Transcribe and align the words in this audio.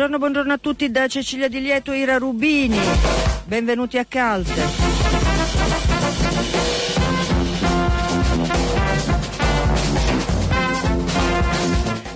Buongiorno, 0.00 0.26
buongiorno 0.26 0.52
a 0.54 0.58
tutti 0.58 0.90
da 0.90 1.06
Cecilia 1.08 1.46
Di 1.46 1.60
Lieto 1.60 1.92
e 1.92 1.98
Ira 1.98 2.16
Rubini. 2.16 2.78
Benvenuti 3.44 3.98
a 3.98 4.06
Calte. 4.06 4.62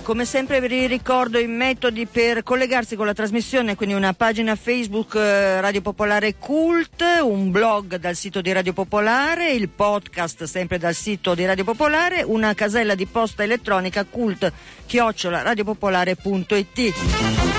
Come 0.01 0.25
sempre 0.25 0.59
vi 0.61 0.87
ricordo 0.87 1.37
i 1.37 1.45
metodi 1.45 2.07
per 2.07 2.41
collegarsi 2.41 2.95
con 2.95 3.05
la 3.05 3.13
trasmissione, 3.13 3.75
quindi 3.75 3.93
una 3.93 4.13
pagina 4.13 4.55
Facebook 4.55 5.13
eh, 5.13 5.61
Radio 5.61 5.81
Popolare 5.81 6.37
Cult, 6.39 7.03
un 7.21 7.51
blog 7.51 7.97
dal 7.97 8.15
sito 8.15 8.41
di 8.41 8.51
Radio 8.51 8.73
Popolare, 8.73 9.51
il 9.51 9.69
podcast 9.69 10.45
sempre 10.45 10.79
dal 10.79 10.95
sito 10.95 11.35
di 11.35 11.45
Radio 11.45 11.63
Popolare, 11.63 12.23
una 12.23 12.55
casella 12.55 12.95
di 12.95 13.05
posta 13.05 13.43
elettronica 13.43 14.05
cult 14.05 14.51
chiocciola 14.87 15.43
radiopopolare.it. 15.43 17.54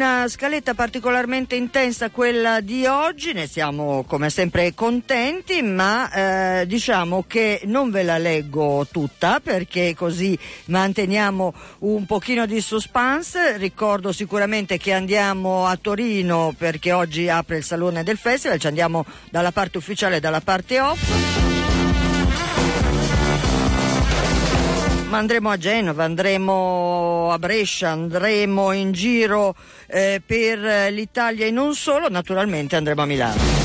Una 0.00 0.28
scaletta 0.28 0.72
particolarmente 0.72 1.56
intensa 1.56 2.08
quella 2.08 2.62
di 2.62 2.86
oggi, 2.86 3.34
ne 3.34 3.46
siamo 3.46 4.02
come 4.04 4.30
sempre 4.30 4.72
contenti, 4.72 5.60
ma 5.60 6.60
eh, 6.60 6.66
diciamo 6.66 7.26
che 7.28 7.60
non 7.64 7.90
ve 7.90 8.02
la 8.02 8.16
leggo 8.16 8.86
tutta 8.90 9.40
perché 9.40 9.94
così 9.94 10.38
manteniamo 10.68 11.52
un 11.80 12.06
pochino 12.06 12.46
di 12.46 12.62
suspense. 12.62 13.58
Ricordo 13.58 14.10
sicuramente 14.10 14.78
che 14.78 14.94
andiamo 14.94 15.66
a 15.66 15.76
Torino 15.76 16.54
perché 16.56 16.92
oggi 16.92 17.28
apre 17.28 17.58
il 17.58 17.64
salone 17.64 18.02
del 18.02 18.16
festival, 18.16 18.58
ci 18.58 18.68
andiamo 18.68 19.04
dalla 19.28 19.52
parte 19.52 19.76
ufficiale 19.76 20.16
e 20.16 20.20
dalla 20.20 20.40
parte 20.40 20.80
off. 20.80 21.59
Ma 25.10 25.18
andremo 25.18 25.50
a 25.50 25.56
Genova, 25.56 26.04
andremo 26.04 27.32
a 27.32 27.38
Brescia, 27.40 27.90
andremo 27.90 28.70
in 28.70 28.92
giro 28.92 29.56
eh, 29.88 30.22
per 30.24 30.92
l'Italia 30.92 31.46
e 31.46 31.50
non 31.50 31.74
solo, 31.74 32.08
naturalmente 32.08 32.76
andremo 32.76 33.02
a 33.02 33.06
Milano. 33.06 33.59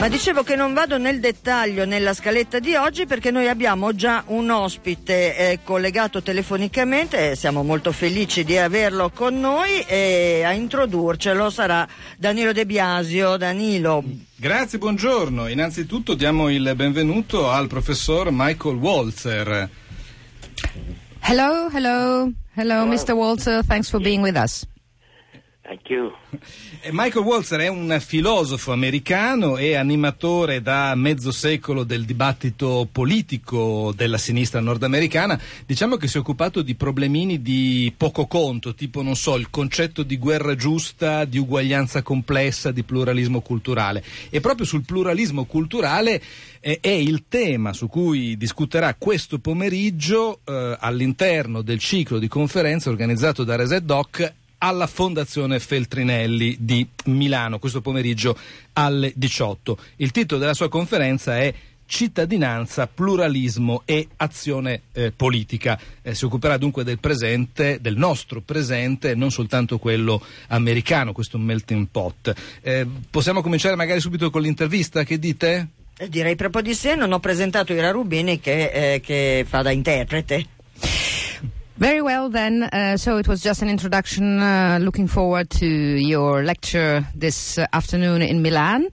Ma 0.00 0.08
dicevo 0.10 0.42
che 0.42 0.54
non 0.54 0.74
vado 0.74 0.98
nel 0.98 1.18
dettaglio 1.18 1.86
nella 1.86 2.12
scaletta 2.12 2.58
di 2.58 2.74
oggi 2.74 3.06
perché 3.06 3.30
noi 3.30 3.48
abbiamo 3.48 3.94
già 3.94 4.22
un 4.26 4.50
ospite 4.50 5.36
eh, 5.36 5.58
collegato 5.64 6.22
telefonicamente, 6.22 7.30
e 7.30 7.36
siamo 7.36 7.62
molto 7.62 7.90
felici 7.90 8.44
di 8.44 8.58
averlo 8.58 9.10
con 9.10 9.40
noi 9.40 9.80
e 9.86 10.42
a 10.44 10.52
introdurcelo 10.52 11.48
sarà 11.48 11.88
Danilo 12.18 12.52
De 12.52 12.66
Biasio. 12.66 13.38
Danilo. 13.38 14.04
Grazie, 14.36 14.78
buongiorno. 14.78 15.48
Innanzitutto 15.48 16.12
diamo 16.12 16.50
il 16.50 16.70
benvenuto 16.76 17.48
al 17.48 17.68
professor 17.68 18.28
Michael 18.30 18.76
Walzer. 18.76 19.70
Hello, 21.20 21.70
hello, 21.72 22.30
hello, 22.54 22.84
Mr. 22.84 23.12
Walter. 23.12 23.64
Thanks 23.64 23.88
for 23.88 24.00
being 24.00 24.20
with 24.20 24.36
us. 24.36 24.66
You. 25.88 26.12
Michael 26.90 27.24
Walzer 27.24 27.60
è 27.60 27.68
un 27.68 27.96
filosofo 27.98 28.72
americano 28.72 29.56
e 29.56 29.74
animatore 29.74 30.60
da 30.60 30.94
mezzo 30.94 31.32
secolo 31.32 31.84
del 31.84 32.04
dibattito 32.04 32.86
politico 32.90 33.92
della 33.96 34.18
sinistra 34.18 34.60
nordamericana. 34.60 35.40
Diciamo 35.64 35.96
che 35.96 36.06
si 36.06 36.18
è 36.18 36.20
occupato 36.20 36.60
di 36.60 36.74
problemini 36.74 37.40
di 37.40 37.92
poco 37.96 38.26
conto, 38.26 38.74
tipo, 38.74 39.02
non 39.02 39.16
so, 39.16 39.36
il 39.36 39.48
concetto 39.48 40.02
di 40.02 40.18
guerra 40.18 40.54
giusta, 40.54 41.24
di 41.24 41.38
uguaglianza 41.38 42.02
complessa, 42.02 42.70
di 42.70 42.82
pluralismo 42.82 43.40
culturale. 43.40 44.04
E 44.28 44.40
proprio 44.40 44.66
sul 44.66 44.84
pluralismo 44.84 45.44
culturale 45.44 46.22
eh, 46.60 46.78
è 46.80 46.88
il 46.88 47.24
tema 47.26 47.72
su 47.72 47.88
cui 47.88 48.36
discuterà 48.36 48.94
questo 48.96 49.38
pomeriggio 49.38 50.40
eh, 50.44 50.76
all'interno 50.78 51.62
del 51.62 51.78
ciclo 51.78 52.18
di 52.18 52.28
conferenze 52.28 52.90
organizzato 52.90 53.44
da 53.44 53.56
Reset 53.56 53.82
Doc 53.82 54.32
alla 54.64 54.86
Fondazione 54.86 55.60
Feltrinelli 55.60 56.56
di 56.58 56.88
Milano 57.04 57.58
questo 57.58 57.82
pomeriggio 57.82 58.36
alle 58.72 59.12
18. 59.14 59.78
Il 59.96 60.10
titolo 60.10 60.40
della 60.40 60.54
sua 60.54 60.70
conferenza 60.70 61.38
è 61.38 61.52
Cittadinanza, 61.86 62.86
pluralismo 62.86 63.82
e 63.84 64.08
azione 64.16 64.84
eh, 64.92 65.12
politica. 65.14 65.78
Eh, 66.00 66.14
si 66.14 66.24
occuperà 66.24 66.56
dunque 66.56 66.82
del 66.82 66.98
presente, 66.98 67.78
del 67.78 67.98
nostro 67.98 68.40
presente, 68.40 69.14
non 69.14 69.30
soltanto 69.30 69.78
quello 69.78 70.24
americano, 70.48 71.12
questo 71.12 71.36
melting 71.36 71.86
pot. 71.90 72.32
Eh, 72.62 72.86
possiamo 73.10 73.42
cominciare 73.42 73.76
magari 73.76 74.00
subito 74.00 74.30
con 74.30 74.40
l'intervista, 74.40 75.04
che 75.04 75.18
dite? 75.18 75.68
Eh, 75.98 76.08
direi 76.08 76.36
proprio 76.36 76.62
di 76.62 76.72
sé, 76.72 76.94
non 76.94 77.12
ho 77.12 77.20
presentato 77.20 77.74
Ira 77.74 77.90
Rubini 77.90 78.40
che, 78.40 78.94
eh, 78.94 79.00
che 79.00 79.44
fa 79.46 79.60
da 79.60 79.70
interprete. 79.70 80.53
Very 81.76 82.00
well, 82.00 82.30
then. 82.30 82.62
Uh, 82.62 82.96
so 82.96 83.16
it 83.16 83.26
was 83.26 83.42
just 83.42 83.60
an 83.60 83.68
introduction. 83.68 84.40
Uh, 84.40 84.78
looking 84.80 85.08
forward 85.08 85.50
to 85.50 85.66
your 85.66 86.44
lecture 86.44 87.04
this 87.16 87.58
uh, 87.58 87.66
afternoon 87.72 88.22
in 88.22 88.42
Milan. 88.42 88.88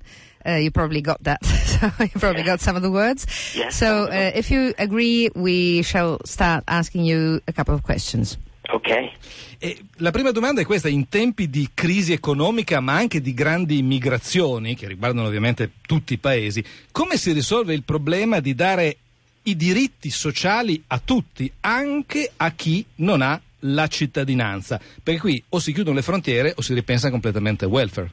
you 0.45 0.71
probably 0.71 1.01
got 1.01 1.21
that. 1.23 1.45
so 1.45 1.91
you 1.99 2.19
probably 2.19 2.41
got 2.41 2.59
some 2.59 2.75
of 2.75 2.81
the 2.81 2.89
words. 2.89 3.27
Yes. 3.55 3.75
So 3.75 4.09
if 4.11 4.49
you 4.49 4.73
agree, 4.79 5.29
we 5.35 5.83
shall 5.83 6.17
start 6.25 6.63
asking 6.67 7.05
you 7.05 7.41
a 7.47 7.53
couple 7.53 7.75
of 7.75 7.83
questions. 7.83 8.37
Okay. 8.73 9.11
E 9.59 9.77
la 9.97 10.09
prima 10.09 10.31
domanda 10.31 10.61
è 10.61 10.65
questa, 10.65 10.89
in 10.89 11.07
tempi 11.07 11.49
di 11.49 11.69
crisi 11.73 12.13
economica 12.13 12.79
ma 12.79 12.95
anche 12.95 13.21
di 13.21 13.33
grandi 13.33 13.83
migrazioni, 13.83 14.75
che 14.75 14.87
riguardano 14.87 15.27
ovviamente 15.27 15.73
tutti 15.85 16.13
i 16.13 16.17
paesi, 16.17 16.63
come 16.91 17.17
si 17.17 17.31
risolve 17.31 17.75
il 17.75 17.83
problema 17.83 18.39
di 18.39 18.55
dare 18.55 18.97
i 19.43 19.55
diritti 19.55 20.09
sociali 20.09 20.81
a 20.87 21.01
tutti, 21.03 21.51
anche 21.61 22.31
a 22.35 22.51
chi 22.51 22.85
non 22.95 23.21
ha 23.21 23.39
la 23.61 23.87
cittadinanza, 23.87 24.79
perché 25.01 25.19
qui 25.19 25.43
o 25.49 25.59
si 25.59 25.73
chiudono 25.73 25.95
le 25.95 26.01
frontiere 26.01 26.53
o 26.55 26.61
si 26.61 26.73
ripensa 26.73 27.09
completamente 27.09 27.65
al 27.65 27.71
welfare. 27.71 28.11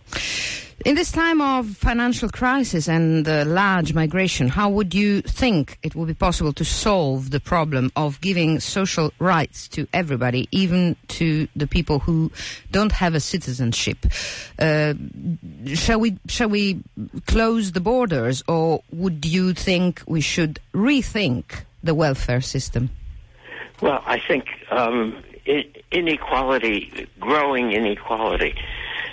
In 0.84 0.94
this 0.94 1.10
time 1.10 1.40
of 1.40 1.66
financial 1.66 2.28
crisis 2.28 2.88
and 2.88 3.26
large 3.26 3.94
migration, 3.94 4.48
how 4.48 4.68
would 4.68 4.94
you 4.94 5.22
think 5.22 5.76
it 5.82 5.96
would 5.96 6.06
be 6.06 6.14
possible 6.14 6.52
to 6.52 6.64
solve 6.64 7.30
the 7.30 7.40
problem 7.40 7.90
of 7.96 8.20
giving 8.20 8.60
social 8.60 9.12
rights 9.18 9.66
to 9.68 9.88
everybody, 9.92 10.48
even 10.52 10.94
to 11.08 11.48
the 11.56 11.66
people 11.66 11.98
who 11.98 12.30
don't 12.70 12.92
have 12.92 13.16
a 13.16 13.20
citizenship? 13.20 14.06
Uh, 14.56 14.94
shall 15.74 15.98
we 15.98 16.16
shall 16.28 16.48
we 16.48 16.80
close 17.26 17.72
the 17.72 17.80
borders, 17.80 18.44
or 18.46 18.80
would 18.92 19.24
you 19.24 19.54
think 19.54 20.00
we 20.06 20.20
should 20.20 20.60
rethink 20.72 21.64
the 21.82 21.94
welfare 21.94 22.40
system? 22.40 22.88
Well, 23.82 24.00
I 24.06 24.20
think 24.20 24.46
um, 24.70 25.24
inequality, 25.90 27.08
growing 27.18 27.72
inequality, 27.72 28.54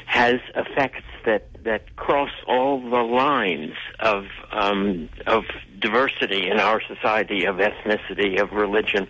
has 0.06 0.40
effects 0.56 1.04
that 1.26 1.48
that 1.66 1.96
cross 1.96 2.30
all 2.48 2.80
the 2.80 3.04
lines 3.04 3.74
of 4.00 4.26
um, 4.52 5.10
of 5.28 5.44
diversity 5.80 6.48
in 6.48 6.60
our 6.60 6.82
society, 6.88 7.46
of 7.46 7.58
ethnicity, 7.58 8.42
of 8.42 8.52
religion. 8.52 9.08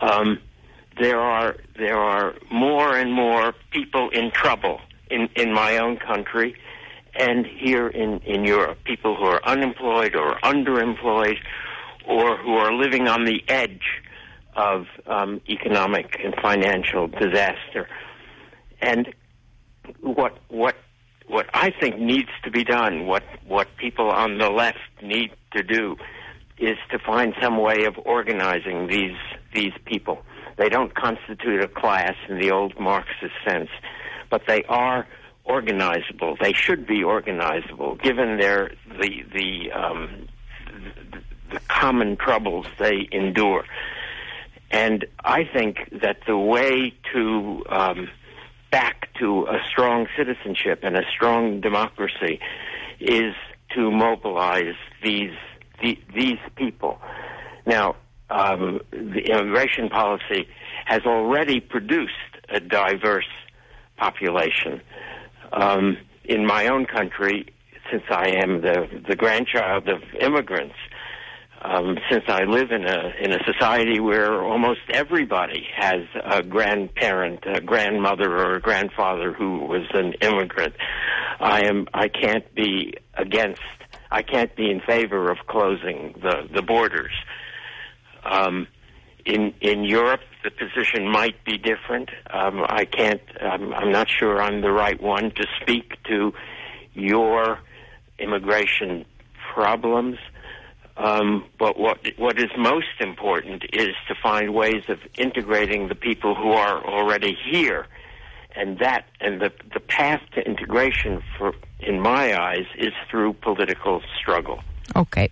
Um, 0.00 0.38
there 1.00 1.18
are 1.18 1.56
there 1.76 1.98
are 1.98 2.34
more 2.52 2.96
and 2.96 3.12
more 3.12 3.54
people 3.70 4.10
in 4.10 4.30
trouble 4.30 4.80
in 5.10 5.28
in 5.34 5.52
my 5.52 5.78
own 5.78 5.96
country 5.96 6.54
and 7.18 7.46
here 7.46 7.88
in 7.88 8.18
in 8.20 8.44
Europe. 8.44 8.78
People 8.84 9.16
who 9.16 9.24
are 9.24 9.40
unemployed 9.44 10.14
or 10.14 10.38
underemployed, 10.40 11.38
or 12.06 12.36
who 12.36 12.52
are 12.54 12.72
living 12.74 13.08
on 13.08 13.24
the 13.24 13.42
edge 13.48 14.02
of 14.54 14.86
um, 15.06 15.40
economic 15.48 16.20
and 16.22 16.34
financial 16.42 17.08
disaster. 17.08 17.88
And 18.82 19.14
what 20.00 20.38
what 20.48 20.76
what 21.28 21.46
I 21.52 21.70
think 21.70 21.98
needs 21.98 22.30
to 22.44 22.50
be 22.50 22.64
done, 22.64 23.06
what 23.06 23.22
what 23.46 23.68
people 23.76 24.10
on 24.10 24.38
the 24.38 24.50
left 24.50 24.78
need 25.02 25.30
to 25.52 25.62
do, 25.62 25.96
is 26.58 26.76
to 26.90 26.98
find 26.98 27.34
some 27.40 27.60
way 27.60 27.84
of 27.84 27.98
organizing 28.04 28.88
these 28.88 29.16
these 29.54 29.72
people. 29.84 30.22
They 30.56 30.68
don't 30.68 30.94
constitute 30.94 31.62
a 31.62 31.68
class 31.68 32.14
in 32.28 32.38
the 32.38 32.50
old 32.50 32.78
Marxist 32.80 33.34
sense, 33.46 33.70
but 34.30 34.42
they 34.48 34.64
are 34.64 35.06
organizable. 35.46 36.38
They 36.40 36.52
should 36.52 36.86
be 36.86 37.02
organizable, 37.02 38.00
given 38.02 38.38
their 38.38 38.72
the 38.88 39.22
the 39.32 39.72
um, 39.72 40.28
the, 41.50 41.60
common 41.68 42.16
troubles 42.16 42.66
they 42.78 43.08
endure. 43.12 43.64
And 44.70 45.06
I 45.24 45.44
think 45.44 45.88
that 46.02 46.18
the 46.26 46.36
way 46.36 46.92
to 47.14 47.64
um, 47.70 48.08
back 48.70 49.08
to 49.18 49.46
a 49.46 49.58
strong 49.70 50.06
citizenship 50.16 50.80
and 50.82 50.96
a 50.96 51.02
strong 51.10 51.60
democracy 51.60 52.40
is 53.00 53.34
to 53.74 53.90
mobilize 53.90 54.74
these 55.02 55.34
the, 55.82 55.98
these 56.14 56.38
people. 56.56 56.98
Now, 57.66 57.96
um, 58.30 58.80
the 58.90 59.30
immigration 59.30 59.88
policy 59.88 60.48
has 60.86 61.02
already 61.06 61.60
produced 61.60 62.12
a 62.48 62.60
diverse 62.60 63.28
population. 63.96 64.80
Um, 65.52 65.98
in 66.24 66.46
my 66.46 66.66
own 66.66 66.84
country, 66.84 67.46
since 67.90 68.02
I 68.10 68.30
am 68.42 68.60
the, 68.60 69.02
the 69.08 69.16
grandchild 69.16 69.88
of 69.88 70.02
immigrants, 70.20 70.74
um, 71.62 71.98
since 72.10 72.24
I 72.28 72.44
live 72.44 72.70
in 72.70 72.84
a 72.86 73.12
in 73.20 73.32
a 73.32 73.38
society 73.44 74.00
where 74.00 74.42
almost 74.42 74.80
everybody 74.90 75.66
has 75.74 76.02
a 76.24 76.42
grandparent, 76.42 77.44
a 77.46 77.60
grandmother, 77.60 78.30
or 78.30 78.54
a 78.56 78.60
grandfather 78.60 79.32
who 79.32 79.58
was 79.60 79.86
an 79.92 80.14
immigrant, 80.20 80.74
I 81.40 81.64
am 81.64 81.88
I 81.92 82.08
can't 82.08 82.54
be 82.54 82.94
against. 83.14 83.60
I 84.10 84.22
can't 84.22 84.54
be 84.56 84.70
in 84.70 84.80
favor 84.80 85.30
of 85.30 85.38
closing 85.48 86.14
the 86.22 86.48
the 86.52 86.62
borders. 86.62 87.12
Um, 88.24 88.68
in 89.24 89.52
in 89.60 89.84
Europe, 89.84 90.20
the 90.44 90.50
position 90.50 91.08
might 91.08 91.44
be 91.44 91.58
different. 91.58 92.10
Um, 92.30 92.64
I 92.68 92.84
can't. 92.84 93.22
I'm, 93.40 93.74
I'm 93.74 93.92
not 93.92 94.08
sure 94.08 94.40
I'm 94.40 94.60
the 94.60 94.72
right 94.72 95.00
one 95.00 95.32
to 95.32 95.46
speak 95.60 96.02
to 96.04 96.32
your 96.94 97.58
immigration 98.18 99.04
problems. 99.54 100.18
Um, 100.98 101.44
but 101.58 101.78
what 101.78 101.98
what 102.16 102.38
is 102.38 102.50
most 102.58 103.00
important 103.00 103.62
is 103.72 103.94
to 104.08 104.14
find 104.20 104.52
ways 104.52 104.82
of 104.88 104.98
integrating 105.16 105.86
the 105.86 105.94
people 105.94 106.34
who 106.34 106.50
are 106.50 106.84
already 106.84 107.36
here, 107.50 107.86
and 108.56 108.78
that 108.80 109.04
and 109.20 109.40
the 109.40 109.52
the 109.72 109.78
path 109.78 110.20
to 110.34 110.40
integration, 110.44 111.22
for 111.38 111.54
in 111.78 112.00
my 112.00 112.36
eyes, 112.36 112.66
is 112.76 112.92
through 113.08 113.34
political 113.34 114.02
struggle. 114.20 114.60
Ok. 114.96 115.30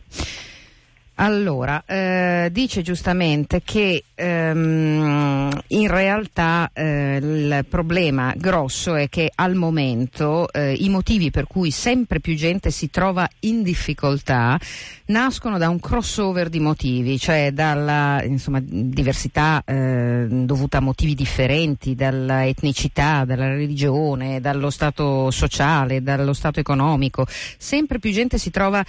Allora, 1.18 1.82
eh, 1.86 2.50
dice 2.52 2.82
giustamente 2.82 3.62
che 3.64 4.04
ehm, 4.16 5.50
in 5.68 5.88
realtà 5.88 6.70
eh, 6.72 7.18
il 7.20 7.66
problema 7.68 8.32
grosso 8.36 8.94
è 8.94 9.08
che 9.08 9.30
al 9.34 9.54
momento 9.54 10.50
eh, 10.50 10.72
i 10.72 10.88
motivi 10.88 11.30
per 11.30 11.46
cui 11.46 11.70
sempre 11.70 12.20
più 12.20 12.34
gente 12.34 12.70
si 12.70 12.90
trova 12.90 13.28
in 13.40 13.62
difficoltà 13.62 14.58
nascono 15.06 15.58
da 15.58 15.68
un 15.68 15.78
crossover 15.78 16.48
di 16.48 16.58
motivi, 16.58 17.18
cioè 17.18 17.52
dalla 17.52 18.22
insomma, 18.24 18.60
diversità 18.62 19.62
eh, 19.64 20.26
dovuta 20.28 20.78
a 20.78 20.80
motivi 20.80 21.14
differenti, 21.14 21.94
dalla 21.94 22.46
etnicità, 22.46 23.24
dalla 23.24 23.48
religione, 23.48 24.40
dallo 24.40 24.70
stato 24.70 25.30
sociale, 25.30 26.02
dallo 26.02 26.32
stato 26.32 26.58
economico. 26.58 27.26
Sempre 27.58 27.98
più 27.98 28.10
gente 28.10 28.38
si 28.38 28.50
trova 28.50 28.84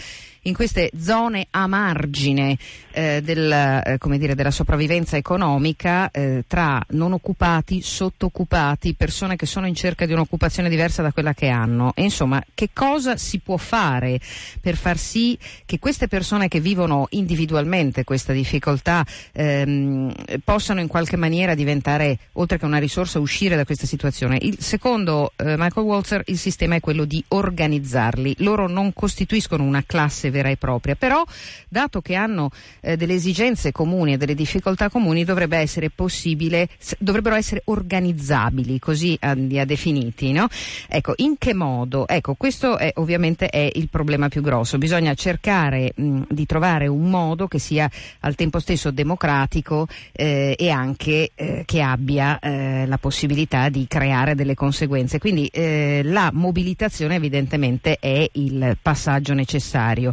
in 0.47 0.53
queste 0.53 0.91
zone 0.97 1.47
a 1.51 1.67
margine 1.67 2.57
eh, 2.91 3.21
del, 3.21 3.51
eh, 3.51 4.17
dire, 4.17 4.33
della 4.33 4.51
sopravvivenza 4.51 5.16
economica 5.17 6.09
eh, 6.11 6.43
tra 6.47 6.81
non 6.89 7.13
occupati, 7.13 7.81
sottoccupati, 7.81 8.93
persone 8.93 9.35
che 9.35 9.45
sono 9.45 9.67
in 9.67 9.75
cerca 9.75 10.05
di 10.05 10.13
un'occupazione 10.13 10.69
diversa 10.69 11.01
da 11.01 11.11
quella 11.11 11.33
che 11.33 11.47
hanno. 11.47 11.91
E 11.95 12.03
insomma, 12.03 12.43
che 12.53 12.69
cosa 12.73 13.17
si 13.17 13.39
può 13.39 13.57
fare 13.57 14.19
per 14.61 14.75
far 14.75 14.97
sì 14.97 15.37
che 15.65 15.79
queste 15.79 16.07
persone 16.07 16.47
che 16.47 16.59
vivono 16.59 17.07
individualmente 17.11 18.03
questa 18.03 18.33
difficoltà 18.33 19.05
ehm, 19.33 20.13
possano 20.43 20.79
in 20.79 20.87
qualche 20.87 21.17
maniera 21.17 21.55
diventare, 21.55 22.19
oltre 22.33 22.57
che 22.57 22.65
una 22.65 22.77
risorsa, 22.77 23.19
uscire 23.19 23.55
da 23.55 23.65
questa 23.65 23.85
situazione? 23.85 24.37
Il, 24.41 24.57
secondo 24.59 25.33
eh, 25.35 25.55
Michael 25.57 25.85
Walzer, 25.85 26.23
il 26.27 26.37
sistema 26.37 26.75
è 26.75 26.79
quello 26.79 27.05
di 27.05 27.23
organizzarli. 27.29 28.35
Loro 28.39 28.67
non 28.67 28.93
costituiscono 28.93 29.63
una 29.63 29.83
classe 29.85 30.29
vera 30.29 30.49
e 30.49 30.57
propria, 30.57 30.95
però 30.95 31.23
dato 31.67 32.01
che 32.01 32.15
hanno 32.15 32.51
eh, 32.81 32.97
delle 32.97 33.13
esigenze 33.13 33.71
comuni 33.71 34.13
e 34.13 34.17
delle 34.17 34.35
difficoltà 34.35 34.89
comuni 34.89 35.06
dovrebbe 35.23 35.57
essere 35.57 35.89
possibile, 35.89 36.69
dovrebbero 36.97 37.35
essere 37.35 37.61
organizzabili, 37.65 38.79
così 38.79 39.17
li 39.35 39.59
ha 39.59 39.65
definiti, 39.65 40.31
no? 40.31 40.47
Ecco, 40.87 41.13
in 41.17 41.37
che 41.37 41.53
modo? 41.53 42.07
Ecco, 42.07 42.35
questo 42.35 42.77
è, 42.77 42.91
ovviamente 42.95 43.49
è 43.49 43.69
il 43.73 43.89
problema 43.89 44.29
più 44.29 44.41
grosso, 44.41 44.77
bisogna 44.77 45.13
cercare 45.13 45.93
mh, 45.95 46.21
di 46.29 46.45
trovare 46.45 46.87
un 46.87 47.09
modo 47.09 47.47
che 47.47 47.59
sia 47.59 47.89
al 48.21 48.35
tempo 48.35 48.59
stesso 48.59 48.91
democratico 48.91 49.87
eh, 50.11 50.55
e 50.57 50.69
anche 50.69 51.31
eh, 51.35 51.63
che 51.65 51.81
abbia 51.81 52.39
eh, 52.39 52.85
la 52.87 52.97
possibilità 52.97 53.69
di 53.69 53.85
creare 53.87 54.33
delle 54.33 54.55
conseguenze. 54.55 55.19
Quindi 55.19 55.47
eh, 55.47 56.01
la 56.03 56.31
mobilitazione 56.33 57.15
evidentemente 57.15 57.97
è 57.99 58.27
il 58.33 58.77
passaggio 58.81 59.33
necessario. 59.33 60.11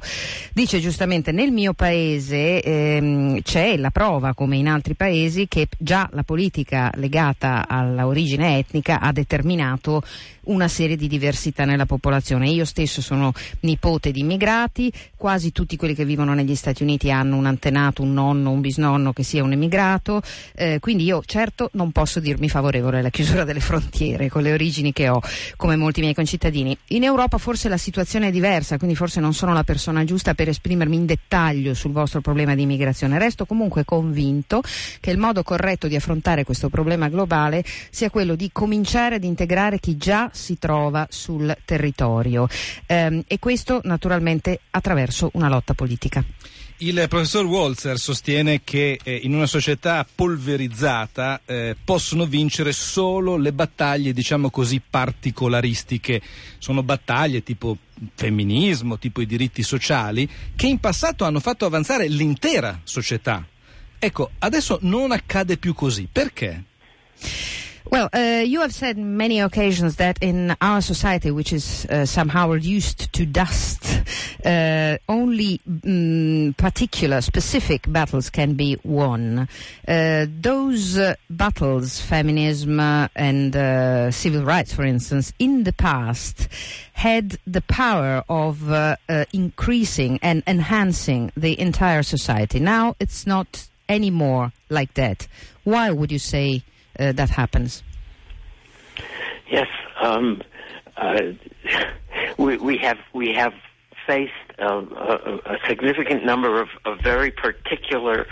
Dice 0.52 0.80
giustamente 0.80 1.32
nel 1.32 1.50
mio 1.50 1.72
paese 1.72 2.62
ehm, 2.62 3.40
c'è 3.42 3.76
la 3.76 3.90
prova, 3.90 4.34
come 4.34 4.56
in 4.56 4.68
altri 4.68 4.83
paesi, 4.92 5.48
che 5.48 5.68
già 5.78 6.06
la 6.12 6.24
politica 6.24 6.90
legata 6.96 7.66
all'origine 7.66 8.58
etnica 8.58 9.00
ha 9.00 9.10
determinato 9.10 10.02
una 10.46 10.68
serie 10.68 10.96
di 10.96 11.08
diversità 11.08 11.64
nella 11.64 11.86
popolazione. 11.86 12.48
Io 12.50 12.64
stesso 12.64 13.00
sono 13.00 13.32
nipote 13.60 14.10
di 14.10 14.20
immigrati, 14.20 14.92
quasi 15.16 15.52
tutti 15.52 15.76
quelli 15.76 15.94
che 15.94 16.04
vivono 16.04 16.34
negli 16.34 16.54
Stati 16.54 16.82
Uniti 16.82 17.10
hanno 17.10 17.36
un 17.36 17.46
antenato, 17.46 18.02
un 18.02 18.12
nonno, 18.12 18.50
un 18.50 18.60
bisnonno 18.60 19.12
che 19.12 19.22
sia 19.22 19.42
un 19.42 19.52
emigrato, 19.52 20.22
eh, 20.54 20.78
quindi 20.80 21.04
io 21.04 21.22
certo 21.24 21.70
non 21.72 21.92
posso 21.92 22.20
dirmi 22.20 22.48
favorevole 22.48 22.98
alla 22.98 23.10
chiusura 23.10 23.44
delle 23.44 23.60
frontiere 23.60 24.28
con 24.28 24.42
le 24.42 24.52
origini 24.52 24.92
che 24.92 25.08
ho, 25.08 25.20
come 25.56 25.76
molti 25.76 26.00
miei 26.00 26.14
concittadini. 26.14 26.76
In 26.88 27.04
Europa 27.04 27.38
forse 27.38 27.68
la 27.68 27.76
situazione 27.76 28.28
è 28.28 28.30
diversa, 28.30 28.76
quindi 28.76 28.96
forse 28.96 29.20
non 29.20 29.34
sono 29.34 29.52
la 29.52 29.64
persona 29.64 30.04
giusta 30.04 30.34
per 30.34 30.48
esprimermi 30.48 30.96
in 30.96 31.06
dettaglio 31.06 31.74
sul 31.74 31.92
vostro 31.92 32.20
problema 32.20 32.54
di 32.54 32.62
immigrazione. 32.62 33.18
Resto 33.18 33.46
comunque 33.46 33.84
convinto 33.84 34.62
che 35.00 35.10
il 35.10 35.18
modo 35.18 35.42
corretto 35.42 35.88
di 35.88 35.96
affrontare 35.96 36.44
questo 36.44 36.68
problema 36.68 37.08
globale 37.08 37.64
sia 37.90 38.10
quello 38.10 38.34
di 38.34 38.50
cominciare 38.52 39.16
ad 39.16 39.24
integrare 39.24 39.78
chi 39.78 39.96
già 39.96 40.30
si 40.34 40.58
trova 40.58 41.06
sul 41.08 41.56
territorio 41.64 42.46
ehm, 42.86 43.22
e 43.26 43.38
questo 43.38 43.80
naturalmente 43.84 44.60
attraverso 44.70 45.30
una 45.34 45.48
lotta 45.48 45.72
politica. 45.72 46.24
Il 46.78 47.06
professor 47.08 47.44
Walzer 47.44 47.98
sostiene 47.98 48.62
che 48.64 48.98
eh, 49.02 49.14
in 49.22 49.32
una 49.32 49.46
società 49.46 50.04
polverizzata 50.12 51.40
eh, 51.46 51.76
possono 51.82 52.26
vincere 52.26 52.72
solo 52.72 53.36
le 53.36 53.52
battaglie, 53.52 54.12
diciamo 54.12 54.50
così, 54.50 54.82
particolaristiche. 54.90 56.20
Sono 56.58 56.82
battaglie 56.82 57.44
tipo 57.44 57.78
femminismo, 58.14 58.98
tipo 58.98 59.20
i 59.20 59.26
diritti 59.26 59.62
sociali, 59.62 60.28
che 60.56 60.66
in 60.66 60.80
passato 60.80 61.24
hanno 61.24 61.38
fatto 61.38 61.64
avanzare 61.64 62.08
l'intera 62.08 62.80
società. 62.82 63.46
Ecco, 63.96 64.32
adesso 64.40 64.78
non 64.82 65.12
accade 65.12 65.56
più 65.56 65.74
così. 65.74 66.08
Perché? 66.10 66.64
Well, 67.94 68.10
uh, 68.12 68.42
you 68.44 68.60
have 68.62 68.74
said 68.74 68.98
many 68.98 69.38
occasions 69.38 69.94
that 69.96 70.18
in 70.20 70.56
our 70.60 70.80
society, 70.80 71.30
which 71.30 71.52
is 71.52 71.86
uh, 71.86 72.04
somehow 72.04 72.50
reduced 72.50 73.12
to 73.12 73.24
dust, 73.24 73.86
uh, 74.44 74.98
only 75.08 75.60
um, 75.64 76.56
particular, 76.58 77.20
specific 77.20 77.84
battles 77.92 78.30
can 78.30 78.54
be 78.54 78.80
won. 78.82 79.48
Uh, 79.86 80.26
those 80.28 80.98
uh, 80.98 81.14
battles, 81.30 82.00
feminism 82.00 82.80
uh, 82.80 83.06
and 83.14 84.12
civil 84.12 84.42
rights, 84.42 84.74
for 84.74 84.82
instance, 84.82 85.32
in 85.38 85.62
the 85.62 85.72
past, 85.72 86.48
had 86.94 87.38
the 87.46 87.60
power 87.60 88.24
of 88.28 88.72
increasing 89.32 90.18
and 90.20 90.42
enhancing 90.48 91.30
the 91.36 91.60
entire 91.60 92.02
society. 92.02 92.58
Now 92.58 92.96
it's 92.98 93.24
not 93.24 93.68
anymore 93.88 94.52
like 94.68 94.94
that. 94.94 95.28
Why 95.62 95.92
would 95.92 96.10
you 96.10 96.18
say? 96.18 96.64
Uh, 96.98 97.12
that 97.12 97.30
happens? 97.30 97.82
Yes, 99.50 99.68
um, 100.00 100.42
uh, 100.96 101.20
we, 102.38 102.56
we, 102.56 102.78
have 102.78 102.98
we 103.12 103.32
have 103.34 103.52
faced 104.06 104.32
a, 104.58 104.66
a, 104.66 105.40
a 105.46 105.58
significant 105.68 106.24
number 106.24 106.60
of, 106.60 106.68
of, 106.84 106.98
very 107.00 107.30
particular 107.30 108.26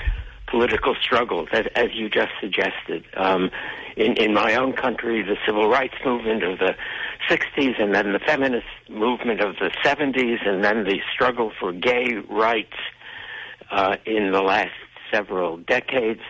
political 0.47 0.95
struggles, 1.01 1.49
as, 1.53 1.67
as 1.75 1.89
you 1.95 2.09
just 2.09 2.33
suggested. 2.41 3.05
Um, 3.17 3.51
in, 3.97 4.17
in, 4.17 4.35
my 4.35 4.55
own 4.55 4.75
country, 4.75 5.23
the 5.23 5.37
civil 5.47 5.69
rights 5.69 5.95
movement 6.05 6.43
of 6.43 6.59
the 6.59 6.75
60s, 7.29 7.81
and 7.81 7.95
then 7.95 8.13
the 8.13 8.19
feminist 8.19 8.67
movement 8.89 9.41
of 9.41 9.57
the 9.57 9.71
70s, 9.85 10.47
and 10.47 10.63
then 10.65 10.85
the 10.85 11.01
struggle 11.13 11.53
for 11.59 11.73
gay 11.73 12.15
rights 12.29 12.77
uh, 13.71 13.97
in 14.05 14.33
the 14.33 14.43
last 14.43 14.73
several 15.11 15.57
decades. 15.59 16.21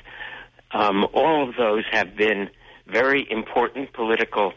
Um, 0.73 1.07
all 1.13 1.49
of 1.49 1.57
those 1.57 1.85
have 1.91 2.17
been 2.17 2.51
very 2.87 3.27
important 3.31 3.93
political 3.93 4.53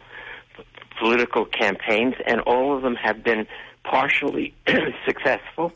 political 1.00 1.46
campaigns, 1.46 2.16
and 2.26 2.40
all 2.42 2.76
of 2.76 2.82
them 2.82 2.96
have 2.96 3.24
been 3.24 3.46
partially 3.84 4.54
successful. 5.06 5.74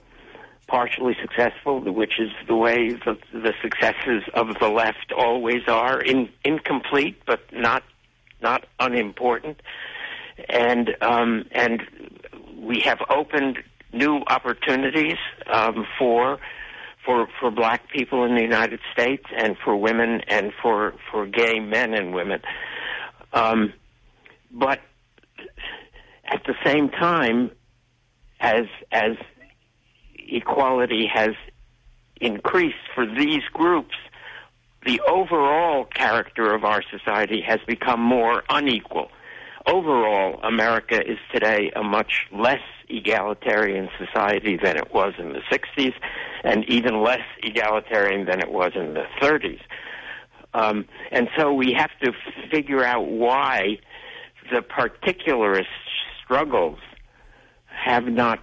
Partially 0.68 1.16
successful, 1.20 1.82
which 1.82 2.20
is 2.20 2.30
the 2.48 2.56
way 2.56 2.92
the, 2.92 3.18
the 3.34 3.54
successes 3.62 4.22
of 4.36 4.60
the 4.60 4.70
left 4.70 5.12
always 5.18 5.64
are, 5.68 6.00
in, 6.00 6.30
incomplete 6.46 7.20
but 7.26 7.40
not 7.52 7.84
not 8.42 8.66
unimportant, 8.80 9.62
and 10.48 10.96
um, 11.02 11.46
and 11.52 11.82
we 12.56 12.82
have 12.82 13.00
opened 13.10 13.58
new 13.92 14.22
opportunities 14.28 15.18
um, 15.52 15.86
for 15.98 16.40
for 17.10 17.28
for 17.40 17.50
black 17.50 17.90
people 17.90 18.24
in 18.24 18.36
the 18.36 18.42
United 18.42 18.80
States 18.94 19.26
and 19.36 19.58
for 19.66 19.76
women 19.76 20.22
and 20.28 20.52
for 20.62 20.94
for 21.10 21.26
gay 21.26 21.60
men 21.60 21.96
and 21.96 22.14
women. 22.14 22.40
Um, 23.34 23.74
but 24.52 24.80
at 26.24 26.44
the 26.46 26.54
same 26.64 26.90
time, 26.90 27.50
as 28.40 28.66
as 28.92 29.14
equality 30.20 31.10
has 31.12 31.32
increased 32.22 32.86
for 32.94 33.08
these 33.08 33.44
groups, 33.54 33.96
the 34.86 35.02
overall 35.10 35.86
character 35.86 36.54
of 36.54 36.64
our 36.64 36.84
society 36.92 37.42
has 37.42 37.60
become 37.66 38.00
more 38.00 38.44
unequal. 38.50 39.10
Overall, 39.68 40.40
America 40.42 41.00
is 41.00 41.18
today 41.34 41.72
a 41.76 41.84
much 41.84 42.28
less 42.32 42.62
egalitarian 42.88 43.90
society 43.98 44.58
than 44.62 44.78
it 44.78 44.94
was 44.94 45.14
in 45.20 45.34
the 45.34 45.42
60s, 45.52 45.94
and 46.44 46.64
even 46.70 47.02
less 47.02 47.22
egalitarian 47.44 48.26
than 48.26 48.40
it 48.40 48.52
was 48.52 48.72
in 48.76 48.94
the 48.94 49.06
30s. 49.22 49.60
Um, 50.54 50.86
and 51.12 51.30
so 51.38 51.54
we 51.54 51.74
have 51.74 51.92
to 52.04 52.12
figure 52.50 52.84
out 52.84 53.08
why 53.08 53.80
the 54.52 54.62
particularist 54.62 55.68
struggles 56.24 56.80
have 57.66 58.06
not 58.06 58.40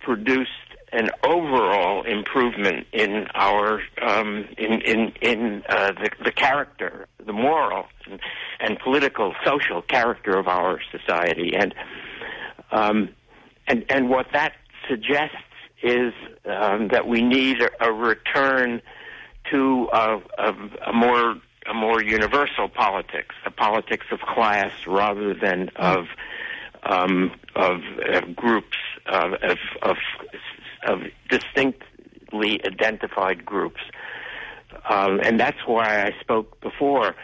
produced 0.00 0.50
an 0.92 1.10
overall 1.22 2.02
improvement 2.04 2.86
in 2.92 3.26
our 3.34 3.80
um, 4.00 4.46
in 4.56 4.80
in 4.82 5.12
in 5.20 5.62
uh, 5.68 5.92
the, 5.92 6.10
the 6.24 6.32
character, 6.32 7.06
the 7.24 7.32
moral 7.32 7.86
and, 8.06 8.20
and, 8.60 8.78
political, 8.78 9.34
social 9.44 9.82
character 9.82 10.38
of 10.38 10.48
our 10.48 10.80
society, 10.90 11.54
and 11.54 11.74
um, 12.70 13.10
and 13.66 13.84
and 13.90 14.08
what 14.08 14.26
that 14.32 14.54
suggests 14.88 15.36
is 15.82 16.12
um, 16.46 16.88
that 16.88 17.06
we 17.06 17.22
need 17.22 17.60
a, 17.60 17.70
a 17.86 17.92
return 17.92 18.80
to 19.50 19.88
a, 19.92 20.20
a, 20.38 20.54
a, 20.86 20.92
more 20.92 21.36
a 21.68 21.74
more 21.74 22.02
universal 22.02 22.68
politics, 22.68 23.34
a 23.44 23.50
politics 23.50 24.06
of 24.10 24.20
class 24.20 24.72
rather 24.86 25.34
than 25.34 25.68
of 25.76 26.06
um, 26.82 27.32
of, 27.56 27.80
of, 28.08 28.36
groups 28.36 28.76
of, 29.06 29.34
of, 29.82 29.96
of 30.88 31.02
distinctly 31.28 32.60
identified 32.64 33.44
groups. 33.44 33.80
Um, 34.88 35.20
and 35.22 35.38
that's 35.38 35.58
why 35.66 36.04
I 36.04 36.12
spoke 36.20 36.60
before 36.60 37.14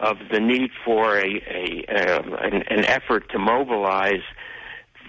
of 0.00 0.16
the 0.30 0.40
need 0.40 0.70
for 0.84 1.18
a, 1.18 1.24
a, 1.24 1.84
a 1.88 2.22
an, 2.38 2.62
an, 2.70 2.84
effort 2.84 3.28
to 3.30 3.38
mobilize 3.38 4.22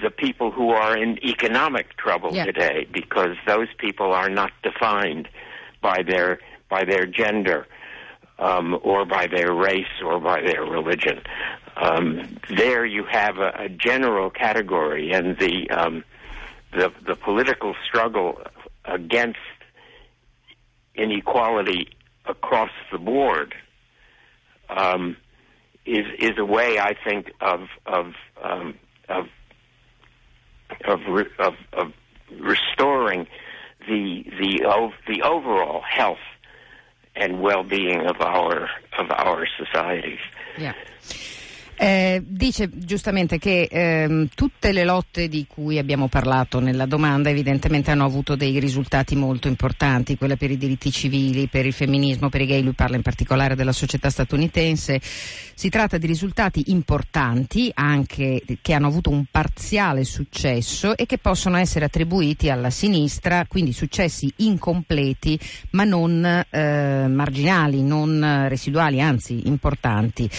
the 0.01 0.09
people 0.09 0.49
who 0.51 0.69
are 0.69 0.97
in 0.97 1.23
economic 1.23 1.95
trouble 1.97 2.29
yeah. 2.33 2.45
today, 2.45 2.87
because 2.91 3.35
those 3.45 3.67
people 3.77 4.13
are 4.13 4.29
not 4.29 4.51
defined 4.63 5.29
by 5.81 6.01
their 6.01 6.39
by 6.69 6.85
their 6.85 7.05
gender. 7.05 7.67
Um, 8.39 8.79
or 8.83 9.03
by 9.03 9.27
their 9.27 9.53
race 9.53 9.99
or 10.01 10.17
by 10.17 10.39
their 10.39 10.63
religion. 10.63 11.21
Um, 11.75 12.39
there 12.47 12.85
you 12.85 13.03
have 13.03 13.37
a, 13.37 13.51
a, 13.65 13.67
general 13.67 14.29
category, 14.29 15.11
and 15.11 15.37
the 15.37 15.69
um, 15.71 16.05
the, 16.71 16.91
the 17.05 17.15
political 17.15 17.75
struggle 17.88 18.41
against 18.85 19.39
inequality 20.95 21.89
across 22.25 22.71
the 22.91 22.97
board 22.97 23.55
um, 24.69 25.17
is 25.85 26.05
is 26.19 26.38
a 26.38 26.45
way 26.45 26.77
I 26.79 26.93
think 27.03 27.31
of 27.41 27.61
of 27.85 28.13
um, 28.43 28.75
of 29.07 29.27
of, 30.85 30.99
re- 31.07 31.31
of, 31.39 31.53
of 31.73 31.93
restoring 32.39 33.27
the 33.88 34.25
the 34.39 34.65
of 34.65 34.91
the 35.07 35.23
overall 35.23 35.81
health 35.81 36.19
and 37.15 37.41
well-being 37.41 38.05
of 38.05 38.21
our 38.21 38.69
of 38.97 39.09
our 39.09 39.47
societies. 39.57 40.19
Yeah. 40.57 40.73
Eh, 41.81 42.21
dice 42.27 42.69
giustamente 42.74 43.38
che 43.38 43.69
ehm, 43.71 44.27
tutte 44.36 44.74
le 44.74 44.83
lotte 44.83 45.29
di 45.29 45.45
cui 45.48 45.77
abbiamo 45.77 46.09
parlato 46.09 46.59
nella 46.59 46.86
domanda 46.86 47.29
evidentemente 47.29 47.89
hanno 47.89 48.03
avuto 48.03 48.36
dei 48.36 48.59
risultati 48.59 49.15
molto 49.15 49.48
importanti, 49.48 50.17
quella 50.17 50.36
per 50.36 50.51
i 50.51 50.57
diritti 50.57 50.91
civili, 50.91 51.48
per 51.48 51.65
il 51.65 51.71
femminismo, 51.71 52.27
per 52.27 52.41
i 52.41 52.48
gay, 52.48 52.62
lui 52.63 52.74
parla 52.74 52.98
in 52.98 53.01
particolare 53.01 53.55
della 53.55 53.71
società 53.71 54.09
statunitense. 54.09 55.00
Si 55.01 55.69
tratta 55.69 55.98
di 55.98 56.05
risultati 56.05 56.63
importanti 56.67 57.71
anche 57.74 58.43
che 58.62 58.74
hanno 58.74 58.88
avuto 58.88 59.09
un 59.09 59.24
parziale 59.31 60.03
successo 60.03 60.98
e 60.98 61.05
che 61.05 61.17
possono 61.17 61.55
essere 61.55 61.86
attribuiti 61.86 62.50
alla 62.50 62.71
sinistra, 62.71 63.45
quindi 63.48 63.71
successi 63.71 64.29
incompleti 64.38 65.39
ma 65.71 65.86
non 65.86 66.25
eh, 66.50 67.07
marginali, 67.07 67.83
non 67.83 68.48
residuali, 68.50 69.00
anzi 69.00 69.48
importanti. 69.48 70.29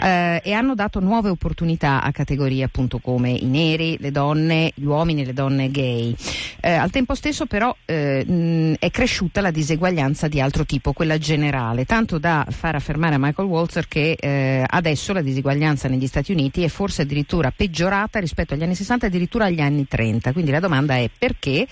Eh, 0.00 0.40
e 0.44 0.52
hanno 0.52 0.74
dato 0.74 0.82
dato 0.84 1.00
nuove 1.00 1.30
opportunità 1.30 2.02
a 2.02 2.12
categorie 2.12 2.62
appunto 2.62 2.98
come 2.98 3.30
i 3.30 3.46
neri, 3.46 3.96
le 3.98 4.10
donne, 4.10 4.70
gli 4.74 4.84
uomini 4.84 5.22
e 5.22 5.26
le 5.26 5.32
donne 5.32 5.70
gay. 5.70 6.14
Eh, 6.60 6.72
al 6.72 6.90
tempo 6.90 7.14
stesso 7.14 7.46
però 7.46 7.74
eh, 7.84 8.24
mh, 8.24 8.74
è 8.78 8.90
cresciuta 8.90 9.40
la 9.40 9.50
diseguaglianza 9.50 10.28
di 10.28 10.40
altro 10.40 10.64
tipo, 10.64 10.92
quella 10.92 11.18
generale, 11.18 11.86
tanto 11.86 12.18
da 12.18 12.46
far 12.50 12.74
affermare 12.74 13.14
a 13.14 13.18
Michael 13.18 13.48
Walzer 13.48 13.88
che 13.88 14.16
eh, 14.18 14.64
adesso 14.66 15.12
la 15.12 15.22
diseguaglianza 15.22 15.88
negli 15.88 16.06
Stati 16.06 16.32
Uniti 16.32 16.62
è 16.62 16.68
forse 16.68 17.02
addirittura 17.02 17.50
peggiorata 17.50 18.18
rispetto 18.18 18.54
agli 18.54 18.62
anni 18.62 18.74
60 18.74 19.06
addirittura 19.06 19.46
agli 19.46 19.60
anni 19.60 19.86
30. 19.88 20.32
Quindi 20.32 20.50
la 20.50 20.60
domanda 20.60 20.96
è 20.96 21.08
perché? 21.16 21.66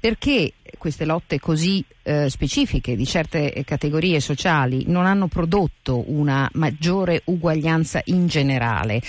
Perché 0.00 0.52
queste 0.76 1.04
lotte 1.04 1.40
così 1.40 1.84
eh, 2.02 2.28
specifiche 2.28 2.96
di 2.96 3.06
certe 3.06 3.62
categorie 3.64 4.20
sociali 4.20 4.84
non 4.86 5.06
hanno 5.06 5.28
prodotto 5.28 6.04
una 6.10 6.48
maggiore 6.54 7.22
uguaglianza 7.24 8.00
in 8.06 8.26
generale. 8.26 9.00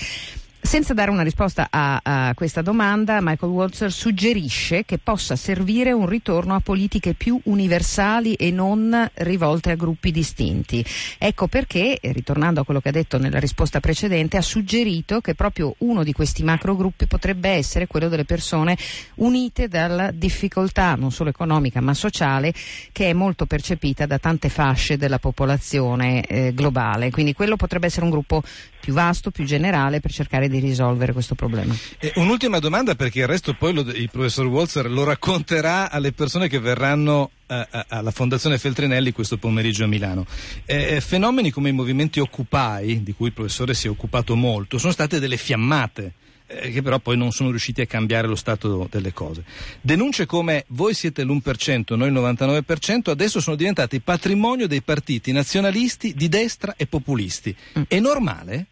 Senza 0.61 0.93
dare 0.93 1.09
una 1.09 1.23
risposta 1.23 1.67
a, 1.69 1.99
a, 2.03 2.33
questa 2.35 2.61
domanda, 2.61 3.19
Michael 3.21 3.51
Walzer 3.51 3.91
suggerisce 3.91 4.83
che 4.83 4.97
possa 4.97 5.37
servire 5.37 5.93
un 5.93 6.05
ritorno 6.05 6.53
a 6.53 6.59
politiche 6.59 7.13
più 7.13 7.39
universali 7.45 8.33
e 8.33 8.51
non 8.51 9.09
rivolte 9.15 9.71
a 9.71 9.75
gruppi 9.75 10.11
distinti. 10.11 10.85
Ecco 11.17 11.47
perché, 11.47 11.97
ritornando 12.01 12.59
a 12.59 12.65
quello 12.65 12.81
che 12.81 12.89
ha 12.89 12.91
detto 12.91 13.17
nella 13.17 13.39
risposta 13.39 13.79
precedente, 13.79 14.35
ha 14.37 14.41
suggerito 14.41 15.21
che 15.21 15.33
proprio 15.33 15.73
uno 15.79 16.03
di 16.03 16.11
questi 16.11 16.43
macrogruppi 16.43 17.07
potrebbe 17.07 17.49
essere 17.49 17.87
quello 17.87 18.09
delle 18.09 18.25
persone 18.25 18.77
unite 19.15 19.69
dalla 19.69 20.11
difficoltà 20.11 20.95
non 20.95 21.11
solo 21.11 21.29
economica 21.29 21.79
ma 21.81 21.93
sociale 21.93 22.53
che 22.91 23.09
è 23.09 23.13
molto 23.13 23.45
percepita 23.45 24.05
da 24.05 24.19
tante 24.19 24.49
fasce 24.49 24.97
della 24.97 25.19
popolazione 25.19 26.21
eh, 26.25 26.53
globale. 26.53 27.11
Quindi 27.11 27.33
quello 27.33 27.55
potrebbe 27.55 27.87
essere 27.87 28.03
un 28.03 28.11
gruppo 28.11 28.43
più 28.79 28.93
vasto, 28.93 29.31
più 29.31 29.45
generale 29.45 29.99
per 29.99 30.11
cercare 30.11 30.47
di 30.47 30.59
risolvere 30.59 31.13
questo 31.13 31.35
problema. 31.35 31.75
E 31.99 32.13
un'ultima 32.15 32.59
domanda 32.59 32.95
perché 32.95 33.19
il 33.19 33.27
resto 33.27 33.53
poi 33.53 33.73
lo, 33.73 33.81
il 33.81 34.09
professor 34.11 34.45
Walzer 34.45 34.89
lo 34.89 35.03
racconterà 35.03 35.91
alle 35.91 36.11
persone 36.11 36.47
che 36.47 36.59
verranno 36.59 37.31
a, 37.47 37.67
a, 37.69 37.85
alla 37.89 38.11
Fondazione 38.11 38.57
Feltrinelli 38.57 39.11
questo 39.11 39.37
pomeriggio 39.37 39.83
a 39.83 39.87
Milano. 39.87 40.25
Eh, 40.65 41.01
fenomeni 41.01 41.51
come 41.51 41.69
i 41.69 41.73
movimenti 41.73 42.19
Occupy, 42.19 43.03
di 43.03 43.13
cui 43.13 43.27
il 43.27 43.33
professore 43.33 43.73
si 43.73 43.87
è 43.87 43.89
occupato 43.89 44.35
molto, 44.35 44.77
sono 44.77 44.91
state 44.91 45.19
delle 45.19 45.37
fiammate 45.37 46.13
eh, 46.51 46.71
che 46.71 46.81
però 46.81 46.97
poi 46.99 47.15
non 47.15 47.31
sono 47.31 47.49
riusciti 47.49 47.81
a 47.81 47.85
cambiare 47.85 48.27
lo 48.27 48.35
stato 48.35 48.87
delle 48.89 49.13
cose. 49.13 49.43
Denunce 49.81 50.25
come 50.25 50.65
voi 50.69 50.95
siete 50.95 51.23
l'1%, 51.23 51.95
noi 51.95 52.07
il 52.07 52.13
99%, 52.13 53.09
adesso 53.11 53.39
sono 53.39 53.55
diventati 53.55 53.99
patrimonio 53.99 54.67
dei 54.67 54.81
partiti 54.81 55.31
nazionalisti 55.31 56.13
di 56.15 56.27
destra 56.27 56.73
e 56.75 56.87
populisti. 56.87 57.55
Mm. 57.77 57.83
È 57.87 57.99
normale? 57.99 58.67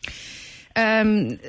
Um, 0.78 1.40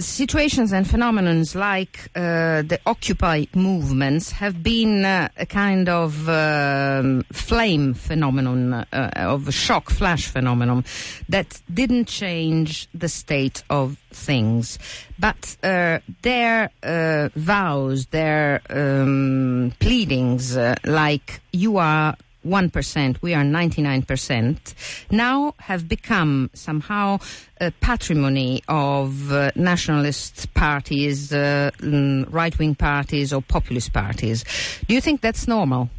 situations 0.00 0.72
and 0.72 0.88
phenomena 0.88 1.28
like 1.54 2.10
uh, 2.14 2.62
the 2.62 2.78
Occupy 2.86 3.46
movements 3.54 4.30
have 4.30 4.62
been 4.62 5.04
uh, 5.04 5.28
a 5.36 5.44
kind 5.44 5.88
of 5.88 6.28
uh, 6.28 7.22
flame 7.32 7.92
phenomenon, 7.92 8.72
uh, 8.72 9.10
of 9.16 9.52
shock 9.52 9.90
flash 9.90 10.28
phenomenon 10.28 10.84
that 11.28 11.60
didn't 11.74 12.06
change 12.06 12.88
the 12.94 13.08
state 13.08 13.64
of 13.68 13.98
things. 14.10 14.78
But 15.18 15.56
uh, 15.64 15.98
their 16.22 16.70
uh, 16.82 17.30
vows, 17.34 18.06
their 18.06 18.62
um, 18.70 19.72
pleadings, 19.80 20.56
like 20.84 21.40
you 21.52 21.78
are 21.78 22.14
1%, 22.46 23.22
we 23.22 23.34
are 23.34 23.42
99%, 23.42 24.74
now 25.10 25.54
have 25.58 25.88
become 25.88 26.50
somehow 26.54 27.18
a 27.60 27.70
patrimony 27.70 28.62
of 28.68 29.32
uh, 29.32 29.50
nationalist 29.56 30.52
parties, 30.54 31.32
uh, 31.32 31.70
mm, 31.78 32.26
right 32.32 32.56
wing 32.58 32.74
parties, 32.74 33.32
or 33.32 33.42
populist 33.42 33.92
parties. 33.92 34.44
Do 34.86 34.94
you 34.94 35.00
think 35.00 35.20
that's 35.20 35.48
normal? 35.48 35.90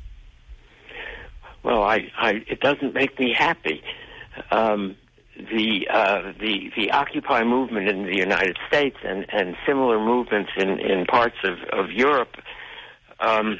Well, 1.63 1.83
I, 1.83 2.09
I, 2.17 2.43
it 2.47 2.61
doesn't 2.61 2.93
make 2.93 3.19
me 3.19 3.33
happy. 3.37 3.83
Um, 4.51 4.95
the 5.35 5.87
uh, 5.89 6.33
the 6.39 6.69
the 6.75 6.91
Occupy 6.91 7.43
movement 7.43 7.87
in 7.87 8.03
the 8.03 8.15
United 8.15 8.57
States 8.67 8.97
and, 9.03 9.25
and 9.31 9.55
similar 9.65 9.99
movements 9.99 10.51
in, 10.57 10.79
in 10.79 11.05
parts 11.05 11.37
of, 11.43 11.59
of 11.71 11.91
Europe 11.91 12.35
um, 13.19 13.59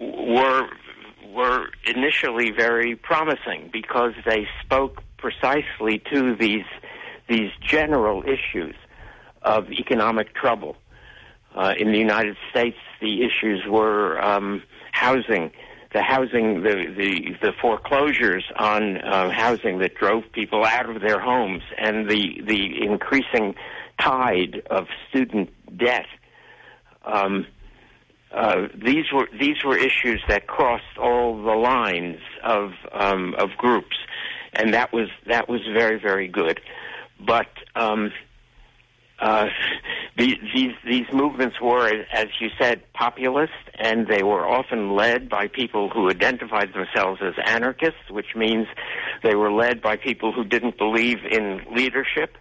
were 0.00 0.68
were 1.32 1.68
initially 1.86 2.50
very 2.50 2.94
promising 2.94 3.70
because 3.72 4.12
they 4.26 4.46
spoke 4.62 5.02
precisely 5.16 6.02
to 6.12 6.36
these 6.36 6.64
these 7.28 7.50
general 7.60 8.22
issues 8.24 8.74
of 9.42 9.70
economic 9.70 10.34
trouble. 10.34 10.76
Uh, 11.54 11.74
in 11.78 11.92
the 11.92 11.98
United 11.98 12.36
States, 12.50 12.76
the 13.00 13.22
issues 13.22 13.64
were 13.68 14.20
um, 14.22 14.62
housing, 14.92 15.50
the 15.92 16.02
housing, 16.02 16.62
the, 16.62 16.92
the, 16.96 17.36
the 17.40 17.52
foreclosures 17.60 18.44
on 18.56 18.98
uh, 18.98 19.30
housing 19.30 19.78
that 19.78 19.94
drove 19.94 20.24
people 20.32 20.64
out 20.64 20.88
of 20.88 21.00
their 21.00 21.20
homes, 21.20 21.62
and 21.78 22.08
the, 22.08 22.40
the 22.44 22.82
increasing 22.84 23.54
tide 24.00 24.62
of 24.70 24.86
student 25.08 25.50
debt. 25.76 26.06
Um, 27.04 27.46
uh, 28.34 28.68
these 28.74 29.04
were 29.12 29.28
these 29.38 29.62
were 29.64 29.76
issues 29.76 30.22
that 30.28 30.46
crossed 30.46 30.98
all 30.98 31.42
the 31.42 31.52
lines 31.52 32.18
of 32.42 32.72
um, 32.92 33.34
of 33.38 33.50
groups, 33.58 33.96
and 34.54 34.72
that 34.74 34.92
was 34.92 35.08
that 35.26 35.48
was 35.48 35.60
very 35.74 36.00
very 36.00 36.28
good. 36.28 36.60
But 37.24 37.48
um, 37.76 38.10
uh, 39.20 39.46
these, 40.18 40.36
these 40.54 40.72
these 40.84 41.06
movements 41.12 41.56
were, 41.60 41.86
as 42.12 42.26
you 42.40 42.48
said, 42.58 42.82
populist, 42.94 43.52
and 43.78 44.06
they 44.06 44.22
were 44.22 44.46
often 44.46 44.94
led 44.96 45.28
by 45.28 45.48
people 45.48 45.90
who 45.90 46.08
identified 46.08 46.70
themselves 46.72 47.20
as 47.22 47.34
anarchists, 47.44 48.10
which 48.10 48.34
means 48.34 48.66
they 49.22 49.34
were 49.34 49.52
led 49.52 49.82
by 49.82 49.96
people 49.96 50.32
who 50.32 50.44
didn't 50.44 50.78
believe 50.78 51.18
in 51.30 51.60
leadership, 51.74 52.36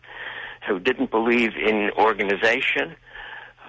who 0.67 0.79
didn't 0.79 1.11
believe 1.11 1.51
in 1.55 1.91
organization. 1.97 2.95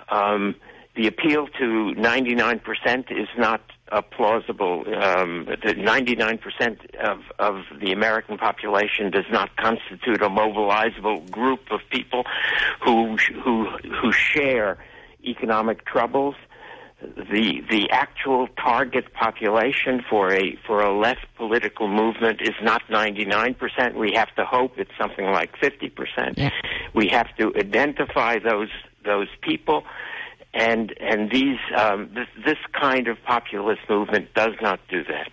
Um, 0.08 0.54
the 0.94 1.06
appeal 1.06 1.46
to 1.58 1.94
99% 1.96 3.10
is 3.10 3.28
not 3.38 3.62
a 3.88 4.02
plausible. 4.02 4.84
Um, 4.88 5.46
the 5.46 5.74
99% 5.74 6.94
of, 6.96 7.20
of 7.38 7.62
the 7.80 7.92
American 7.92 8.38
population 8.38 9.10
does 9.10 9.24
not 9.30 9.56
constitute 9.56 10.22
a 10.22 10.28
mobilizable 10.28 11.30
group 11.30 11.60
of 11.70 11.80
people 11.90 12.24
who 12.84 13.16
who 13.44 13.68
who 14.00 14.12
share 14.12 14.78
economic 15.24 15.84
troubles. 15.84 16.34
The 17.00 17.62
the 17.70 17.88
actual 17.90 18.48
target 18.48 19.12
population 19.12 20.02
for 20.08 20.32
a 20.32 20.56
for 20.66 20.82
a 20.82 20.96
left 20.96 21.26
political 21.36 21.88
movement 21.88 22.40
is 22.40 22.54
not 22.62 22.82
99%. 22.88 23.94
We 23.94 24.12
have 24.14 24.34
to 24.36 24.44
hope 24.44 24.78
it's 24.78 24.92
something 24.98 25.26
like 25.26 25.56
50%. 25.56 26.34
Yeah. 26.36 26.50
We 26.94 27.08
have 27.08 27.34
to 27.38 27.52
identify 27.56 28.38
those 28.38 28.70
those 29.04 29.28
people 29.42 29.84
and 30.54 30.94
and 31.00 31.30
these 31.30 31.58
um, 31.76 32.10
this, 32.14 32.28
this 32.44 32.58
kind 32.72 33.08
of 33.08 33.16
populist 33.24 33.80
movement 33.88 34.34
does 34.34 34.54
not 34.60 34.80
do 34.88 35.02
that. 35.04 35.30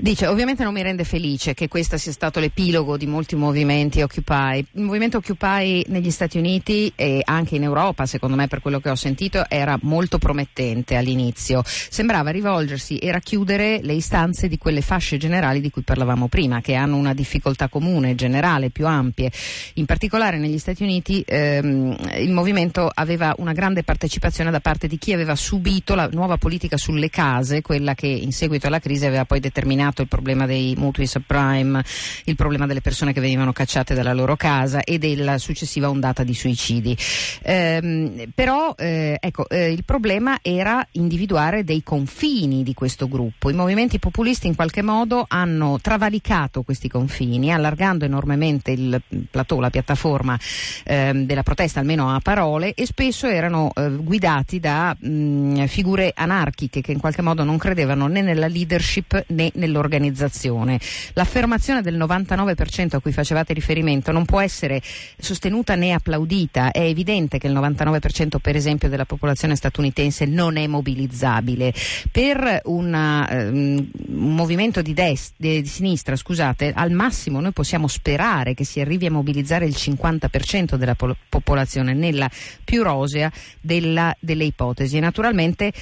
Dice, 0.00 0.28
ovviamente 0.28 0.62
non 0.62 0.72
mi 0.72 0.82
rende 0.82 1.02
felice 1.02 1.54
che 1.54 1.66
questo 1.66 1.96
sia 1.96 2.12
stato 2.12 2.38
l'epilogo 2.38 2.96
di 2.96 3.08
molti 3.08 3.34
movimenti 3.34 4.00
Occupy. 4.00 4.64
Il 4.74 4.82
movimento 4.82 5.16
Occupy 5.16 5.86
negli 5.88 6.12
Stati 6.12 6.38
Uniti 6.38 6.92
e 6.94 7.20
anche 7.24 7.56
in 7.56 7.64
Europa, 7.64 8.06
secondo 8.06 8.36
me 8.36 8.46
per 8.46 8.60
quello 8.60 8.78
che 8.78 8.90
ho 8.90 8.94
sentito, 8.94 9.44
era 9.48 9.76
molto 9.82 10.18
promettente 10.18 10.94
all'inizio. 10.94 11.62
Sembrava 11.64 12.30
rivolgersi 12.30 12.98
e 12.98 13.10
racchiudere 13.10 13.80
le 13.82 13.94
istanze 13.94 14.46
di 14.46 14.56
quelle 14.56 14.82
fasce 14.82 15.16
generali 15.16 15.60
di 15.60 15.68
cui 15.68 15.82
parlavamo 15.82 16.28
prima, 16.28 16.60
che 16.60 16.74
hanno 16.74 16.94
una 16.94 17.12
difficoltà 17.12 17.68
comune, 17.68 18.14
generale, 18.14 18.70
più 18.70 18.86
ampie. 18.86 19.32
In 19.74 19.84
particolare 19.84 20.38
negli 20.38 20.58
Stati 20.58 20.84
Uniti 20.84 21.24
ehm, 21.26 21.96
il 22.18 22.30
movimento 22.30 22.88
aveva 22.94 23.34
una 23.38 23.52
grande 23.52 23.82
partecipazione 23.82 24.52
da 24.52 24.60
parte 24.60 24.86
di 24.86 24.96
chi 24.96 25.12
aveva 25.12 25.34
subito 25.34 25.96
la 25.96 26.08
nuova 26.12 26.36
politica 26.36 26.76
sulle 26.76 27.10
case, 27.10 27.62
quella 27.62 27.96
che 27.96 28.06
in 28.06 28.30
seguito 28.30 28.68
alla 28.68 28.78
crisi 28.78 29.04
aveva 29.04 29.24
poi 29.24 29.40
determinato 29.40 29.86
il 30.02 30.08
problema 30.08 30.46
dei 30.46 30.74
mutui 30.76 31.06
subprime, 31.06 31.84
il 32.24 32.36
problema 32.36 32.66
delle 32.66 32.80
persone 32.80 33.12
che 33.12 33.20
venivano 33.20 33.52
cacciate 33.52 33.94
dalla 33.94 34.12
loro 34.12 34.36
casa 34.36 34.82
e 34.82 34.98
della 34.98 35.38
successiva 35.38 35.88
ondata 35.88 36.24
di 36.24 36.34
suicidi. 36.34 36.96
Ehm, 37.42 38.30
però 38.34 38.74
eh, 38.76 39.18
ecco, 39.20 39.48
eh, 39.48 39.72
il 39.72 39.84
problema 39.84 40.38
era 40.42 40.86
individuare 40.92 41.64
dei 41.64 41.82
confini 41.82 42.62
di 42.62 42.74
questo 42.74 43.08
gruppo. 43.08 43.50
I 43.50 43.54
movimenti 43.54 43.98
populisti 43.98 44.46
in 44.46 44.54
qualche 44.54 44.82
modo 44.82 45.24
hanno 45.26 45.78
travalicato 45.80 46.62
questi 46.62 46.88
confini, 46.88 47.52
allargando 47.52 48.04
enormemente 48.04 48.70
il 48.70 49.00
plateau, 49.30 49.60
la 49.60 49.70
piattaforma 49.70 50.38
ehm, 50.84 51.24
della 51.24 51.42
protesta, 51.42 51.80
almeno 51.80 52.14
a 52.14 52.20
parole, 52.20 52.74
e 52.74 52.86
spesso 52.86 53.26
erano 53.26 53.70
eh, 53.74 53.90
guidati 53.90 54.60
da 54.60 54.96
mh, 54.98 55.66
figure 55.66 56.12
anarchiche 56.14 56.80
che 56.80 56.92
in 56.92 56.98
qualche 56.98 57.22
modo 57.22 57.44
non 57.44 57.58
credevano 57.58 58.06
né 58.06 58.22
nella 58.22 58.46
leadership 58.46 59.24
né 59.28 59.50
nell'organizzazione. 59.78 60.80
L'affermazione 61.14 61.80
del 61.80 61.96
99% 61.96 62.96
a 62.96 63.00
cui 63.00 63.12
facevate 63.12 63.52
riferimento 63.52 64.12
non 64.12 64.24
può 64.24 64.40
essere 64.40 64.82
sostenuta 65.18 65.76
né 65.76 65.92
applaudita. 65.92 66.72
È 66.72 66.80
evidente 66.80 67.38
che 67.38 67.46
il 67.46 67.54
99% 67.54 68.38
per 68.40 68.56
esempio 68.56 68.88
della 68.88 69.04
popolazione 69.04 69.56
statunitense 69.56 70.26
non 70.26 70.56
è 70.56 70.66
mobilizzabile. 70.66 71.72
Per 72.10 72.62
una, 72.64 73.28
ehm, 73.28 73.90
un 74.08 74.34
movimento 74.34 74.82
di, 74.82 74.92
dest- 74.92 75.34
di, 75.36 75.64
sinistra, 75.64 76.16
scusate, 76.16 76.72
al 76.74 76.90
massimo 76.90 77.40
noi 77.40 77.52
possiamo 77.52 77.86
sperare 77.86 78.54
che 78.54 78.64
si 78.64 78.80
arrivi 78.80 79.06
a 79.06 79.10
mobilizzare 79.10 79.64
il 79.64 79.74
50% 79.76 80.74
della 80.74 80.94
po- 80.94 81.16
popolazione 81.28 81.94
nella 81.94 82.28
più 82.64 82.82
rosea 82.82 83.30
della, 83.60 84.14
delle 84.18 84.44
ipotesi. 84.44 84.96
E 84.96 85.00
naturalmente 85.00 85.72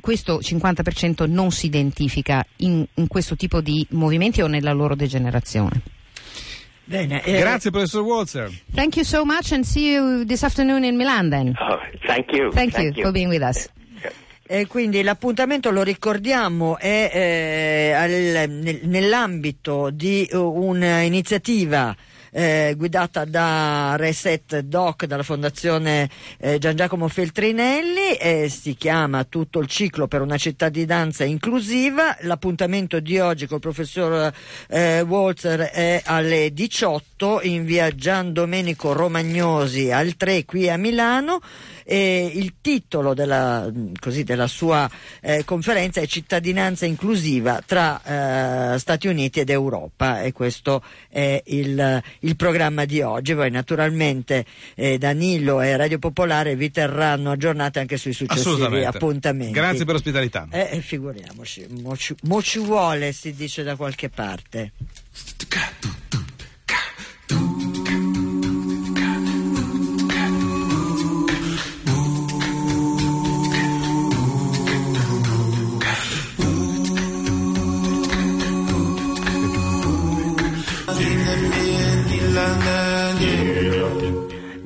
questo 0.00 0.38
50% 0.40 1.28
non 1.28 1.50
si 1.50 1.66
identifica 1.66 2.44
in, 2.58 2.84
in, 2.94 3.06
questo 3.06 3.36
tipo 3.36 3.60
di 3.60 3.86
movimenti 3.90 4.42
o 4.42 4.46
nella 4.46 4.72
loro 4.72 4.94
degenerazione. 4.94 5.82
Bene, 6.84 7.22
eh, 7.24 7.38
Grazie 7.38 7.70
professor 7.70 8.02
Walzer. 8.02 8.50
Thank 8.74 8.96
you 8.96 9.04
so 9.04 9.24
much 9.24 9.52
and 9.52 9.64
see 9.64 9.92
you 9.92 10.24
this 10.24 10.42
afternoon 10.42 10.84
in 10.84 10.96
Milan 10.96 11.30
then. 11.30 11.56
Oh, 11.58 11.78
thank 12.06 12.32
you. 12.32 12.50
Thank, 12.50 12.76
you, 12.76 12.92
for 12.94 13.12
being 13.12 13.28
with 13.28 13.42
us. 13.42 13.68
E 14.44 14.66
quindi 14.66 15.02
l'appuntamento, 15.02 15.70
lo 15.70 15.82
ricordiamo, 15.82 16.76
è 16.76 17.10
eh, 17.10 17.92
al, 17.92 18.50
nel, 18.50 18.80
nell'ambito 18.82 19.88
di 19.90 20.28
uh, 20.32 20.38
un'iniziativa 20.38 21.96
eh, 22.32 22.74
guidata 22.76 23.26
da 23.26 23.94
Reset 23.96 24.60
Doc, 24.60 25.04
dalla 25.04 25.22
Fondazione 25.22 26.08
eh, 26.38 26.58
Gian 26.58 26.74
Giacomo 26.74 27.08
Feltrinelli, 27.08 28.14
eh, 28.18 28.48
si 28.48 28.74
chiama 28.74 29.24
Tutto 29.24 29.58
il 29.58 29.68
ciclo 29.68 30.08
per 30.08 30.22
una 30.22 30.38
cittadinanza 30.38 31.24
inclusiva. 31.24 32.16
L'appuntamento 32.22 33.00
di 33.00 33.18
oggi 33.18 33.46
col 33.46 33.60
professor 33.60 34.32
eh, 34.68 35.02
Walzer 35.02 35.60
è 35.60 36.00
alle 36.04 36.52
18 36.52 37.40
in 37.42 37.64
via 37.64 37.94
Gian 37.94 38.32
Domenico 38.32 38.92
Romagnosi 38.92 39.90
al 39.90 40.16
3 40.16 40.46
qui 40.46 40.70
a 40.70 40.78
Milano. 40.78 41.40
E 41.84 42.30
il 42.34 42.54
titolo 42.60 43.14
della, 43.14 43.70
così, 43.98 44.24
della 44.24 44.46
sua 44.46 44.88
eh, 45.20 45.44
conferenza 45.44 46.00
è 46.00 46.06
Cittadinanza 46.06 46.86
inclusiva 46.86 47.62
tra 47.64 48.74
eh, 48.74 48.78
Stati 48.78 49.08
Uniti 49.08 49.40
ed 49.40 49.50
Europa 49.50 50.22
e 50.22 50.32
questo 50.32 50.82
è 51.08 51.42
il, 51.46 52.02
il 52.20 52.36
programma 52.36 52.84
di 52.84 53.00
oggi. 53.02 53.34
Poi 53.34 53.50
naturalmente 53.50 54.44
eh, 54.74 54.98
Danilo 54.98 55.60
e 55.60 55.76
Radio 55.76 55.98
Popolare 55.98 56.56
vi 56.56 56.70
terranno 56.70 57.30
aggiornati 57.30 57.78
anche 57.78 57.96
sui 57.96 58.12
successivi 58.12 58.84
appuntamenti. 58.84 59.52
Grazie 59.52 59.84
per 59.84 59.94
l'ospitalità. 59.94 60.46
Eh, 60.50 60.80
figuriamoci, 60.80 61.66
mo 61.82 61.96
ci, 61.96 62.14
mo 62.22 62.42
ci 62.42 62.58
vuole 62.58 63.12
si 63.12 63.32
dice 63.32 63.62
da 63.62 63.76
qualche 63.76 64.08
parte. 64.08 64.72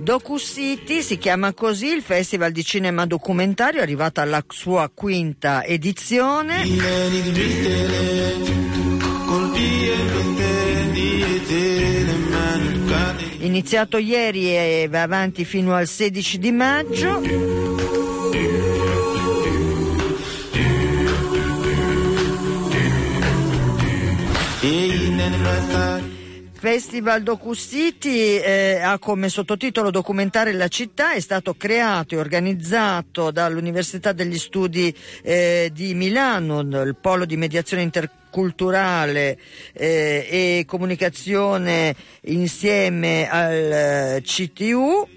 DocuCity 0.06 1.02
si 1.02 1.18
chiama 1.18 1.52
così 1.52 1.88
il 1.88 2.00
Festival 2.00 2.52
di 2.52 2.64
Cinema 2.64 3.06
Documentario, 3.06 3.80
è 3.80 3.82
arrivata 3.82 4.22
alla 4.22 4.42
sua 4.48 4.88
quinta 4.94 5.64
edizione. 5.64 6.62
Iniziato 13.38 13.98
ieri 13.98 14.56
e 14.56 14.86
va 14.88 15.02
avanti 15.02 15.44
fino 15.44 15.74
al 15.74 15.88
16 15.88 16.38
di 16.38 16.52
maggio. 16.52 17.56
Festival 26.68 27.22
DocuCity 27.22 28.38
eh, 28.38 28.80
ha 28.82 28.98
come 28.98 29.28
sottotitolo 29.28 29.92
Documentare 29.92 30.52
la 30.52 30.66
città, 30.66 31.12
è 31.12 31.20
stato 31.20 31.54
creato 31.54 32.16
e 32.16 32.18
organizzato 32.18 33.30
dall'Università 33.30 34.10
degli 34.10 34.36
Studi 34.36 34.92
eh, 35.22 35.70
di 35.72 35.94
Milano, 35.94 36.58
il 36.62 36.96
polo 37.00 37.24
di 37.24 37.36
mediazione 37.36 37.84
interculturale 37.84 38.24
culturale 38.28 39.38
eh, 39.72 40.26
e 40.28 40.64
comunicazione 40.66 41.94
insieme 42.24 43.26
al 43.30 44.20
CTU. 44.20 45.08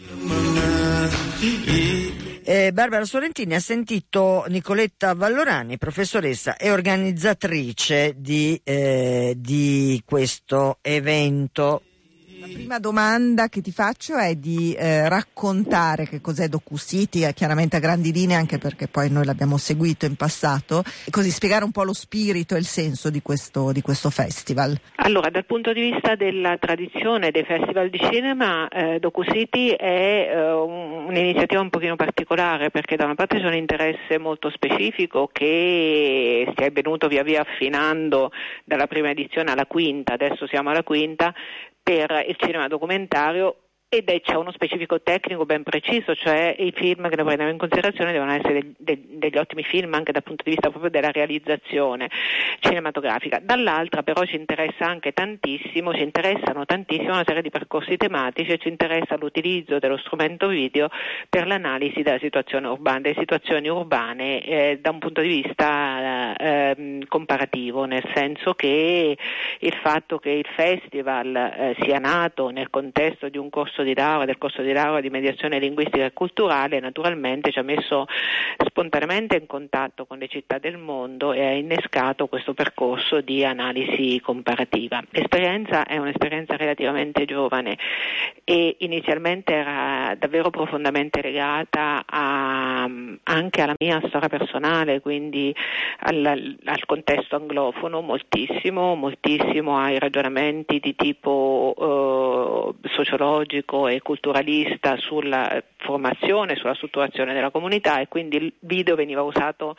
Eh, 2.51 2.71
Barbara 2.73 3.05
Sorrentini 3.05 3.53
ha 3.53 3.59
sentito 3.59 4.43
Nicoletta 4.47 5.13
Vallorani, 5.13 5.77
professoressa 5.77 6.57
e 6.57 6.71
organizzatrice 6.71 8.15
di, 8.17 8.59
eh, 8.63 9.35
di 9.37 10.01
questo 10.03 10.79
evento. 10.81 11.83
La 12.49 12.55
prima 12.55 12.79
domanda 12.79 13.47
che 13.47 13.61
ti 13.61 13.71
faccio 13.71 14.17
è 14.17 14.33
di 14.33 14.73
eh, 14.73 15.07
raccontare 15.07 16.07
che 16.07 16.19
cos'è 16.19 16.47
DocuCity, 16.47 17.23
eh, 17.23 17.33
chiaramente 17.33 17.75
a 17.75 17.79
grandi 17.79 18.11
linee 18.11 18.35
anche 18.35 18.57
perché 18.57 18.87
poi 18.87 19.11
noi 19.11 19.23
l'abbiamo 19.23 19.57
seguito 19.57 20.07
in 20.07 20.15
passato, 20.15 20.81
e 21.05 21.11
così 21.11 21.29
spiegare 21.29 21.63
un 21.63 21.71
po' 21.71 21.83
lo 21.83 21.93
spirito 21.93 22.55
e 22.55 22.57
il 22.57 22.65
senso 22.65 23.11
di 23.11 23.21
questo, 23.21 23.71
di 23.71 23.81
questo 23.81 24.09
festival. 24.09 24.75
Allora, 24.95 25.29
dal 25.29 25.45
punto 25.45 25.73
di 25.73 25.91
vista 25.91 26.15
della 26.15 26.57
tradizione 26.57 27.29
dei 27.29 27.43
festival 27.43 27.91
di 27.91 27.99
cinema, 28.11 28.67
eh, 28.67 28.97
DocuCity 28.97 29.69
è 29.69 30.31
eh, 30.33 30.51
un'iniziativa 30.51 31.61
un 31.61 31.69
pochino 31.69 31.95
particolare 31.95 32.71
perché 32.71 32.95
da 32.95 33.05
una 33.05 33.15
parte 33.15 33.39
c'è 33.39 33.45
un 33.45 33.53
interesse 33.53 34.17
molto 34.17 34.49
specifico 34.49 35.29
che 35.31 36.51
si 36.55 36.63
è 36.63 36.71
venuto 36.71 37.07
via 37.07 37.21
via 37.21 37.41
affinando 37.41 38.31
dalla 38.65 38.87
prima 38.87 39.11
edizione 39.11 39.51
alla 39.51 39.67
quinta, 39.67 40.13
adesso 40.13 40.47
siamo 40.47 40.71
alla 40.71 40.83
quinta, 40.83 41.31
per 41.89 42.23
il 42.27 42.35
cinema 42.37 42.67
documentario 42.67 43.55
ed 43.91 44.07
è, 44.07 44.21
c'è 44.21 44.35
uno 44.35 44.51
specifico 44.51 45.01
tecnico 45.01 45.45
ben 45.45 45.63
preciso, 45.63 46.13
cioè 46.13 46.55
i 46.59 46.71
film 46.71 47.09
che 47.09 47.15
noi 47.15 47.25
prendiamo 47.25 47.51
in 47.51 47.57
considerazione 47.57 48.11
devono 48.11 48.31
essere 48.33 48.59
de, 48.59 48.73
de, 48.77 49.01
degli 49.17 49.37
ottimi 49.37 49.63
film 49.63 49.95
anche 49.95 50.11
dal 50.11 50.21
punto 50.21 50.43
di 50.43 50.51
vista 50.51 50.69
proprio 50.69 50.91
della 50.91 51.09
realizzazione 51.09 52.07
cinematografica. 52.59 53.39
Dall'altra 53.41 54.03
però 54.03 54.23
ci 54.25 54.35
interessa 54.35 54.85
anche 54.85 55.11
tantissimo, 55.11 55.91
ci 55.95 56.03
interessano 56.03 56.65
tantissimo 56.65 57.13
una 57.13 57.23
serie 57.25 57.41
di 57.41 57.49
percorsi 57.49 57.97
tematici 57.97 58.51
e 58.51 58.57
ci 58.59 58.67
interessa 58.67 59.17
l'utilizzo 59.17 59.79
dello 59.79 59.97
strumento 59.97 60.47
video 60.49 60.89
per 61.27 61.47
l'analisi 61.47 62.03
della 62.03 62.19
situazione 62.19 62.67
urbana, 62.67 62.99
delle 62.99 63.15
situazioni 63.17 63.69
urbane 63.69 64.43
eh, 64.43 64.79
da 64.79 64.91
un 64.91 64.99
punto 64.99 65.21
di 65.21 65.41
vista 65.41 66.35
eh, 66.37 66.99
comparativo, 67.07 67.85
nel 67.85 68.07
senso 68.13 68.53
che 68.53 69.17
il 69.59 69.73
fatto 69.81 70.19
che 70.19 70.29
il 70.29 70.47
festival 70.55 71.35
eh, 71.35 71.75
sia 71.81 71.97
nato 71.97 72.49
nel 72.49 72.69
contesto 72.69 73.29
di 73.29 73.39
un 73.39 73.49
corso 73.49 73.77
corso 73.79 73.83
di 73.83 73.93
laurea, 73.95 74.25
del 74.25 74.37
corso 74.37 74.61
di 74.61 74.71
laurea 74.73 75.01
di 75.01 75.09
mediazione 75.09 75.59
linguistica 75.59 76.05
e 76.05 76.13
culturale, 76.13 76.79
naturalmente 76.79 77.51
ci 77.51 77.59
ha 77.59 77.63
messo 77.63 78.07
spontaneamente 78.65 79.37
in 79.37 79.47
contatto 79.47 80.05
con 80.05 80.17
le 80.17 80.27
città 80.27 80.57
del 80.57 80.77
mondo 80.77 81.33
e 81.33 81.45
ha 81.45 81.51
innescato 81.51 82.27
questo 82.27 82.53
percorso 82.53 83.21
di 83.21 83.45
analisi 83.45 84.19
comparativa. 84.21 85.01
L'esperienza 85.11 85.85
è 85.85 85.97
un'esperienza 85.97 86.55
relativamente 86.55 87.25
giovane 87.25 87.77
e 88.43 88.75
inizialmente 88.79 89.53
era 89.53 90.15
davvero 90.17 90.49
profondamente 90.49 91.21
legata 91.21 92.03
a, 92.05 92.83
anche 93.23 93.61
alla 93.61 93.75
mia 93.77 94.01
storia 94.07 94.27
personale, 94.29 94.99
quindi 94.99 95.53
al, 95.99 96.57
al 96.65 96.85
contesto 96.85 97.35
anglofono, 97.35 98.01
moltissimo, 98.01 98.95
moltissimo 98.95 99.77
ai 99.77 99.99
ragionamenti 99.99 100.79
di 100.79 100.95
tipo 100.95 102.75
eh, 102.83 102.89
sociologico 102.89 103.68
politico 103.69 103.87
e 103.87 104.01
culturalista 104.01 104.97
sulla 104.97 105.63
formazione, 105.77 106.55
sulla 106.55 106.73
strutturazione 106.73 107.33
della 107.33 107.51
comunità 107.51 107.99
e 107.99 108.07
quindi 108.07 108.37
il 108.37 108.53
video 108.61 108.95
veniva 108.95 109.21
usato 109.21 109.75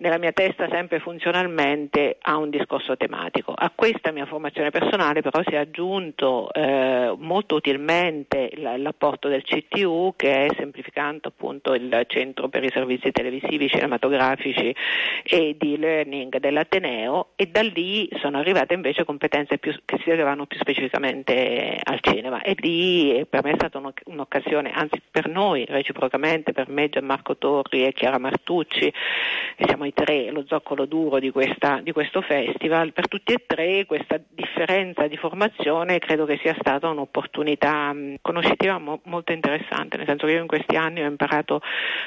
nella 0.00 0.18
mia 0.18 0.32
testa 0.32 0.66
sempre 0.70 0.98
funzionalmente 0.98 2.16
a 2.20 2.36
un 2.36 2.50
discorso 2.50 2.96
tematico. 2.96 3.52
A 3.54 3.70
questa 3.74 4.12
mia 4.12 4.26
formazione 4.26 4.70
personale 4.70 5.20
però 5.20 5.42
si 5.44 5.54
è 5.54 5.58
aggiunto 5.58 6.50
eh, 6.52 7.14
molto 7.18 7.54
utilmente 7.54 8.50
l'apporto 8.56 9.28
del 9.28 9.42
CTU 9.42 10.14
che 10.16 10.46
è 10.46 10.48
semplificando 10.56 11.28
appunto 11.28 11.74
il 11.74 12.04
centro 12.06 12.48
per 12.48 12.64
i 12.64 12.70
servizi 12.70 13.10
televisivi, 13.10 13.68
cinematografici 13.68 14.74
e 15.22 15.56
di 15.58 15.76
learning 15.76 16.38
dell'Ateneo 16.38 17.28
e 17.36 17.46
da 17.46 17.62
lì 17.62 18.08
sono 18.20 18.38
arrivate 18.38 18.74
invece 18.74 19.04
competenze 19.04 19.58
più, 19.58 19.74
che 19.84 19.98
si 20.02 20.10
arrivano 20.10 20.46
più 20.46 20.58
specificamente 20.58 21.78
al 21.82 21.98
cinema 22.00 22.40
e 22.40 22.54
lì 22.58 23.24
per 23.28 23.44
me 23.44 23.52
è 23.52 23.56
stata 23.56 23.78
un'occasione, 24.04 24.70
anzi 24.72 25.00
per 25.10 25.28
noi 25.28 25.66
reciprocamente, 25.66 26.52
per 26.52 26.68
me 26.70 26.88
Gianmarco 26.88 27.36
Torri 27.36 27.84
e 27.84 27.92
Chiara 27.92 28.18
Martucci, 28.18 28.92
siamo 29.66 29.84
i 29.90 29.92
tre 29.92 30.30
lo 30.30 30.44
zoccolo 30.46 30.86
duro 30.86 31.18
di, 31.18 31.30
questa, 31.30 31.80
di, 31.82 31.92
questo 31.92 32.22
festival, 32.22 32.92
per 32.92 33.08
tutti 33.08 33.32
e 33.32 33.44
tre 33.46 33.84
questa 33.86 34.18
differenza 34.28 35.06
di 35.06 35.16
formazione 35.16 35.98
credo 35.98 36.24
che 36.24 36.38
sia 36.42 36.56
stata 36.58 36.88
un'opportunità 36.88 37.92
conoscitiva 38.20 38.78
mo- 38.78 39.00
molto 39.04 39.32
interessante, 39.32 39.96
nel 39.96 40.06
senso 40.06 40.26
che 40.26 40.32
io 40.32 40.40
in 40.40 40.46
questi 40.46 40.76
anni 40.76 41.02
ho 41.02 41.08
imparato 41.08 41.60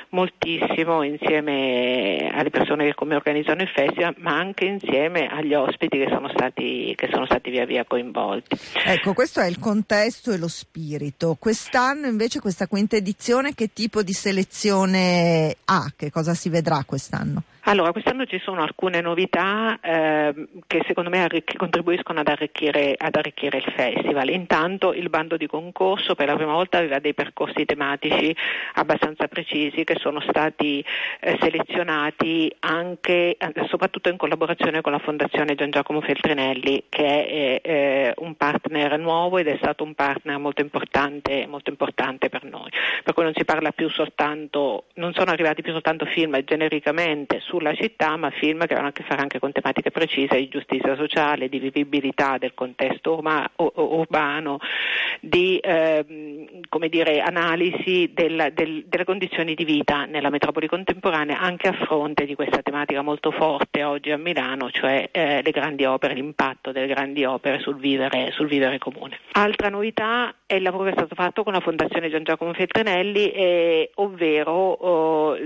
moltissimo 0.10 1.04
insieme 1.04 2.32
alle 2.34 2.50
persone 2.50 2.86
che 2.86 2.94
come 2.96 3.16
organizzano 3.16 3.62
il 3.62 3.70
festival, 3.70 4.16
ma 4.18 4.36
anche 4.36 4.66
insieme 4.66 5.28
agli 5.28 5.54
ospiti 5.54 5.98
che 5.98 6.08
sono 6.10 6.30
stati, 6.30 6.94
che 6.96 7.10
sono 7.12 7.26
stati 7.26 7.50
via 7.50 7.66
via 7.66 7.86
coinvolti. 7.86 8.58
Ecco, 8.86 9.14
questo 9.14 9.42
è 9.42 9.48
il 9.48 9.60
contesto 9.60 10.32
e 10.32 10.38
lo 10.38 10.48
spirito. 10.48 11.36
Quest'anno 11.40 12.08
invece 12.08 12.40
questa 12.40 12.68
quinta 12.68 12.96
edizione 12.96 13.54
che 13.54 13.72
tipo 13.74 14.02
di 14.04 14.14
selezione 14.14 15.58
ha? 15.66 15.92
Che 15.96 16.12
cosa 16.12 16.34
si 16.34 16.50
vedrà 16.50 16.84
quest'anno? 16.86 17.44
Allora, 17.66 17.94
quest'anno 17.94 18.26
ci 18.26 18.40
sono 18.40 18.62
alcune 18.62 19.00
novità 19.00 19.80
eh, 19.80 20.34
che 20.68 20.84
secondo 20.86 21.10
me 21.10 21.24
arricch- 21.24 21.56
contribuiscono 21.56 22.20
ad 22.20 22.28
arricchire, 22.28 22.94
ad 22.98 23.16
arricchire, 23.16 23.60
il 23.60 23.74
festival. 23.74 24.30
Intanto 24.32 24.92
il 24.92 25.08
bando 25.10 25.38
di 25.38 25.48
concorso 25.48 26.14
per 26.14 26.28
la 26.28 26.36
prima 26.36 26.52
volta 26.52 26.80
aveva 26.80 27.00
dei 27.00 27.14
percorsi 27.14 27.64
tematici 27.64 28.36
abbastanza 28.74 29.30
precisi 29.30 29.86
che 29.86 29.96
sono 29.98 30.20
stati 30.20 30.84
eh, 31.22 31.38
selezionati 31.40 32.54
anche, 32.60 33.38
eh, 33.38 33.54
soprattutto 33.70 34.10
in 34.10 34.18
collaborazione 34.18 34.82
con 34.82 34.92
la 34.92 35.00
Fondazione 35.00 35.56
Gian 35.56 35.72
Giacomo 35.72 36.02
Feltrinelli 36.02 36.84
che 36.90 37.62
è 37.62 37.62
eh, 37.64 38.14
un 38.18 38.36
partner 38.36 39.00
nuovo 39.00 39.38
ed 39.38 39.48
è 39.48 39.56
stato 39.56 39.86
un 39.86 39.94
partner 39.94 40.38
molto 40.38 40.60
importante, 40.60 41.48
molto 41.48 41.70
importante 41.70 42.28
per 42.28 42.44
noi. 42.44 42.70
Per 43.06 43.14
cui 43.14 43.24
non 43.24 43.34
si 43.34 43.46
parla 43.46 43.72
più 43.72 43.88
soltanto, 43.88 44.88
non 44.96 45.14
sono 45.14 45.32
arrivati 45.32 45.62
più 45.62 45.72
soltanto 45.72 46.04
film 46.06 46.44
genericamente 46.44 47.40
sulla 47.54 47.76
città, 47.76 48.18
ma 48.18 48.32
film 48.32 48.66
che 48.66 48.74
hanno 48.74 48.88
a 48.88 48.92
che 48.92 49.04
fare 49.04 49.22
anche 49.22 49.38
con 49.38 49.52
tematiche 49.52 49.92
precise 49.92 50.38
di 50.38 50.48
giustizia 50.48 50.96
sociale, 50.96 51.50
di 51.50 51.60
vivibilità 51.60 52.40
del 52.40 52.56
contesto 52.56 53.14
urma, 53.14 53.48
urbano, 53.58 54.58
di 55.20 55.60
eh, 55.60 56.04
dire, 56.90 57.22
analisi 57.22 58.12
del, 58.12 58.52
del, 58.54 58.86
delle 58.88 59.06
condizioni 59.06 59.54
di 59.54 59.66
vita 59.66 60.06
nella 60.06 60.32
metropoli 60.32 60.68
contemporanea 60.68 61.40
anche 61.40 61.68
a 61.68 61.74
fronte 61.74 62.26
di 62.26 62.34
questa 62.34 62.64
tematica 62.64 63.04
molto 63.04 63.30
forte 63.30 63.84
oggi 63.84 64.10
a 64.10 64.18
Milano, 64.18 64.72
cioè 64.72 65.10
eh, 65.12 65.42
le 65.44 65.52
grandi 65.52 65.86
opere, 65.86 66.16
l'impatto 66.16 66.72
delle 66.72 66.88
grandi 66.88 67.24
opere 67.24 67.60
sul 67.60 67.76
vivere, 67.76 68.32
sul 68.32 68.48
vivere 68.48 68.80
comune. 68.80 69.20
Altra 69.34 69.70
novità 69.70 70.34
è 70.48 70.56
il 70.56 70.64
lavoro 70.64 70.86
che 70.86 70.90
è 70.90 70.94
stato 70.94 71.14
fatto 71.14 71.44
con 71.44 71.54
la 71.54 71.60
Fondazione 71.60 72.10
Gian 72.10 72.24
Giacomo 72.24 72.54
Feltrinelli, 72.54 73.32
eh, 73.32 73.92
ovvero 73.96 74.52
oh, 74.52 75.38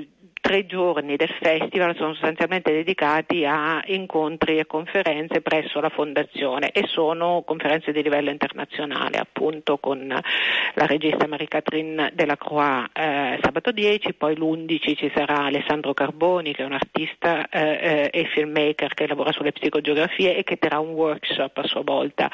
tre 0.48 0.66
giorni 0.66 1.18
del 1.18 1.36
festival 1.42 1.94
sono 1.98 2.14
sostanzialmente 2.14 2.72
dedicati 2.72 3.44
a 3.44 3.84
incontri 3.88 4.58
e 4.58 4.66
conferenze 4.66 5.42
presso 5.42 5.82
la 5.82 5.90
Fondazione 5.90 6.72
e 6.72 6.88
sono 6.88 7.44
conferenze 7.46 7.92
di 7.92 8.02
livello 8.02 8.30
internazionale, 8.30 9.18
appunto 9.18 9.78
con 9.78 10.08
la 10.08 10.86
regista 10.86 11.28
Marie-Catherine 11.28 12.12
Delacroix 12.14 12.86
eh, 12.94 13.40
sabato 13.42 13.72
10, 13.72 14.14
poi 14.14 14.38
l'11 14.38 14.96
ci 14.96 15.12
sarà 15.14 15.44
Alessandro 15.44 15.94
Carboni 15.94 16.54
che 16.54 16.64
è 16.64 16.66
un 16.66 16.72
artista 16.72 17.50
eh, 17.50 18.10
eh, 18.12 18.22
e 18.22 18.30
filmmaker 18.34 18.94
che 18.94 19.06
lavora 19.06 19.34
sulle 19.34 19.52
psicogeografie 19.52 20.38
e 20.38 20.46
che 20.46 20.56
terrà 20.56 20.80
un 20.80 20.92
workshop 20.92 21.58
a 21.58 21.68
sua 21.68 21.82
volta 21.84 22.32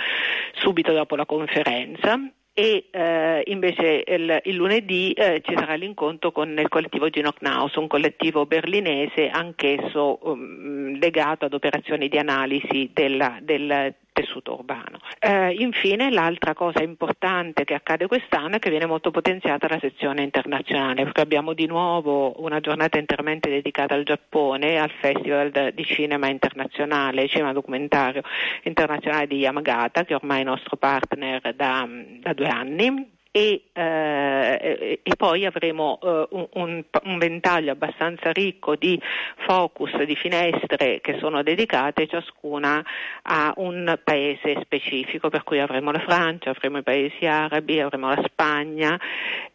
subito 0.53 0.93
dopo 0.93 1.15
la 1.15 1.25
conferenza 1.25 2.19
e 2.53 2.85
eh, 2.91 3.43
invece 3.47 4.03
il, 4.05 4.39
il 4.43 4.55
lunedì 4.55 5.11
eh, 5.13 5.41
ci 5.43 5.53
sarà 5.57 5.73
l'incontro 5.73 6.31
con 6.31 6.55
il 6.55 6.69
collettivo 6.69 7.09
Ginocnaus, 7.09 7.75
un 7.75 7.87
collettivo 7.87 8.45
berlinese 8.45 9.27
anch'esso 9.29 10.19
um, 10.21 10.97
legato 10.99 11.45
ad 11.45 11.53
operazioni 11.53 12.09
di 12.09 12.17
analisi 12.19 12.91
della, 12.93 13.39
del 13.41 13.95
tessuto 14.13 14.53
urbano. 14.53 14.99
Eh, 15.19 15.51
infine 15.59 16.09
l'altra 16.11 16.53
cosa 16.53 16.81
importante 16.81 17.65
che 17.65 17.73
accade 17.73 18.07
quest'anno 18.07 18.55
è 18.55 18.59
che 18.59 18.69
viene 18.69 18.85
molto 18.85 19.11
potenziata 19.11 19.67
la 19.67 19.79
sezione 19.79 20.21
internazionale, 20.21 21.03
perché 21.03 21.21
abbiamo 21.21 21.53
di 21.53 21.65
nuovo 21.65 22.41
una 22.41 22.59
giornata 22.59 22.97
interamente 22.97 23.49
dedicata 23.49 23.95
al 23.95 24.03
Giappone, 24.03 24.79
al 24.79 24.91
Festival 24.91 25.71
di 25.73 25.83
Cinema 25.83 26.27
Internazionale, 26.27 27.27
Cinema 27.27 27.51
Documentario 27.51 28.21
Internazionale 28.63 29.27
di 29.27 29.37
Yamagata, 29.37 30.05
che 30.05 30.13
ormai 30.13 30.41
è 30.41 30.43
nostro 30.45 30.77
partner 30.77 31.53
da, 31.55 31.87
da 32.19 32.33
due 32.33 32.47
anni 32.47 33.21
e, 33.35 33.63
eh, 33.73 34.99
e 35.01 35.15
poi 35.17 35.47
avremo 35.47 35.97
eh, 36.03 36.27
un, 36.53 36.83
un, 37.03 37.17
ventaglio 37.17 37.71
abbastanza 37.71 38.31
ricco 38.31 38.75
di 38.75 39.01
focus, 39.47 40.03
di 40.03 40.15
finestre 40.15 41.01
che 41.01 41.17
sono 41.17 41.41
dedicate 41.41 42.05
ciascuna 42.05 42.85
a 43.23 43.51
un 43.57 43.97
paese 44.03 44.59
specifico, 44.61 45.29
per 45.29 45.43
cui 45.43 45.59
avremo 45.59 45.89
la 45.89 46.01
Francia, 46.01 46.51
avremo 46.51 46.77
i 46.77 46.83
paesi 46.83 47.25
arabi, 47.25 47.79
avremo 47.79 48.09
la 48.09 48.21
Spagna 48.23 48.99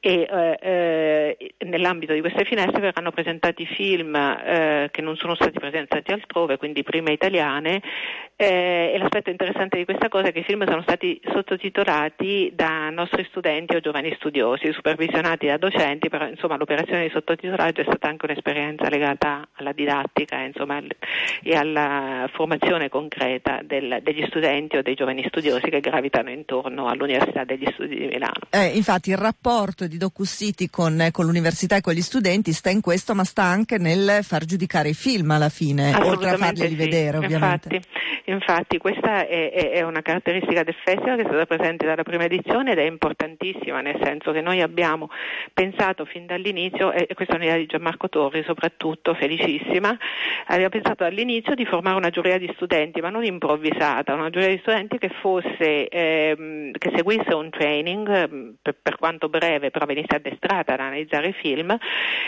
e 0.01 0.27
eh, 0.29 0.59
eh 0.61 1.55
nell'ambito 1.59 2.15
di 2.15 2.21
queste 2.21 2.45
finestre 2.45 2.81
verranno 2.81 3.13
presentati 3.13 3.65
film 3.65 4.17
eh, 4.17 4.89
che 4.91 5.03
non 5.03 5.17
sono 5.17 5.37
stati 5.37 5.57
presentati 5.57 6.13
altrove, 6.13 6.57
quindi 6.57 6.83
prime 6.83 7.13
italiane 7.13 7.81
eh, 8.41 8.93
e 8.95 8.99
l'aspetto 8.99 9.31
interessante 9.31 9.79
di 9.79 9.85
questa 9.85 10.09
cosa 10.09 10.29
è 10.29 10.33
che 10.33 10.39
i 10.39 10.45
film 10.45 10.65
sono 10.65 10.83
stati 10.83 11.21
sottotitolati 11.33 12.53
da 12.55 12.89
nostri 12.91 13.27
studenti 13.29 13.75
o 13.75 13.81
giovani 13.81 14.15
studiosi, 14.15 14.73
supervisionati 14.73 15.49
da 15.49 15.57
docenti, 15.57 16.09
però 16.09 16.29
insomma 16.29 16.57
l'operazione 16.57 17.03
di 17.03 17.11
sottotitolaggio 17.11 17.81
è 17.81 17.85
stata 17.85 18.07
anche 18.07 18.27
un'esperienza 18.27 18.89
legata 18.89 19.49
alla 19.55 19.73
didattica 19.73 20.41
insomma, 20.41 20.81
e 21.43 21.57
alla 21.57 22.31
formazione 22.33 22.89
concreta 22.89 23.61
del, 23.65 23.99
degli 24.05 24.25
studenti 24.29 24.77
o 24.77 24.83
dei 24.83 24.95
giovani 24.95 25.25
studiosi 25.27 25.69
che 25.69 25.81
gravitano 25.81 26.31
intorno 26.31 26.87
all'Università 26.87 27.43
degli 27.43 27.67
Studi 27.73 27.99
di 27.99 28.07
Milano. 28.07 28.47
Eh, 28.51 28.67
infatti 28.67 29.11
il 29.11 29.17
rapporto 29.17 29.89
di 29.89 29.97
DocuCity 29.97 30.69
con, 30.71 31.09
con 31.11 31.27
l'università 31.27 31.75
e 31.75 31.81
con 31.81 31.93
gli 31.93 32.03
studenti 32.03 32.53
sta 32.53 32.71
in 32.71 32.83
questo, 32.83 33.17
ma 33.17 33.25
sta 33.25 33.43
anche 33.43 33.79
nel 33.79 34.21
far 34.23 34.45
giudicare 34.45 34.91
i 34.91 34.95
film 34.95 35.33
alla 35.33 35.49
fine, 35.49 35.93
oltre 36.03 36.31
a 36.31 36.37
farli 36.37 36.69
sì. 36.69 36.75
vedere 36.77 37.17
ovviamente. 37.17 37.75
Infatti, 37.75 38.09
infatti 38.31 38.79
questa 38.79 39.27
è, 39.27 39.51
è, 39.51 39.71
è, 39.71 39.83
una 39.83 40.03
caratteristica 40.03 40.63
del 40.63 40.77
festival 40.85 41.17
che 41.17 41.23
è 41.23 41.27
stata 41.27 41.47
presente 41.47 41.87
dalla 41.87 42.03
prima 42.03 42.25
edizione 42.25 42.73
ed 42.73 42.79
è 42.79 42.83
importantissima, 42.83 43.81
nel 43.81 43.99
senso 44.03 44.33
che 44.33 44.41
noi 44.41 44.61
abbiamo 44.61 45.11
pensato 45.53 46.05
fin 46.05 46.27
dall'inizio, 46.27 46.93
e 46.93 47.13
questa 47.15 47.35
è 47.35 47.37
un'idea 47.37 47.57
di 47.57 47.67
Gianmarco 47.67 48.09
Torri 48.09 48.43
soprattutto, 48.45 49.15
felicissima, 49.15 49.97
abbiamo 50.47 50.69
pensato 50.69 51.05
dall'inizio 51.05 51.55
di 51.55 51.65
formare 51.65 51.97
una 51.97 52.11
giuria 52.11 52.39
di 52.39 52.51
studenti, 52.55 53.01
ma 53.01 53.11
non 53.11 53.25
improvvisata, 53.25 54.15
una 54.15 54.31
giuria 54.31 54.49
di 54.49 54.59
studenti 54.59 54.99
che 54.99 55.11
fosse, 55.21 55.89
ehm, 55.89 56.73
che 56.73 56.93
seguisse 56.95 57.35
un 57.35 57.51
training, 57.51 58.09
ehm, 58.09 58.55
per, 58.61 58.77
per, 58.81 58.97
quanto 58.97 59.29
breve, 59.29 59.71
però 59.71 59.87
venisse 59.87 60.17
addestrata 60.17 60.75
ad 60.75 60.81
analizzare 60.81 61.29
i 61.29 61.33
film 61.33 61.77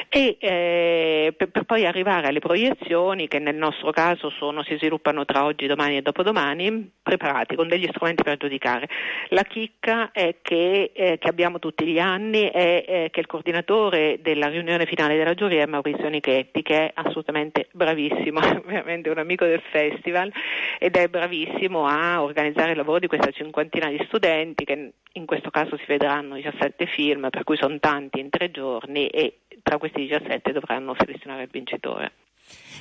e 0.09 0.37
eh, 0.39 1.35
per, 1.37 1.51
per, 1.51 1.65
poi 1.65 1.87
arrivare 1.87 2.29
alle 2.29 2.39
proiezioni 2.39 3.29
che 3.29 3.39
nel 3.39 3.57
nostro 3.57 3.91
caso 3.91 4.31
sono, 4.31 4.63
si 4.63 4.77
sviluppano 4.77 5.25
tra 5.25 5.45
oggi, 5.45 5.67
domani 5.67 5.90
e 5.97 6.03
dopodomani, 6.03 6.91
preparati 7.03 7.57
con 7.57 7.69
degli 7.69 7.87
strumenti 7.89 8.23
per 8.23 8.37
giudicare. 8.37 8.89
La 9.29 9.43
chicca 9.43 10.11
che, 10.13 10.91
eh, 10.95 11.19
che 11.19 11.29
abbiamo 11.29 11.59
tutti 11.59 11.87
gli 11.87 11.99
anni 11.99 12.51
è 12.51 12.85
eh, 12.87 13.09
che 13.11 13.21
il 13.21 13.27
coordinatore 13.27 14.21
della 14.23 14.49
riunione 14.49 14.87
finale 14.87 15.17
della 15.17 15.35
giuria 15.35 15.63
è 15.63 15.67
Maurizio 15.67 16.09
Nichetti, 16.09 16.63
che 16.63 16.87
è 16.87 16.91
assolutamente 16.95 17.69
bravissimo, 17.73 18.41
ovviamente 18.65 19.11
un 19.11 19.19
amico 19.19 19.45
del 19.45 19.63
festival 19.71 20.33
ed 20.79 20.97
è 20.97 21.09
bravissimo 21.09 21.87
a 21.87 22.23
organizzare 22.23 22.71
il 22.71 22.77
lavoro 22.77 22.99
di 22.99 23.07
questa 23.07 23.31
cinquantina 23.31 23.89
di 23.89 24.03
studenti 24.07 24.65
che 24.65 24.93
in 25.13 25.27
questo 25.27 25.51
caso 25.51 25.77
si 25.77 25.85
vedranno 25.87 26.37
17 26.37 26.87
film, 26.87 27.29
per 27.31 27.45
cui 27.45 27.57
sono 27.57 27.79
tanti 27.79 28.21
in 28.21 28.31
tre 28.31 28.51
giorni 28.51 29.09
e 29.09 29.41
tra 29.63 29.79
questi 29.79 30.03
17 30.03 30.53
dovranno 30.53 30.95
selezionare 30.99 31.43
il 31.43 31.49
vincitore. 31.51 32.13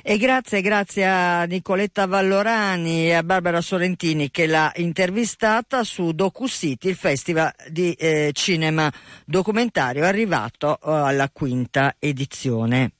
E 0.02 0.16
grazie, 0.16 0.62
grazie 0.62 1.06
a 1.06 1.44
Nicoletta 1.44 2.06
Vallorani 2.06 3.08
e 3.08 3.12
a 3.12 3.22
Barbara 3.22 3.60
Sorrentini 3.60 4.30
che 4.30 4.46
l'ha 4.46 4.72
intervistata 4.76 5.84
su 5.84 6.12
DocuCity, 6.12 6.88
il 6.88 6.96
festival 6.96 7.52
di 7.68 7.92
eh, 7.92 8.30
cinema 8.32 8.90
documentario 9.24 10.04
arrivato 10.04 10.78
eh, 10.78 10.90
alla 10.90 11.28
quinta 11.30 11.96
edizione. 11.98 12.92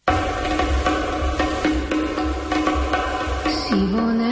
Simone. 3.69 4.30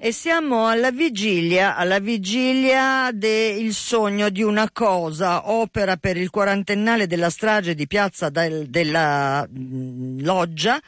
E 0.00 0.10
siamo 0.10 0.66
alla 0.66 0.90
vigilia, 0.90 1.76
alla 1.76 2.00
vigilia 2.00 3.10
del 3.12 3.72
sogno 3.72 4.30
di 4.30 4.42
una 4.42 4.68
cosa, 4.72 5.48
opera 5.48 5.96
per 5.96 6.16
il 6.16 6.28
quarantennale 6.28 7.06
della 7.06 7.30
strage 7.30 7.76
di 7.76 7.86
piazza 7.86 8.30
del, 8.30 8.66
della 8.66 9.46
mh, 9.48 9.60
mm, 9.60 10.20
Loggia, 10.24 10.80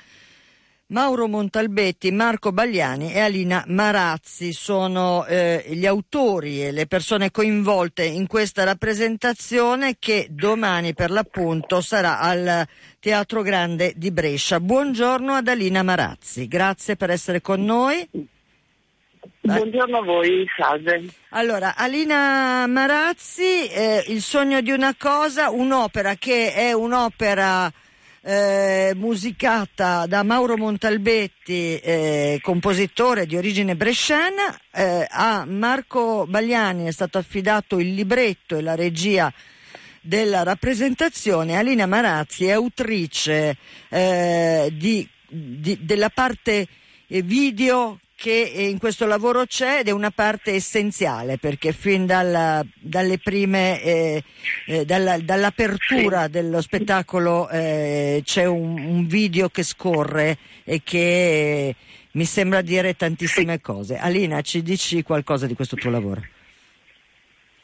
Mauro 0.91 1.29
Montalbetti, 1.29 2.11
Marco 2.11 2.51
Bagliani 2.51 3.13
e 3.13 3.21
Alina 3.21 3.63
Marazzi 3.69 4.53
sono 4.53 5.25
eh, 5.25 5.65
gli 5.69 5.87
autori 5.87 6.65
e 6.65 6.73
le 6.73 6.87
persone 6.87 7.31
coinvolte 7.31 8.03
in 8.05 8.27
questa 8.27 8.65
rappresentazione 8.65 9.97
che 10.01 10.27
domani 10.31 10.93
per 10.93 11.13
l'appunto 11.13 11.81
sarà 11.81 12.19
al 12.19 12.67
Teatro 12.99 13.43
Grande 13.43 13.93
di 13.95 14.11
Brescia. 14.11 14.59
Buongiorno 14.59 15.33
ad 15.35 15.47
Alina 15.47 15.85
Marazzi, 15.85 16.49
grazie 16.49 16.97
per 16.97 17.11
essere 17.11 17.41
con 17.41 17.65
noi. 17.65 18.09
Buongiorno 19.43 19.99
a 19.99 20.03
voi, 20.03 20.45
salve. 20.57 21.05
Allora, 21.31 21.77
Alina 21.77 22.67
Marazzi, 22.67 23.69
eh, 23.69 24.05
Il 24.09 24.23
sogno 24.23 24.61
di 24.61 24.73
una 24.73 24.97
cosa, 24.99 25.51
un'opera 25.51 26.15
che 26.17 26.53
è 26.53 26.73
un'opera 26.73 27.73
eh, 28.23 28.93
musicata 28.97 30.07
da 30.07 30.23
Mauro 30.23 30.57
Montalbetti, 30.57 31.79
eh, 31.79 32.39
compositore 32.43 33.27
di 33.27 33.37
origine 33.37 33.77
bresciana, 33.77 34.59
eh, 34.73 35.07
a 35.09 35.45
Marco 35.47 36.27
Bagliani 36.27 36.87
è 36.87 36.93
stato 36.93 37.19
affidato 37.19 37.79
il 37.79 37.95
libretto 37.95 38.57
e 38.57 38.63
la 38.63 38.75
regia 38.75 39.33
della 40.03 40.43
rappresentazione, 40.43 41.57
Alina 41.57 41.87
Marazzi 41.87 42.47
è 42.47 42.53
autrice 42.53 43.57
eh, 43.89 44.73
di, 44.73 45.07
di, 45.29 45.79
della 45.83 46.09
parte 46.09 46.67
eh, 47.07 47.23
video 47.23 47.99
che 48.21 48.53
in 48.55 48.79
questo 48.79 49.07
lavoro 49.07 49.47
c'è 49.47 49.79
ed 49.79 49.89
è 49.89 49.93
una 49.93 50.11
parte 50.11 50.53
essenziale 50.53 51.39
perché 51.39 51.73
fin 51.73 52.05
dalla, 52.05 52.63
dalle 52.79 53.17
prime, 53.17 53.83
eh, 53.83 54.23
eh, 54.67 54.85
dalla, 54.85 55.17
dall'apertura 55.17 56.29
dello 56.29 56.61
spettacolo 56.61 57.49
eh, 57.49 58.21
c'è 58.23 58.45
un, 58.45 58.79
un, 58.79 59.07
video 59.07 59.49
che 59.49 59.63
scorre 59.63 60.37
e 60.65 60.83
che 60.85 61.75
mi 62.11 62.25
sembra 62.27 62.61
dire 62.61 62.95
tantissime 62.95 63.59
cose. 63.63 63.97
Alina, 63.97 64.43
ci 64.43 64.61
dici 64.61 65.03
qualcosa 65.03 65.47
di 65.47 65.55
questo 65.55 65.77
tuo 65.77 65.89
lavoro? 65.89 66.23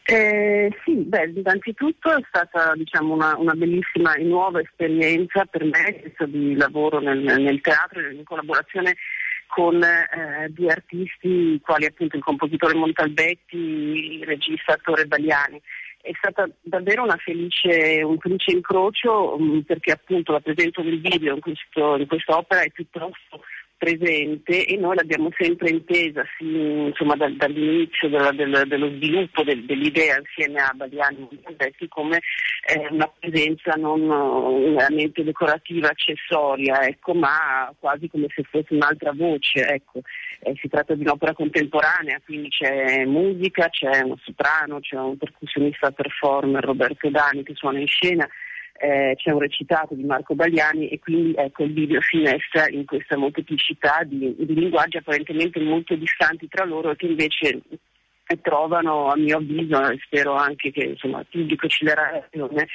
Eh, 0.08 0.70
sì, 0.84 0.94
beh, 0.94 1.32
innanzitutto 1.34 2.16
è 2.16 2.22
stata 2.28 2.72
diciamo, 2.76 3.12
una, 3.12 3.36
una, 3.36 3.54
bellissima 3.54 4.14
e 4.14 4.22
nuova 4.22 4.60
esperienza 4.60 5.44
per 5.44 5.64
me 5.64 6.14
di 6.28 6.54
lavoro 6.54 7.00
nel, 7.00 7.18
nel 7.18 7.60
teatro 7.60 8.00
in 8.08 8.22
collaborazione 8.22 8.94
con 9.46 9.82
eh, 9.82 10.48
due 10.50 10.70
artisti 10.70 11.60
quali 11.62 11.86
appunto 11.86 12.16
il 12.16 12.22
compositore 12.22 12.74
Montalbetti, 12.74 13.56
il 13.56 14.24
regista 14.24 14.74
attore 14.74 15.06
Bagliani. 15.06 15.60
È 16.00 16.12
stato 16.18 16.54
davvero 16.60 17.04
felice, 17.16 18.02
un 18.02 18.18
felice 18.18 18.52
incrocio 18.52 19.36
mh, 19.38 19.44
mm, 19.44 19.58
perché 19.60 19.92
appunto 19.92 20.32
la 20.32 20.40
presenza 20.40 20.80
del 20.82 21.00
video 21.00 21.34
in, 21.34 21.40
questo, 21.40 21.96
in 21.96 22.06
quest'opera 22.06 22.60
è 22.60 22.70
piuttosto 22.70 23.42
presente 23.76 24.64
e 24.66 24.76
noi 24.76 24.96
l'abbiamo 24.96 25.30
sempre 25.36 25.70
intesa 25.70 26.24
sì, 26.36 26.44
insomma, 26.44 27.14
dal, 27.14 27.34
dall'inizio 27.36 28.08
della, 28.08 28.32
del, 28.32 28.64
dello 28.66 28.88
sviluppo 28.94 29.42
del, 29.42 29.64
dell'idea 29.64 30.18
insieme 30.18 30.60
a 30.60 30.72
Badiani 30.74 31.28
e 31.56 31.88
come 31.88 32.20
eh, 32.66 32.88
una 32.90 33.10
presenza 33.18 33.74
non 33.74 34.06
veramente 34.74 35.22
decorativa, 35.22 35.88
accessoria, 35.88 36.86
ecco, 36.86 37.14
ma 37.14 37.72
quasi 37.78 38.08
come 38.08 38.26
se 38.34 38.42
fosse 38.42 38.74
un'altra 38.74 39.12
voce. 39.12 39.66
Ecco. 39.66 40.00
Eh, 40.40 40.54
si 40.60 40.68
tratta 40.68 40.94
di 40.94 41.02
un'opera 41.02 41.32
contemporanea, 41.32 42.20
quindi 42.24 42.48
c'è 42.48 43.04
musica, 43.04 43.68
c'è 43.68 44.02
uno 44.02 44.18
soprano, 44.22 44.80
c'è 44.80 44.96
un 44.96 45.16
percussionista 45.16 45.90
performer 45.90 46.64
Roberto 46.64 47.08
Dani 47.08 47.42
che 47.42 47.54
suona 47.54 47.78
in 47.78 47.86
scena 47.86 48.28
eh, 48.78 49.14
c'è 49.16 49.30
un 49.30 49.40
recitato 49.40 49.94
di 49.94 50.04
Marco 50.04 50.34
Bagliani 50.34 50.88
e 50.88 50.98
quindi 50.98 51.34
ecco, 51.36 51.64
il 51.64 51.72
video 51.72 52.00
si 52.02 52.18
mestra 52.18 52.68
in 52.68 52.84
questa 52.84 53.16
molteplicità 53.16 54.02
di, 54.04 54.34
di 54.38 54.54
linguaggi 54.54 54.96
apparentemente 54.96 55.60
molto 55.60 55.94
distanti 55.94 56.48
tra 56.48 56.64
loro 56.64 56.90
e 56.90 56.96
che 56.96 57.06
invece 57.06 57.62
trovano 58.42 59.06
a 59.06 59.16
mio 59.16 59.36
avviso 59.36 59.88
e 59.88 59.98
spero 60.04 60.34
anche 60.34 60.72
che 60.72 60.84
insomma, 60.84 61.20
il 61.20 61.26
pubblico 61.30 61.68
ci 61.68 61.84
darà 61.84 62.10
ragione 62.10 62.66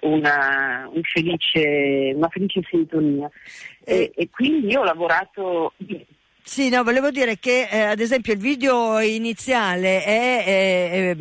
una, 0.00 0.88
un 0.92 1.00
felice, 1.02 2.12
una 2.14 2.28
felice 2.28 2.60
sintonia. 2.68 3.30
E, 3.84 4.12
e, 4.14 4.28
quindi 4.30 4.68
io 4.68 4.80
ho 4.80 4.84
lavorato 4.84 5.72
Sì, 6.42 6.70
no, 6.70 6.82
volevo 6.82 7.10
dire 7.10 7.38
che 7.38 7.68
eh, 7.70 7.80
ad 7.80 8.00
esempio 8.00 8.32
il 8.32 8.38
video 8.38 8.98
iniziale 9.00 10.02
è, 10.02 10.44
è, 10.44 11.10
è 11.10 11.14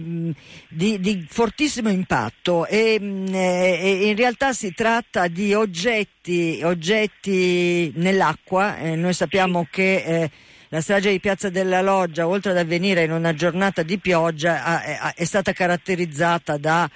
di, 0.69 0.99
di, 0.99 1.25
fortissimo 1.29 1.89
impatto 1.89 2.65
e, 2.65 2.97
mh, 2.97 3.33
e, 3.33 4.07
in 4.07 4.15
realtà 4.15 4.53
si 4.53 4.73
tratta 4.73 5.27
di 5.27 5.53
oggetti, 5.53 6.61
oggetti 6.63 7.91
nell'acqua. 7.95 8.77
Eh, 8.77 8.95
noi 8.95 9.13
sappiamo 9.13 9.67
che 9.69 9.95
eh, 9.95 10.31
la 10.69 10.81
strage 10.81 11.11
di 11.11 11.19
Piazza 11.19 11.49
della 11.49 11.81
Loggia, 11.81 12.27
oltre 12.27 12.51
ad 12.51 12.57
avvenire 12.57 13.03
in 13.03 13.11
una 13.11 13.33
giornata 13.33 13.83
di 13.83 13.97
pioggia, 13.99 14.63
ha, 14.63 15.13
è 15.13 15.23
stata 15.25 15.51
caratterizzata 15.51 16.57
da 16.57 16.89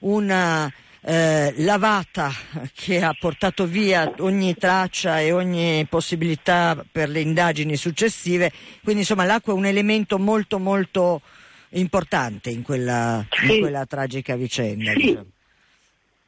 una 0.00 0.72
eh, 1.02 1.54
lavata 1.58 2.30
che 2.74 3.02
ha 3.02 3.14
portato 3.18 3.66
via 3.66 4.12
ogni 4.18 4.54
traccia 4.54 5.20
e 5.20 5.32
ogni 5.32 5.86
possibilità 5.88 6.84
per 6.90 7.08
le 7.08 7.20
indagini 7.20 7.76
successive, 7.76 8.52
quindi 8.82 9.02
insomma 9.02 9.24
l'acqua 9.24 9.52
è 9.52 9.56
un 9.56 9.66
elemento 9.66 10.18
molto 10.18 10.58
molto 10.58 11.22
importante 11.70 12.50
in 12.50 12.62
quella, 12.62 13.24
sì. 13.30 13.54
in 13.54 13.60
quella 13.60 13.86
tragica 13.86 14.36
vicenda. 14.36 14.92
Sì. 14.92 14.98
Diciamo. 14.98 15.26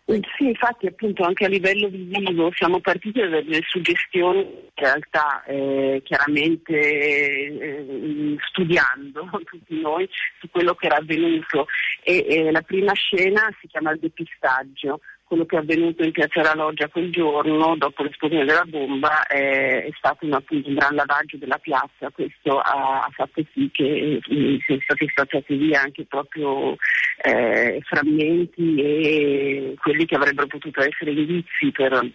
Sì, 0.04 0.48
infatti 0.48 0.86
appunto 0.86 1.22
anche 1.22 1.44
a 1.44 1.48
livello 1.48 1.88
visivo 1.88 2.50
siamo 2.54 2.80
partiti 2.80 3.20
da 3.20 3.28
delle 3.28 3.60
suggestioni 3.62 4.40
in 4.40 4.70
realtà 4.74 5.44
eh, 5.44 6.02
chiaramente 6.04 6.74
eh, 6.76 8.36
studiando 8.48 9.30
tutti 9.46 9.80
noi 9.80 10.08
su 10.40 10.50
quello 10.50 10.74
che 10.74 10.86
era 10.86 10.96
avvenuto. 10.96 11.66
E 12.02 12.26
eh, 12.28 12.50
la 12.50 12.62
prima 12.62 12.92
scena 12.94 13.48
si 13.60 13.68
chiama 13.68 13.92
il 13.92 14.00
depistaggio 14.00 15.00
quello 15.32 15.46
che 15.46 15.56
è 15.56 15.60
avvenuto 15.60 16.04
in 16.04 16.10
Piazza 16.10 16.42
della 16.42 16.54
Loggia 16.54 16.88
quel 16.88 17.10
giorno, 17.10 17.74
dopo 17.78 18.02
l'esplosione 18.02 18.44
della 18.44 18.66
bomba, 18.66 19.22
è, 19.26 19.84
è 19.84 19.90
stato 19.96 20.26
un, 20.26 20.34
appunto, 20.34 20.68
un, 20.68 20.74
gran 20.74 20.94
lavaggio 20.94 21.38
della 21.38 21.56
piazza. 21.56 22.10
Questo 22.10 22.58
ha, 22.58 23.00
ha 23.00 23.10
fatto 23.14 23.42
sì 23.54 23.70
che 23.72 24.20
eh, 24.28 24.58
siano 24.66 24.82
stati 24.82 25.08
spazzati 25.08 25.56
via 25.56 25.80
anche 25.80 26.04
proprio 26.04 26.76
eh, 27.22 27.80
frammenti 27.82 28.74
e 28.76 29.74
quelli 29.80 30.04
che 30.04 30.16
avrebbero 30.16 30.48
potuto 30.48 30.82
essere 30.82 31.12
indizi 31.12 31.72
per, 31.72 32.12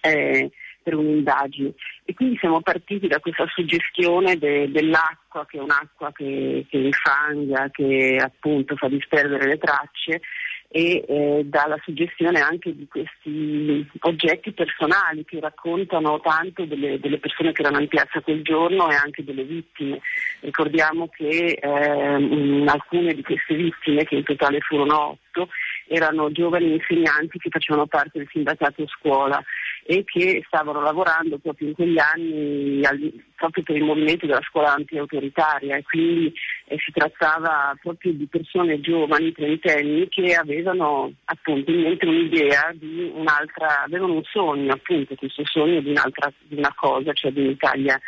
eh, 0.00 0.50
per 0.82 0.94
un'indagine. 0.94 1.74
E 2.06 2.14
quindi 2.14 2.38
siamo 2.38 2.62
partiti 2.62 3.08
da 3.08 3.20
questa 3.20 3.44
suggestione 3.48 4.38
de, 4.38 4.70
dell'acqua, 4.70 5.44
che 5.44 5.58
è 5.58 5.60
un'acqua 5.60 6.12
che, 6.12 6.64
che 6.70 6.78
infanga, 6.78 7.68
che 7.70 8.16
appunto 8.18 8.74
fa 8.74 8.88
disperdere 8.88 9.48
le 9.48 9.58
tracce 9.58 10.22
e 10.70 11.02
eh, 11.08 11.42
dalla 11.46 11.78
suggestione 11.82 12.40
anche 12.40 12.76
di 12.76 12.86
questi 12.86 13.88
oggetti 14.00 14.52
personali 14.52 15.24
che 15.24 15.40
raccontano 15.40 16.20
tanto 16.20 16.66
delle, 16.66 17.00
delle, 17.00 17.18
persone 17.18 17.52
che 17.52 17.62
erano 17.62 17.80
in 17.80 17.88
piazza 17.88 18.20
quel 18.20 18.42
giorno 18.42 18.90
e 18.90 18.94
anche 18.94 19.24
delle 19.24 19.44
vittime. 19.44 20.00
Ricordiamo 20.40 21.08
che 21.08 21.58
eh, 21.60 22.64
alcune 22.66 23.14
di 23.14 23.22
queste 23.22 23.54
vittime, 23.54 24.04
che 24.04 24.16
in 24.16 24.24
totale 24.24 24.60
furono 24.60 25.08
otto, 25.10 25.48
erano 25.86 26.30
giovani 26.32 26.74
insegnanti 26.74 27.38
che 27.38 27.48
facevano 27.48 27.86
parte 27.86 28.18
del 28.18 28.28
sindacato 28.30 28.86
scuola 28.88 29.42
e 29.90 30.04
che 30.04 30.44
stavano 30.46 30.82
lavorando 30.82 31.38
proprio 31.38 31.68
in 31.68 31.74
quegli 31.74 31.98
anni 31.98 32.84
al, 32.84 33.10
proprio 33.34 33.62
per 33.62 33.76
il 33.76 33.84
movimento 33.84 34.26
della 34.26 34.42
scuola 34.42 34.74
anti-autoritaria 34.74 35.76
e 35.76 35.82
quindi 35.82 36.30
eh, 36.66 36.76
si 36.78 36.92
trattava 36.92 37.74
proprio 37.80 38.12
di 38.12 38.26
persone 38.26 38.80
giovani, 38.80 39.32
trentenni, 39.32 40.06
che 40.10 40.34
avevano 40.34 41.10
appunto 41.24 41.70
in 41.70 41.80
mente 41.80 42.04
un'idea 42.04 42.70
di 42.74 43.10
un'altra, 43.14 43.84
avevano 43.84 44.12
un 44.12 44.24
sogno 44.24 44.74
appunto, 44.74 45.14
questo 45.14 45.42
sogno 45.46 45.80
di, 45.80 45.94
di 46.48 46.56
una 46.58 46.74
cosa, 46.76 47.10
cioè 47.14 47.32
di 47.32 47.40
un'Italia 47.40 47.98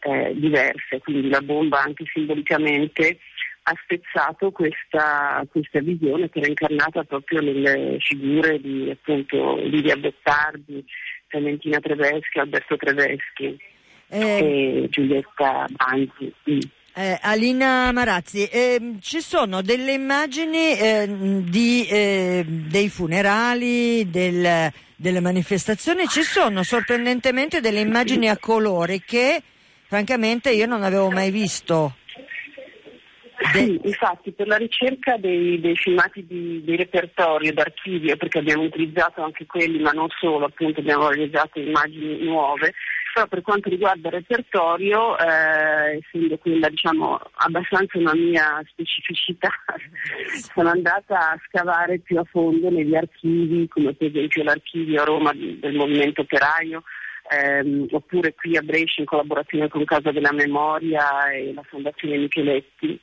eh, 0.00 0.34
diversa, 0.34 0.98
quindi 0.98 1.30
la 1.30 1.40
bomba 1.40 1.80
anche 1.80 2.04
simbolicamente 2.12 3.18
ha 3.62 3.74
spezzato 3.82 4.50
questa, 4.50 5.46
questa, 5.50 5.80
visione 5.80 6.28
che 6.28 6.38
era 6.38 6.48
incarnata 6.48 7.04
proprio 7.04 7.40
nelle 7.40 7.98
figure 8.00 8.60
di 8.60 8.90
appunto 8.90 9.56
Lidia 9.56 9.96
Bottardi, 9.96 10.84
Clementina 11.30 11.78
Treveschi, 11.78 12.38
Alberto 12.38 12.76
Treveschi 12.76 13.56
eh, 14.08 14.82
e 14.82 14.86
Giulietta 14.90 15.66
Banzi. 15.70 16.34
Mm. 16.50 16.58
Eh, 16.92 17.18
Alina 17.22 17.92
Marazzi, 17.92 18.46
eh, 18.46 18.96
ci 19.00 19.20
sono 19.20 19.62
delle 19.62 19.92
immagini 19.92 20.76
eh, 20.76 21.08
di, 21.44 21.86
eh, 21.88 22.44
dei 22.44 22.88
funerali, 22.88 24.10
del, 24.10 24.70
delle 24.96 25.20
manifestazioni, 25.20 26.08
ci 26.08 26.22
sono 26.22 26.64
sorprendentemente 26.64 27.60
delle 27.60 27.80
immagini 27.80 28.28
a 28.28 28.36
colori 28.36 29.02
che 29.06 29.40
francamente 29.86 30.50
io 30.50 30.66
non 30.66 30.82
avevo 30.82 31.10
mai 31.10 31.30
visto. 31.30 31.94
Sì, 33.52 33.80
infatti 33.84 34.32
per 34.32 34.46
la 34.46 34.56
ricerca 34.56 35.16
dei, 35.16 35.58
dei 35.60 35.74
filmati 35.74 36.26
di, 36.26 36.62
di, 36.62 36.76
repertorio, 36.76 37.54
d'archivio, 37.54 38.16
perché 38.16 38.38
abbiamo 38.38 38.64
utilizzato 38.64 39.22
anche 39.22 39.46
quelli, 39.46 39.80
ma 39.80 39.92
non 39.92 40.08
solo, 40.20 40.44
appunto 40.44 40.80
abbiamo 40.80 41.08
realizzato 41.08 41.58
immagini 41.58 42.22
nuove, 42.22 42.74
però 43.14 43.26
per 43.26 43.40
quanto 43.40 43.70
riguarda 43.70 44.08
il 44.08 44.14
repertorio, 44.14 45.18
eh, 45.18 46.02
essendo 46.02 46.36
quella 46.36 46.68
diciamo, 46.68 47.18
abbastanza 47.36 47.96
una 47.96 48.14
mia 48.14 48.62
specificità, 48.68 49.48
sono 50.52 50.68
andata 50.68 51.30
a 51.30 51.40
scavare 51.48 51.98
più 51.98 52.18
a 52.18 52.24
fondo 52.24 52.68
negli 52.68 52.94
archivi, 52.94 53.66
come 53.68 53.94
per 53.94 54.08
esempio 54.08 54.42
l'archivio 54.42 55.00
a 55.00 55.06
Roma 55.06 55.32
del 55.32 55.74
Movimento 55.74 56.20
Operaio, 56.20 56.82
ehm, 57.30 57.86
oppure 57.90 58.34
qui 58.34 58.58
a 58.58 58.62
Brescia 58.62 59.00
in 59.00 59.06
collaborazione 59.06 59.68
con 59.68 59.84
Casa 59.84 60.12
della 60.12 60.32
Memoria 60.32 61.30
e 61.30 61.54
la 61.54 61.62
Fondazione 61.62 62.18
Micheletti 62.18 63.00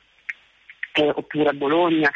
eh, 0.98 1.12
oppure 1.14 1.48
a 1.48 1.52
Bologna. 1.52 2.10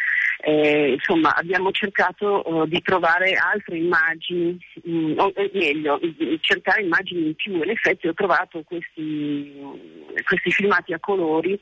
Eh, 0.45 0.95
insomma, 0.95 1.35
abbiamo 1.37 1.71
cercato 1.71 2.42
uh, 2.45 2.66
di 2.66 2.83
trovare 2.83 3.35
altre 3.35 3.77
immagini, 3.79 4.59
mh, 4.83 4.90
mm, 4.90 5.18
o 5.18 5.33
eh, 5.37 5.51
meglio, 5.55 6.01
cercare 6.40 6.83
immagini 6.83 7.27
in 7.27 7.35
più. 7.37 7.62
In 7.62 7.71
effetti 7.71 8.09
ho 8.09 8.14
trovato 8.14 8.62
questi, 8.64 9.53
questi 10.25 10.51
filmati 10.51 10.92
a 10.92 10.99
colori 10.99 11.57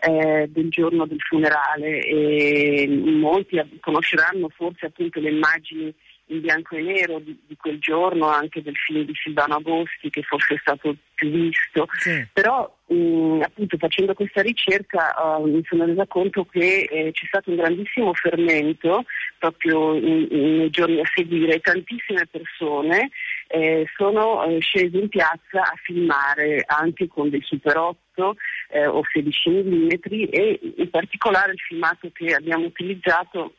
eh, 0.00 0.48
del 0.48 0.68
giorno 0.68 1.06
del 1.06 1.20
funerale 1.20 2.04
e 2.04 2.86
molti 2.88 3.60
conosceranno 3.80 4.48
forse 4.48 4.86
appunto 4.86 5.18
le 5.20 5.30
immagini 5.30 5.92
in 6.30 6.40
bianco 6.40 6.76
e 6.76 6.82
nero 6.82 7.18
di, 7.18 7.38
di, 7.46 7.56
quel 7.56 7.78
giorno, 7.78 8.28
anche 8.28 8.62
del 8.62 8.76
film 8.76 9.04
di 9.04 9.12
Silvano 9.14 9.56
Agosti 9.56 10.10
che 10.10 10.22
forse 10.22 10.54
è 10.54 10.58
stato 10.58 10.94
più 11.14 11.30
visto, 11.30 11.86
sì. 11.98 12.26
però 12.32 12.72
mh, 12.86 13.40
appunto 13.42 13.76
facendo 13.76 14.14
questa 14.14 14.40
ricerca 14.40 15.14
uh, 15.18 15.44
mi 15.44 15.62
sono 15.68 15.84
resa 15.84 16.06
conto 16.06 16.44
che 16.46 16.88
eh, 16.90 17.10
c'è 17.12 17.26
stato 17.26 17.50
un 17.50 17.56
grandissimo 17.56 18.14
fermento 18.14 19.04
proprio 19.38 19.94
in, 19.94 20.26
in, 20.30 20.56
nei 20.56 20.70
giorni 20.70 21.00
a 21.00 21.10
seguire 21.14 21.60
tantissime 21.60 22.26
persone 22.26 23.10
eh, 23.48 23.86
sono 23.96 24.44
eh, 24.44 24.60
scese 24.60 24.96
in 24.96 25.08
piazza 25.08 25.62
a 25.62 25.74
filmare 25.82 26.64
anche 26.66 27.08
con 27.08 27.28
dei 27.30 27.42
super 27.42 27.76
8 27.76 28.36
eh, 28.70 28.86
o 28.86 29.02
16 29.12 29.50
mm 29.50 29.88
e 30.30 30.60
in 30.76 30.90
particolare 30.90 31.52
il 31.52 31.60
filmato 31.60 32.10
che 32.12 32.34
abbiamo 32.34 32.66
utilizzato 32.66 33.54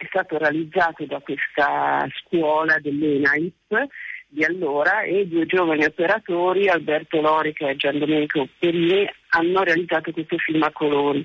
è 0.00 0.06
stato 0.08 0.38
realizzato 0.38 1.04
da 1.04 1.20
questa 1.20 2.06
scuola 2.22 2.78
dell'ENAIP 2.78 3.86
di 4.28 4.44
allora 4.44 5.02
e 5.02 5.26
due 5.26 5.44
giovani 5.44 5.84
operatori, 5.84 6.68
Alberto 6.68 7.20
Lorica 7.20 7.68
e 7.68 7.76
Gian 7.76 7.98
Domenico 7.98 8.48
Perini, 8.58 9.06
hanno 9.30 9.62
realizzato 9.62 10.10
questo 10.12 10.38
film 10.38 10.62
a 10.62 10.70
colori. 10.70 11.22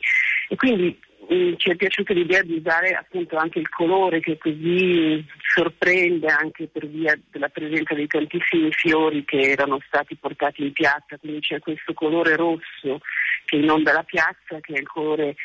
E 0.49 0.55
quindi 0.57 0.99
mh, 1.29 1.35
mm, 1.35 1.53
ci 1.55 1.69
è 1.69 1.75
piaciuta 1.75 2.13
l'idea 2.13 2.41
di 2.41 2.55
usare 2.55 2.91
appunto 2.93 3.37
anche 3.37 3.59
il 3.59 3.69
colore 3.69 4.19
che 4.19 4.37
così 4.37 5.23
sorprende 5.53 6.27
anche 6.27 6.67
per 6.67 6.87
via 6.87 7.17
della 7.31 7.47
presenza 7.47 7.93
di 7.93 8.07
tantissimi 8.07 8.71
fiori 8.71 9.23
che 9.23 9.39
erano 9.39 9.79
stati 9.85 10.15
portati 10.15 10.63
in 10.63 10.73
piazza, 10.73 11.17
quindi 11.17 11.39
c'è 11.39 11.59
questo 11.59 11.93
colore 11.93 12.35
rosso 12.35 12.99
che 13.45 13.55
inonda 13.55 13.93
la 13.93 14.03
piazza, 14.03 14.59
che 14.59 14.73
è 14.73 14.79
il 14.79 14.87
colore 14.87 15.35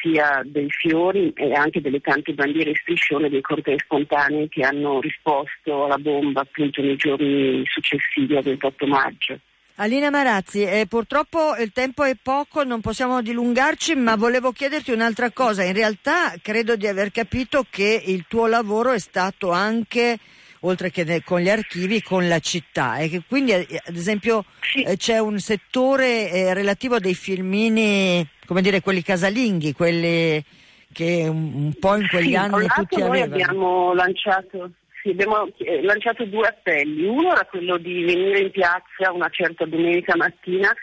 sia 0.00 0.42
dei 0.44 0.68
fiori 0.70 1.32
e 1.34 1.52
anche 1.52 1.80
delle 1.80 2.00
tante 2.00 2.32
bandiere 2.32 2.70
e 2.70 2.76
striscione 2.76 3.28
dei 3.28 3.40
cortei 3.40 3.78
spontanei 3.78 4.48
che 4.48 4.62
hanno 4.62 5.00
risposto 5.00 5.84
alla 5.84 5.98
bomba 5.98 6.40
appunto 6.40 6.82
nei 6.82 6.96
giorni 6.96 7.62
successivi 7.66 8.36
al 8.36 8.42
28 8.42 8.86
maggio. 8.86 9.38
Alina 9.76 10.10
Marazzi, 10.10 10.62
eh, 10.62 10.84
purtroppo 10.86 11.56
il 11.56 11.72
tempo 11.72 12.04
è 12.04 12.14
poco, 12.20 12.64
non 12.64 12.82
possiamo 12.82 13.22
dilungarci, 13.22 13.94
ma 13.94 14.14
volevo 14.14 14.52
chiederti 14.52 14.90
un'altra 14.90 15.30
cosa. 15.30 15.62
In 15.62 15.72
realtà 15.72 16.34
credo 16.42 16.76
di 16.76 16.86
aver 16.86 17.10
capito 17.10 17.64
che 17.70 18.02
il 18.04 18.26
tuo 18.28 18.46
lavoro 18.46 18.92
è 18.92 18.98
stato 18.98 19.50
anche, 19.50 20.18
oltre 20.60 20.90
che 20.90 21.22
con 21.24 21.40
gli 21.40 21.48
archivi, 21.48 22.02
con 22.02 22.28
la 22.28 22.38
città 22.38 22.98
e 22.98 23.08
che 23.08 23.22
quindi 23.26 23.52
eh, 23.52 23.80
ad 23.84 23.96
esempio 23.96 24.44
sì. 24.60 24.82
eh, 24.82 24.96
c'è 24.96 25.18
un 25.18 25.38
settore 25.38 26.30
eh, 26.30 26.54
relativo 26.54 26.98
dei 26.98 27.14
filmini 27.14 28.28
come 28.50 28.62
dire, 28.62 28.80
quelli 28.80 29.00
casalinghi, 29.00 29.72
quelli 29.72 30.44
che 30.92 31.28
un, 31.28 31.52
un 31.54 31.72
po' 31.78 31.94
in 31.94 32.08
quegli 32.08 32.30
sì, 32.30 32.34
anni 32.34 32.66
tutti 32.66 32.98
noi 32.98 33.20
avevano. 33.20 33.34
Abbiamo 33.34 33.94
lanciato, 33.94 34.70
sì, 35.00 35.10
abbiamo 35.10 35.48
eh, 35.58 35.80
lanciato 35.84 36.24
due 36.24 36.48
appelli. 36.48 37.04
Uno 37.04 37.30
era 37.30 37.44
quello 37.48 37.76
di 37.76 38.02
venire 38.02 38.40
in 38.40 38.50
piazza 38.50 39.12
una 39.12 39.28
certa 39.28 39.66
domenica 39.66 40.16
mattina 40.16 40.74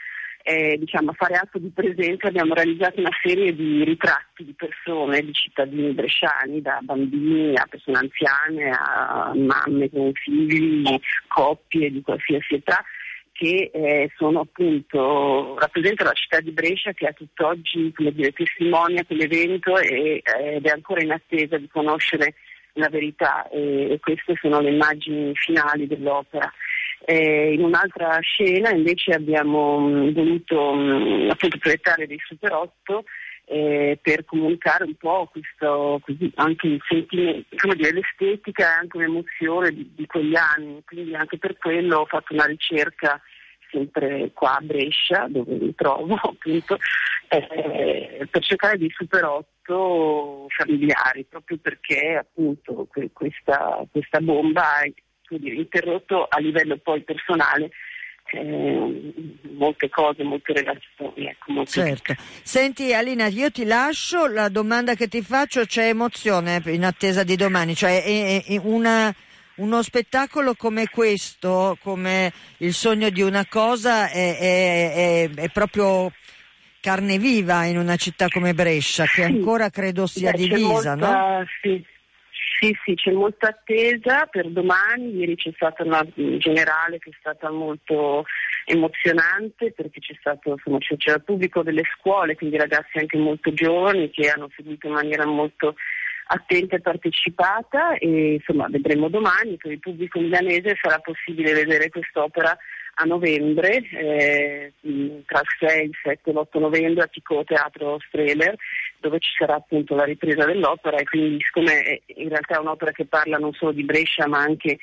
eh, 0.47 0.77
diciamo, 0.77 1.11
a 1.11 1.13
fare 1.13 1.35
atto 1.35 1.59
di 1.59 1.69
presenza 1.75 2.27
abbiamo 2.27 2.53
realizzato 2.53 3.01
una 3.01 3.11
serie 3.21 3.53
di 3.53 3.83
ritratti 3.83 4.45
di 4.45 4.53
persone, 4.53 5.19
di 5.19 5.33
cittadini 5.33 5.91
bresciani, 5.91 6.61
da 6.61 6.79
bambini 6.81 7.53
a 7.57 7.67
persone 7.69 7.97
anziane, 7.97 8.69
a 8.71 9.33
mamme 9.35 9.89
con 9.89 10.09
figli, 10.13 10.97
coppie 11.27 11.91
di 11.91 12.01
qualsiasi 12.01 12.55
età 12.55 12.81
che 13.33 13.69
eh, 13.73 14.09
sono 14.15 14.39
appunto, 14.39 15.59
rappresentano 15.59 16.09
la 16.09 16.15
città 16.15 16.39
di 16.39 16.51
Brescia 16.51 16.93
che 16.93 17.07
a 17.07 17.11
tutt'oggi 17.11 17.91
come 17.93 18.13
dire, 18.13 18.31
testimonia 18.31 19.03
quell'evento 19.03 19.77
e, 19.77 20.23
eh, 20.23 20.55
ed 20.55 20.65
è 20.65 20.69
ancora 20.69 21.03
in 21.03 21.11
attesa 21.11 21.57
di 21.57 21.67
conoscere 21.67 22.35
la 22.73 22.87
verità 22.89 23.47
e, 23.49 23.91
e 23.91 23.99
queste 23.99 24.35
sono 24.41 24.61
le 24.61 24.71
immagini 24.71 25.33
finali 25.35 25.87
dell'opera. 25.87 26.51
Eh, 27.09 27.53
in 27.53 27.63
un'altra 27.63 28.19
scena 28.19 28.69
invece 28.71 29.13
abbiamo 29.13 29.79
mh, 29.79 30.11
voluto 30.11 30.73
mh, 30.73 31.29
appunto 31.29 31.57
proiettare 31.57 32.05
dei 32.05 32.19
Super 32.19 32.51
8 32.51 33.03
eh, 33.45 33.97
per 34.01 34.25
comunicare 34.25 34.83
un 34.83 34.95
po' 34.95 35.29
questo, 35.31 36.01
anche 36.35 36.67
il 36.67 36.81
sentimento, 36.85 37.73
dire, 37.75 37.93
l'estetica 37.93 38.63
e 38.63 38.79
anche 38.79 38.97
l'emozione 38.97 39.71
di, 39.71 39.89
di, 39.95 40.05
quegli 40.05 40.35
anni, 40.35 40.83
quindi 40.83 41.15
anche 41.15 41.37
per 41.37 41.57
quello 41.57 41.99
ho 41.99 42.05
fatto 42.05 42.33
una 42.33 42.43
ricerca 42.43 43.21
sempre 43.71 44.31
qua 44.33 44.57
a 44.57 44.61
Brescia, 44.61 45.27
dove 45.29 45.55
mi 45.55 45.73
trovo 45.75 46.15
appunto, 46.21 46.77
eh, 47.29 48.27
per 48.29 48.43
cercare 48.43 48.77
dei 48.77 48.91
super 48.93 49.23
8 49.23 50.47
familiari, 50.49 51.23
proprio 51.23 51.57
perché 51.57 52.17
appunto 52.17 52.85
que- 52.91 53.11
questa, 53.13 53.85
questa, 53.89 54.19
bomba 54.19 54.81
dire, 55.35 55.55
interrotto 55.55 56.25
a 56.29 56.39
livello 56.39 56.77
poi 56.77 57.01
personale 57.01 57.71
eh, 58.31 59.13
molte 59.51 59.89
cose, 59.89 60.23
molte 60.23 60.53
relazioni. 60.53 61.27
Ecco, 61.27 61.51
molte 61.51 61.71
certo. 61.71 62.15
Senti 62.43 62.93
Alina, 62.93 63.27
io 63.27 63.51
ti 63.51 63.65
lascio, 63.65 64.27
la 64.27 64.49
domanda 64.49 64.95
che 64.95 65.07
ti 65.07 65.21
faccio 65.21 65.65
c'è 65.65 65.87
emozione 65.87 66.61
in 66.65 66.83
attesa 66.83 67.23
di 67.23 67.35
domani, 67.35 67.75
cioè 67.75 68.03
è, 68.03 68.43
è 68.43 68.59
una, 68.63 69.13
uno 69.55 69.81
spettacolo 69.81 70.55
come 70.55 70.89
questo, 70.89 71.77
come 71.81 72.31
il 72.57 72.73
sogno 72.73 73.09
di 73.09 73.21
una 73.21 73.45
cosa, 73.47 74.09
è, 74.09 74.37
è, 74.37 75.29
è 75.33 75.49
proprio 75.49 76.11
carne 76.79 77.17
viva 77.17 77.65
in 77.65 77.77
una 77.77 77.95
città 77.95 78.27
come 78.27 78.53
Brescia, 78.53 79.05
che 79.05 79.23
ancora 79.23 79.69
credo 79.69 80.05
sia 80.07 80.31
Beh, 80.31 80.37
divisa, 80.37 80.95
molta, 80.95 81.39
no? 81.39 81.45
Sì. 81.61 81.85
Sì, 82.59 82.75
sì, 82.83 82.95
c'è 82.95 83.11
molta 83.11 83.49
attesa 83.49 84.25
per 84.25 84.49
domani, 84.49 85.15
ieri 85.15 85.35
c'è 85.35 85.51
stata 85.53 85.83
una 85.83 86.03
generale 86.39 86.97
che 86.97 87.11
è 87.11 87.15
stata 87.19 87.51
molto 87.51 88.25
emozionante 88.65 89.73
perché 89.73 89.99
c'è 89.99 90.15
stato, 90.19 90.53
insomma, 90.53 90.79
c'era 90.79 91.17
il 91.17 91.23
pubblico 91.23 91.61
delle 91.61 91.83
scuole, 91.95 92.35
quindi 92.35 92.57
ragazzi 92.57 92.97
anche 92.97 93.17
molto 93.17 93.53
giovani 93.53 94.09
che 94.09 94.29
hanno 94.29 94.49
seguito 94.55 94.87
in 94.87 94.93
maniera 94.93 95.25
molto 95.27 95.75
attenta 96.29 96.75
e 96.75 96.81
partecipata 96.81 97.93
e 97.93 98.33
insomma 98.33 98.67
vedremo 98.69 99.07
domani. 99.07 99.57
Per 99.57 99.71
il 99.71 99.79
pubblico 99.79 100.19
milanese 100.19 100.77
sarà 100.81 100.97
possibile 100.97 101.53
vedere 101.53 101.89
quest'opera 101.89 102.57
a 102.99 103.03
novembre, 103.03 103.77
eh, 103.91 104.73
tra 105.25 105.41
il 105.41 105.67
6, 105.69 105.85
il 105.85 105.97
7 106.01 106.29
e 106.29 106.33
l'8 106.33 106.59
novembre 106.59 107.03
a 107.03 107.07
Pico 107.07 107.43
Teatro 107.43 107.99
Streller, 108.07 108.55
dove 108.99 109.19
ci 109.19 109.31
sarà 109.37 109.55
appunto 109.55 109.95
la 109.95 110.03
ripresa 110.03 110.45
dell'opera 110.45 110.97
e 110.97 111.03
quindi 111.03 111.43
siccome 111.43 112.01
in 112.05 112.29
realtà 112.29 112.55
è 112.55 112.59
un'opera 112.59 112.91
che 112.91 113.05
parla 113.05 113.37
non 113.37 113.53
solo 113.53 113.71
di 113.71 113.83
Brescia 113.83 114.27
ma 114.27 114.39
anche 114.39 114.77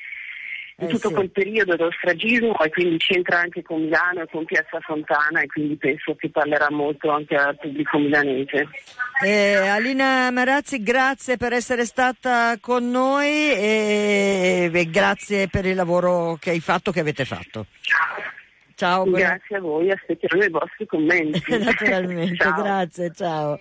di 0.77 0.85
Eh, 0.85 0.89
tutto 0.89 1.07
sì. 1.07 1.13
quel 1.13 1.29
periodo 1.31 1.75
dello 1.77 1.91
stragismo 1.91 2.57
e 2.59 2.69
quindi 2.69 2.97
c'entra 2.97 3.39
anche 3.39 3.61
con 3.61 3.81
Milano 3.81 4.23
e 4.23 4.27
con 4.29 4.43
Piazza 4.43 4.79
Fontana 4.81 5.39
e 5.39 5.45
quindi 5.45 5.77
penso 5.77 6.15
che 6.15 6.29
parlerà 6.29 6.67
molto 6.69 7.11
anche 7.11 7.35
al 7.35 7.57
pubblico 7.57 7.97
milanese. 7.97 8.67
Eh, 9.23 9.55
Alina 9.55 10.29
Marazzi, 10.31 10.83
grazie 10.83 11.37
per 11.37 11.53
essere 11.53 11.85
stata 11.85 12.57
con 12.59 12.91
noi 12.91 13.53
e, 13.53 14.69
e 14.73 14.89
grazie 14.89 15.47
per 15.47 15.65
il 15.65 15.75
lavoro 15.75 16.35
che 16.41 16.49
hai 16.49 16.59
fatto, 16.59 16.91
che 16.91 16.99
avete 16.99 17.23
fatto. 17.23 17.67
Ciao, 17.79 18.21
buona- 19.03 19.17
Grazie 19.17 19.57
a 19.57 19.59
voi, 19.61 19.89
aspetterò 19.91 20.43
i 20.43 20.49
vostri 20.49 20.85
commenti. 20.85 21.41
naturalmente, 21.57 22.35
Ciao. 22.43 22.61
grazie, 22.61 23.11
ciao. 23.13 23.59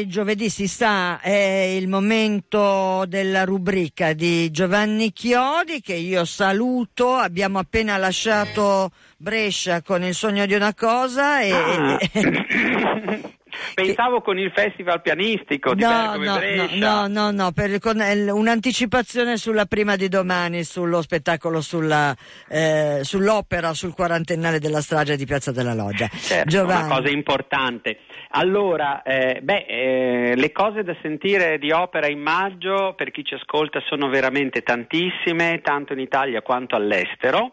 E 0.00 0.06
giovedì 0.06 0.48
si 0.48 0.66
sa, 0.66 1.20
è 1.20 1.28
il 1.76 1.86
momento 1.86 3.04
della 3.06 3.44
rubrica 3.44 4.14
di 4.14 4.50
Giovanni 4.50 5.12
Chiodi 5.12 5.82
che 5.82 5.92
io 5.92 6.24
saluto. 6.24 7.16
Abbiamo 7.16 7.58
appena 7.58 7.98
lasciato 7.98 8.92
Brescia 9.18 9.82
con 9.82 10.02
il 10.02 10.14
sogno 10.14 10.46
di 10.46 10.54
una 10.54 10.72
cosa 10.72 11.42
e, 11.42 11.52
Ah. 11.52 11.98
Pensavo 13.74 14.20
con 14.20 14.38
il 14.38 14.50
festival 14.54 15.00
pianistico 15.02 15.74
di 15.74 15.82
No, 15.82 15.88
Bergamo 15.88 16.24
no, 16.24 16.32
no, 16.32 16.38
Brescia. 16.38 16.76
no, 16.76 17.06
no, 17.06 17.30
no, 17.30 17.52
per- 17.52 17.78
con 17.78 18.00
eh, 18.00 18.30
un'anticipazione 18.30 19.36
sulla 19.36 19.66
prima 19.66 19.96
di 19.96 20.08
domani, 20.08 20.64
sullo 20.64 21.02
spettacolo 21.02 21.60
sulla, 21.60 22.14
eh, 22.48 23.00
sull'opera 23.02 23.72
sul 23.74 23.94
quarantennale 23.94 24.58
della 24.58 24.80
strage 24.80 25.16
di 25.16 25.26
Piazza 25.26 25.52
della 25.52 25.74
Loggia. 25.74 26.08
Certo, 26.20 26.48
Giovanni. 26.48 26.86
una 26.86 26.96
cosa 26.96 27.08
importante. 27.10 27.98
Allora, 28.32 29.02
eh, 29.02 29.40
beh, 29.42 29.66
eh, 29.68 30.34
le 30.36 30.52
cose 30.52 30.82
da 30.84 30.94
sentire 31.02 31.58
di 31.58 31.72
opera 31.72 32.06
in 32.06 32.20
maggio 32.20 32.94
per 32.96 33.10
chi 33.10 33.24
ci 33.24 33.34
ascolta 33.34 33.80
sono 33.88 34.08
veramente 34.08 34.62
tantissime, 34.62 35.60
tanto 35.62 35.92
in 35.92 35.98
Italia 35.98 36.40
quanto 36.42 36.76
all'estero. 36.76 37.52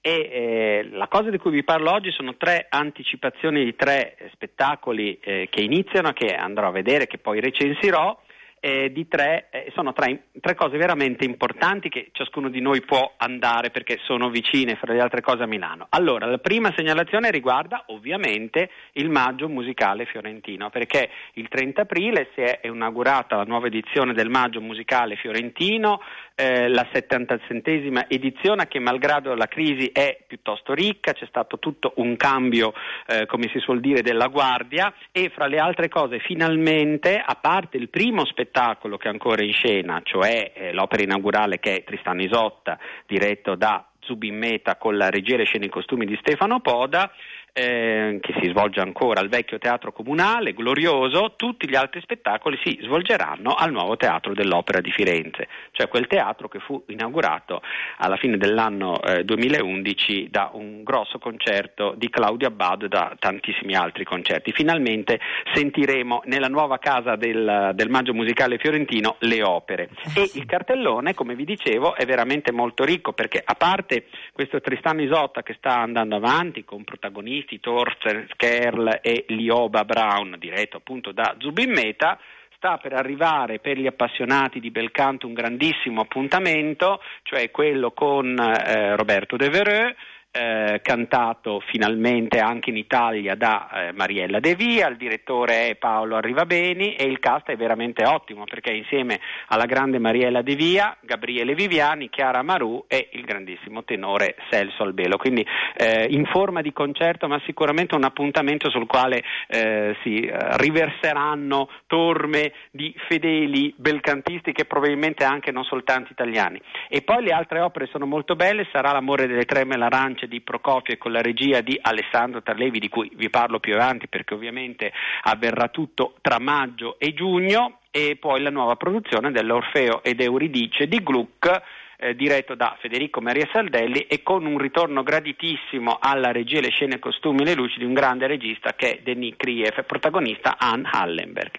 E 0.00 0.10
eh, 0.10 0.88
la 0.92 1.08
cosa 1.08 1.30
di 1.30 1.38
cui 1.38 1.50
vi 1.50 1.64
parlo 1.64 1.92
oggi 1.92 2.10
sono 2.12 2.36
tre 2.36 2.66
anticipazioni 2.68 3.64
di 3.64 3.74
tre 3.74 4.16
spettacoli 4.32 5.18
eh, 5.20 5.48
che 5.50 5.60
iniziano, 5.60 6.12
che 6.12 6.34
andrò 6.34 6.68
a 6.68 6.72
vedere, 6.72 7.06
che 7.06 7.18
poi 7.18 7.40
recensirò. 7.40 8.16
eh, 8.60 8.90
di 8.92 9.06
tre, 9.06 9.48
eh, 9.50 9.72
sono 9.74 9.92
tre, 9.92 10.24
tre 10.40 10.54
cose 10.54 10.76
veramente 10.76 11.24
importanti 11.24 11.88
che 11.88 12.08
ciascuno 12.12 12.48
di 12.48 12.60
noi 12.60 12.80
può 12.82 13.14
andare 13.16 13.70
perché 13.70 13.98
sono 14.02 14.30
vicine, 14.30 14.76
fra 14.76 14.92
le 14.92 15.00
altre 15.00 15.20
cose, 15.20 15.44
a 15.44 15.46
Milano. 15.46 15.86
Allora, 15.90 16.26
la 16.26 16.38
prima 16.38 16.72
segnalazione 16.76 17.30
riguarda 17.30 17.84
ovviamente 17.88 18.70
il 18.92 19.10
Maggio 19.10 19.48
Musicale 19.48 20.06
Fiorentino, 20.06 20.70
perché 20.70 21.08
il 21.34 21.48
30 21.48 21.82
aprile 21.82 22.30
si 22.34 22.40
è 22.40 22.60
inaugurata 22.64 23.36
la 23.36 23.44
nuova 23.44 23.66
edizione 23.66 24.12
del 24.12 24.28
Maggio 24.28 24.60
Musicale 24.60 25.16
Fiorentino, 25.16 26.00
eh, 26.38 26.68
la 26.68 26.86
77esima 26.92 28.06
edizione 28.06 28.68
che 28.68 28.78
malgrado 28.78 29.34
la 29.34 29.48
crisi 29.48 29.90
è 29.92 30.22
piuttosto 30.24 30.72
ricca, 30.72 31.12
c'è 31.12 31.26
stato 31.26 31.58
tutto 31.58 31.94
un 31.96 32.16
cambio, 32.16 32.72
eh, 33.08 33.26
come 33.26 33.50
si 33.52 33.58
suol 33.58 33.80
dire, 33.80 34.02
della 34.02 34.28
guardia 34.28 34.94
e 35.10 35.30
fra 35.34 35.46
le 35.46 35.58
altre 35.58 35.88
cose 35.88 36.20
finalmente, 36.20 37.20
a 37.20 37.34
parte 37.34 37.76
il 37.76 37.88
primo 37.88 38.24
spettacolo 38.24 38.96
che 38.96 39.08
è 39.08 39.10
ancora 39.10 39.42
in 39.42 39.52
scena, 39.52 40.00
cioè 40.04 40.52
eh, 40.54 40.72
l'opera 40.72 41.02
inaugurale 41.02 41.58
che 41.58 41.78
è 41.78 41.84
Tristano 41.84 42.22
Isotta, 42.22 42.78
diretto 43.04 43.56
da 43.56 43.84
Zubin 44.08 44.38
Meta 44.38 44.76
con 44.76 44.96
la 44.96 45.10
regia 45.10 45.36
e 45.36 45.44
scene 45.44 45.64
e 45.64 45.66
i 45.66 45.70
costumi 45.70 46.06
di 46.06 46.16
Stefano 46.20 46.60
Poda, 46.60 47.10
eh, 47.58 48.18
che 48.20 48.34
si 48.40 48.48
svolge 48.50 48.78
ancora 48.80 49.20
al 49.20 49.28
vecchio 49.28 49.58
teatro 49.58 49.92
comunale, 49.92 50.54
glorioso, 50.54 51.34
tutti 51.34 51.68
gli 51.68 51.74
altri 51.74 52.00
spettacoli 52.00 52.56
si 52.62 52.78
svolgeranno 52.82 53.54
al 53.54 53.72
nuovo 53.72 53.96
teatro 53.96 54.32
dell'Opera 54.32 54.80
di 54.80 54.92
Firenze, 54.92 55.48
cioè 55.72 55.88
quel 55.88 56.06
teatro 56.06 56.46
che 56.46 56.60
fu 56.60 56.80
inaugurato 56.86 57.60
alla 57.96 58.16
fine 58.16 58.36
dell'anno 58.36 59.02
eh, 59.02 59.24
2011 59.24 60.28
da 60.30 60.50
un 60.52 60.84
grosso 60.84 61.18
concerto 61.18 61.94
di 61.96 62.08
Claudio 62.08 62.46
Abbado 62.46 62.84
e 62.84 62.88
da 62.88 63.16
tantissimi 63.18 63.74
altri 63.74 64.04
concerti. 64.04 64.52
Finalmente 64.52 65.18
sentiremo 65.52 66.22
nella 66.26 66.48
nuova 66.48 66.78
casa 66.78 67.16
del, 67.16 67.72
del 67.74 67.90
Maggio 67.90 68.14
Musicale 68.14 68.58
Fiorentino 68.58 69.16
le 69.20 69.42
opere 69.42 69.90
e 70.14 70.30
il 70.34 70.46
cartellone, 70.46 71.14
come 71.14 71.34
vi 71.34 71.44
dicevo, 71.44 71.96
è 71.96 72.06
veramente 72.06 72.52
molto 72.52 72.84
ricco 72.84 73.12
perché 73.12 73.42
a 73.44 73.54
parte 73.54 74.06
questo 74.32 74.60
Tristano 74.60 75.02
Isotta 75.02 75.42
che 75.42 75.54
sta 75.58 75.76
andando 75.76 76.14
avanti 76.14 76.64
con 76.64 76.84
protagonisti 76.84 77.47
Thorsten 77.58 78.26
Skerl 78.32 78.98
e 79.00 79.24
Lioba 79.28 79.84
Brown, 79.84 80.36
diretto 80.38 80.76
appunto 80.76 81.12
da 81.12 81.34
Zubin 81.38 81.70
Meta, 81.70 82.18
sta 82.58 82.76
per 82.76 82.92
arrivare 82.92 83.60
per 83.60 83.78
gli 83.78 83.86
appassionati 83.86 84.60
di 84.60 84.70
bel 84.70 84.90
canto 84.90 85.26
un 85.26 85.32
grandissimo 85.32 86.02
appuntamento, 86.02 87.00
cioè 87.22 87.50
quello 87.50 87.92
con 87.92 88.36
eh, 88.38 88.96
Roberto 88.96 89.36
De 89.36 89.48
Vereux, 89.48 89.94
eh, 90.38 90.80
cantato 90.82 91.60
finalmente 91.66 92.38
anche 92.38 92.70
in 92.70 92.76
Italia 92.76 93.34
da 93.34 93.68
eh, 93.70 93.92
Mariella 93.92 94.38
De 94.38 94.54
Via, 94.54 94.86
il 94.88 94.96
direttore 94.96 95.70
è 95.70 95.74
Paolo 95.74 96.16
Arrivabeni 96.16 96.94
e 96.94 97.04
il 97.04 97.18
cast 97.18 97.48
è 97.48 97.56
veramente 97.56 98.06
ottimo 98.06 98.44
perché 98.44 98.72
insieme 98.72 99.18
alla 99.48 99.64
grande 99.64 99.98
Mariella 99.98 100.42
De 100.42 100.54
Via, 100.54 100.96
Gabriele 101.00 101.54
Viviani, 101.54 102.08
Chiara 102.08 102.42
Marù 102.42 102.84
e 102.86 103.08
il 103.12 103.24
grandissimo 103.24 103.82
tenore 103.82 104.36
Celso 104.48 104.84
Albelo. 104.84 105.16
Quindi 105.16 105.44
eh, 105.76 106.06
in 106.10 106.24
forma 106.26 106.60
di 106.60 106.72
concerto 106.72 107.26
ma 107.26 107.40
sicuramente 107.44 107.96
un 107.96 108.04
appuntamento 108.04 108.70
sul 108.70 108.86
quale 108.86 109.22
eh, 109.48 109.96
si 110.02 110.20
eh, 110.20 110.56
riverseranno 110.58 111.68
torme 111.86 112.52
di 112.70 112.94
fedeli 113.08 113.74
belcantisti 113.76 114.52
che 114.52 114.66
probabilmente 114.66 115.24
anche 115.24 115.50
non 115.50 115.64
soltanto 115.64 116.12
italiani. 116.12 116.60
E 116.88 117.02
poi 117.02 117.24
le 117.24 117.32
altre 117.32 117.60
opere 117.60 117.86
sono 117.86 118.06
molto 118.06 118.36
belle, 118.36 118.68
sarà 118.70 118.92
L'amore 118.92 119.26
delle 119.26 119.44
treme 119.44 119.74
e 119.74 119.78
l'arance 119.78 120.26
di 120.28 120.40
Procopio 120.40 120.94
e 120.94 120.98
con 120.98 121.10
la 121.10 121.22
regia 121.22 121.60
di 121.60 121.78
Alessandro 121.80 122.42
Tarlevi 122.42 122.78
di 122.78 122.88
cui 122.88 123.10
vi 123.14 123.30
parlo 123.30 123.58
più 123.58 123.74
avanti 123.74 124.06
perché 124.06 124.34
ovviamente 124.34 124.92
avverrà 125.22 125.68
tutto 125.68 126.14
tra 126.20 126.38
maggio 126.38 126.98
e 126.98 127.14
giugno 127.14 127.80
e 127.90 128.16
poi 128.20 128.40
la 128.42 128.50
nuova 128.50 128.76
produzione 128.76 129.32
dell'Orfeo 129.32 130.02
ed 130.02 130.20
Euridice 130.20 130.86
di 130.86 131.02
Gluck 131.02 131.62
eh, 132.00 132.14
diretto 132.14 132.54
da 132.54 132.76
Federico 132.80 133.20
Maria 133.20 133.48
Saldelli 133.52 134.02
e 134.02 134.22
con 134.22 134.46
un 134.46 134.58
ritorno 134.58 135.02
graditissimo 135.02 135.98
alla 136.00 136.30
regia, 136.30 136.60
le 136.60 136.70
scene, 136.70 137.00
costumi 137.00 137.42
e 137.42 137.44
le 137.46 137.54
luci 137.54 137.78
di 137.78 137.84
un 137.84 137.92
grande 137.92 138.26
regista 138.26 138.74
che 138.74 138.98
è 138.98 139.00
Denis 139.02 139.34
Krief, 139.36 139.84
protagonista 139.84 140.56
Anne 140.58 140.88
Hallenberg. 140.92 141.56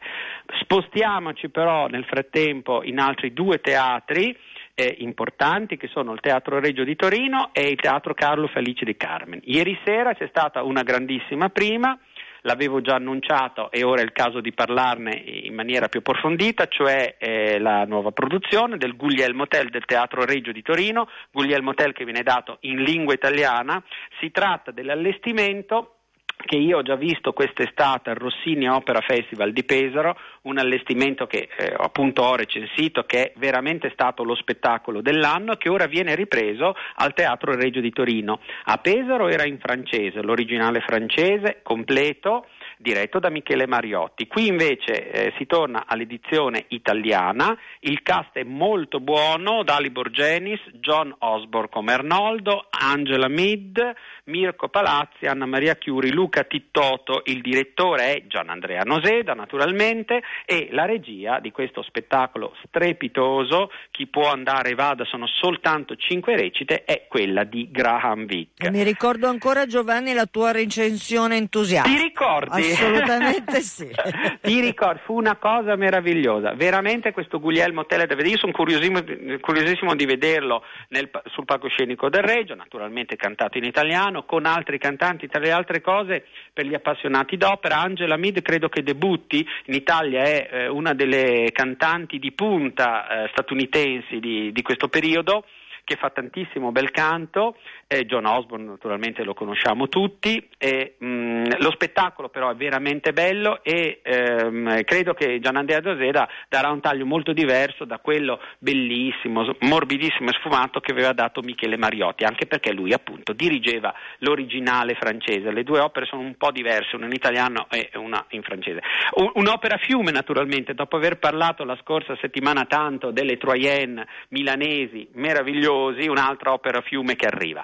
Spostiamoci 0.61 1.49
però 1.49 1.87
nel 1.87 2.05
frattempo 2.05 2.83
in 2.83 2.99
altri 2.99 3.33
due 3.33 3.59
teatri 3.59 4.35
eh, 4.79 4.95
importanti 4.99 5.75
che 5.75 5.87
sono 5.87 6.13
il 6.13 6.21
Teatro 6.21 6.59
Reggio 6.59 6.85
di 6.85 6.95
Torino 6.95 7.49
e 7.51 7.67
il 7.67 7.79
Teatro 7.79 8.13
Carlo 8.13 8.47
Felice 8.47 8.85
di 8.85 8.95
Carmen. 8.95 9.41
Ieri 9.43 9.77
sera 9.83 10.13
c'è 10.13 10.27
stata 10.29 10.63
una 10.63 10.83
grandissima 10.83 11.49
prima 11.49 11.99
l'avevo 12.43 12.79
già 12.79 12.95
annunciato 12.95 13.69
e 13.69 13.83
ora 13.83 13.99
è 13.99 14.05
il 14.05 14.13
caso 14.13 14.39
di 14.39 14.53
parlarne 14.53 15.11
in 15.11 15.53
maniera 15.53 15.89
più 15.89 15.99
approfondita, 15.99 16.67
cioè 16.67 17.17
eh, 17.19 17.59
la 17.59 17.83
nuova 17.83 18.11
produzione 18.11 18.77
del 18.77 18.95
Guglielmo 18.95 19.43
Hotel 19.43 19.69
del 19.69 19.83
Teatro 19.83 20.23
Reggio 20.23 20.53
di 20.53 20.61
Torino, 20.61 21.09
Guglielmo 21.31 21.71
Hotel 21.71 21.91
che 21.91 22.05
viene 22.05 22.23
dato 22.23 22.59
in 22.61 22.81
lingua 22.81 23.13
italiana, 23.13 23.83
si 24.21 24.31
tratta 24.31 24.71
dell'allestimento 24.71 25.98
che 26.45 26.55
io 26.55 26.77
ho 26.77 26.81
già 26.81 26.95
visto 26.95 27.33
quest'estate 27.33 28.09
al 28.09 28.15
Rossini 28.15 28.67
Opera 28.69 29.01
Festival 29.01 29.51
di 29.51 29.63
Pesaro, 29.65 30.17
un 30.43 30.57
allestimento 30.57 31.27
che 31.27 31.49
eh, 31.57 31.73
appunto 31.77 32.23
ho 32.23 32.35
recensito, 32.35 33.03
che 33.03 33.23
è 33.23 33.33
veramente 33.35 33.89
stato 33.91 34.23
lo 34.23 34.35
spettacolo 34.35 35.01
dell'anno 35.01 35.53
e 35.53 35.57
che 35.57 35.69
ora 35.69 35.85
viene 35.85 36.15
ripreso 36.15 36.75
al 36.95 37.13
Teatro 37.13 37.55
Reggio 37.55 37.81
di 37.81 37.91
Torino. 37.91 38.39
A 38.65 38.77
Pesaro 38.77 39.27
era 39.27 39.45
in 39.45 39.59
francese, 39.59 40.21
l'originale 40.21 40.79
francese, 40.79 41.59
completo, 41.61 42.47
diretto 42.81 43.19
da 43.19 43.29
Michele 43.29 43.67
Mariotti. 43.67 44.25
Qui 44.25 44.47
invece 44.47 45.11
eh, 45.11 45.33
si 45.37 45.45
torna 45.45 45.83
all'edizione 45.85 46.65
italiana, 46.69 47.55
il 47.81 48.01
cast 48.01 48.37
è 48.37 48.43
molto 48.43 49.01
buono, 49.01 49.63
Dali 49.63 49.89
Borgenis, 49.89 50.61
John 50.79 51.13
Osborne 51.19 51.67
come 51.69 51.93
Arnoldo, 51.93 52.67
Angela 52.69 53.27
Mead, 53.27 53.93
Mirko 54.25 54.69
Palazzi, 54.69 55.25
Anna 55.25 55.45
Maria 55.45 55.75
Chiuri, 55.75 56.11
Luca 56.11 56.43
Tittoto, 56.43 57.21
il 57.25 57.41
direttore 57.41 58.13
è 58.13 58.27
Gian 58.27 58.49
Andrea 58.49 58.83
Noseda 58.83 59.33
naturalmente 59.33 60.21
e 60.45 60.69
la 60.71 60.85
regia 60.85 61.39
di 61.39 61.51
questo 61.51 61.81
spettacolo 61.83 62.55
strepitoso, 62.65 63.71
chi 63.91 64.07
può 64.07 64.31
andare 64.31 64.69
e 64.69 64.75
vada, 64.75 65.03
sono 65.03 65.27
soltanto 65.27 65.95
cinque 65.95 66.37
recite, 66.37 66.85
è 66.85 67.07
quella 67.09 67.43
di 67.43 67.67
Graham 67.69 68.25
Vick. 68.25 68.69
Mi 68.69 68.83
ricordo 68.83 69.27
ancora 69.27 69.65
Giovanni 69.65 70.13
la 70.13 70.27
tua 70.27 70.51
recensione 70.51 71.35
entusiasta. 71.35 71.89
Ti 71.89 72.01
ricordi? 72.01 72.68
Assolutamente 72.71 73.61
sì. 73.61 73.89
Ti 74.41 74.59
ricordi, 74.59 74.99
fu 75.05 75.15
una 75.15 75.35
cosa 75.35 75.75
meravigliosa, 75.75 76.53
veramente 76.53 77.11
questo 77.11 77.39
Guglielmo 77.39 77.85
Tele 77.85 78.05
da 78.05 78.15
vedere, 78.15 78.33
io 78.33 78.37
sono 78.37 78.51
curiosissimo, 78.51 79.03
curiosissimo 79.39 79.95
di 79.95 80.05
vederlo 80.05 80.63
nel, 80.89 81.09
sul 81.25 81.45
palcoscenico 81.45 82.09
del 82.09 82.23
Reggio, 82.23 82.55
naturalmente 82.55 83.15
cantato 83.15 83.57
in 83.57 83.63
italiano, 83.63 84.23
con 84.23 84.45
altri 84.45 84.77
cantanti, 84.77 85.27
tra 85.27 85.39
le 85.39 85.51
altre 85.51 85.81
cose 85.81 86.25
per 86.53 86.65
gli 86.65 86.73
appassionati 86.73 87.37
d'opera. 87.37 87.79
Angela 87.79 88.17
Mead 88.17 88.41
credo 88.41 88.69
che 88.69 88.83
debutti, 88.83 89.45
in 89.65 89.73
Italia 89.73 90.23
è 90.23 90.49
eh, 90.51 90.67
una 90.67 90.93
delle 90.93 91.49
cantanti 91.51 92.19
di 92.19 92.31
punta 92.31 93.23
eh, 93.23 93.29
statunitensi 93.31 94.19
di, 94.19 94.51
di 94.51 94.61
questo 94.61 94.87
periodo 94.87 95.45
che 95.89 95.95
fa 95.95 96.11
tantissimo 96.11 96.71
bel 96.71 96.91
canto, 96.91 97.55
eh, 97.91 98.05
John 98.05 98.25
Osborne 98.25 98.65
naturalmente 98.65 99.23
lo 99.23 99.33
conosciamo 99.33 99.89
tutti, 99.89 100.47
e, 100.57 100.95
mh, 100.97 101.07
mm, 101.07 101.45
lo 101.57 101.71
spettacolo 101.71 102.29
però 102.29 102.51
è 102.51 102.55
veramente 102.55 103.13
bello 103.13 103.63
e 103.63 103.99
ehm, 104.03 104.83
credo 104.83 105.13
che 105.13 105.39
Gian 105.39 105.55
Andrea 105.55 105.81
Doseda 105.81 106.29
darà 106.47 106.69
un 106.69 106.81
taglio 106.81 107.05
molto 107.05 107.33
diverso 107.33 107.85
da 107.85 107.97
quello 107.97 108.39
bellissimo, 108.59 109.55
morbidissimo 109.61 110.29
e 110.29 110.33
sfumato 110.33 110.79
che 110.79 110.91
aveva 110.91 111.13
dato 111.13 111.41
Michele 111.41 111.77
Mariotti, 111.77 112.23
anche 112.23 112.45
perché 112.45 112.71
lui 112.71 112.93
appunto 112.93 113.33
dirigeva 113.33 113.93
l'originale 114.19 114.93
francese, 114.93 115.51
le 115.51 115.63
due 115.63 115.79
opere 115.79 116.05
sono 116.05 116.21
un 116.21 116.35
po' 116.37 116.51
diverse, 116.51 116.95
una 116.95 117.07
in 117.07 117.13
italiano 117.13 117.67
e 117.71 117.89
una 117.95 118.23
in 118.29 118.43
francese. 118.43 118.81
Un, 119.15 119.31
un'opera 119.33 119.77
fiume 119.77 120.11
naturalmente, 120.11 120.73
dopo 120.73 120.95
aver 120.95 121.17
parlato 121.17 121.63
la 121.63 121.77
scorsa 121.81 122.15
settimana 122.21 122.65
tanto 122.65 123.11
delle 123.11 123.37
Troyenne 123.37 124.07
milanesi 124.29 125.09
meravigliose, 125.13 125.89
Rosi, 125.89 126.07
un'altra 126.07 126.53
opera 126.53 126.81
fiume 126.81 127.15
che 127.15 127.25
arriva. 127.25 127.63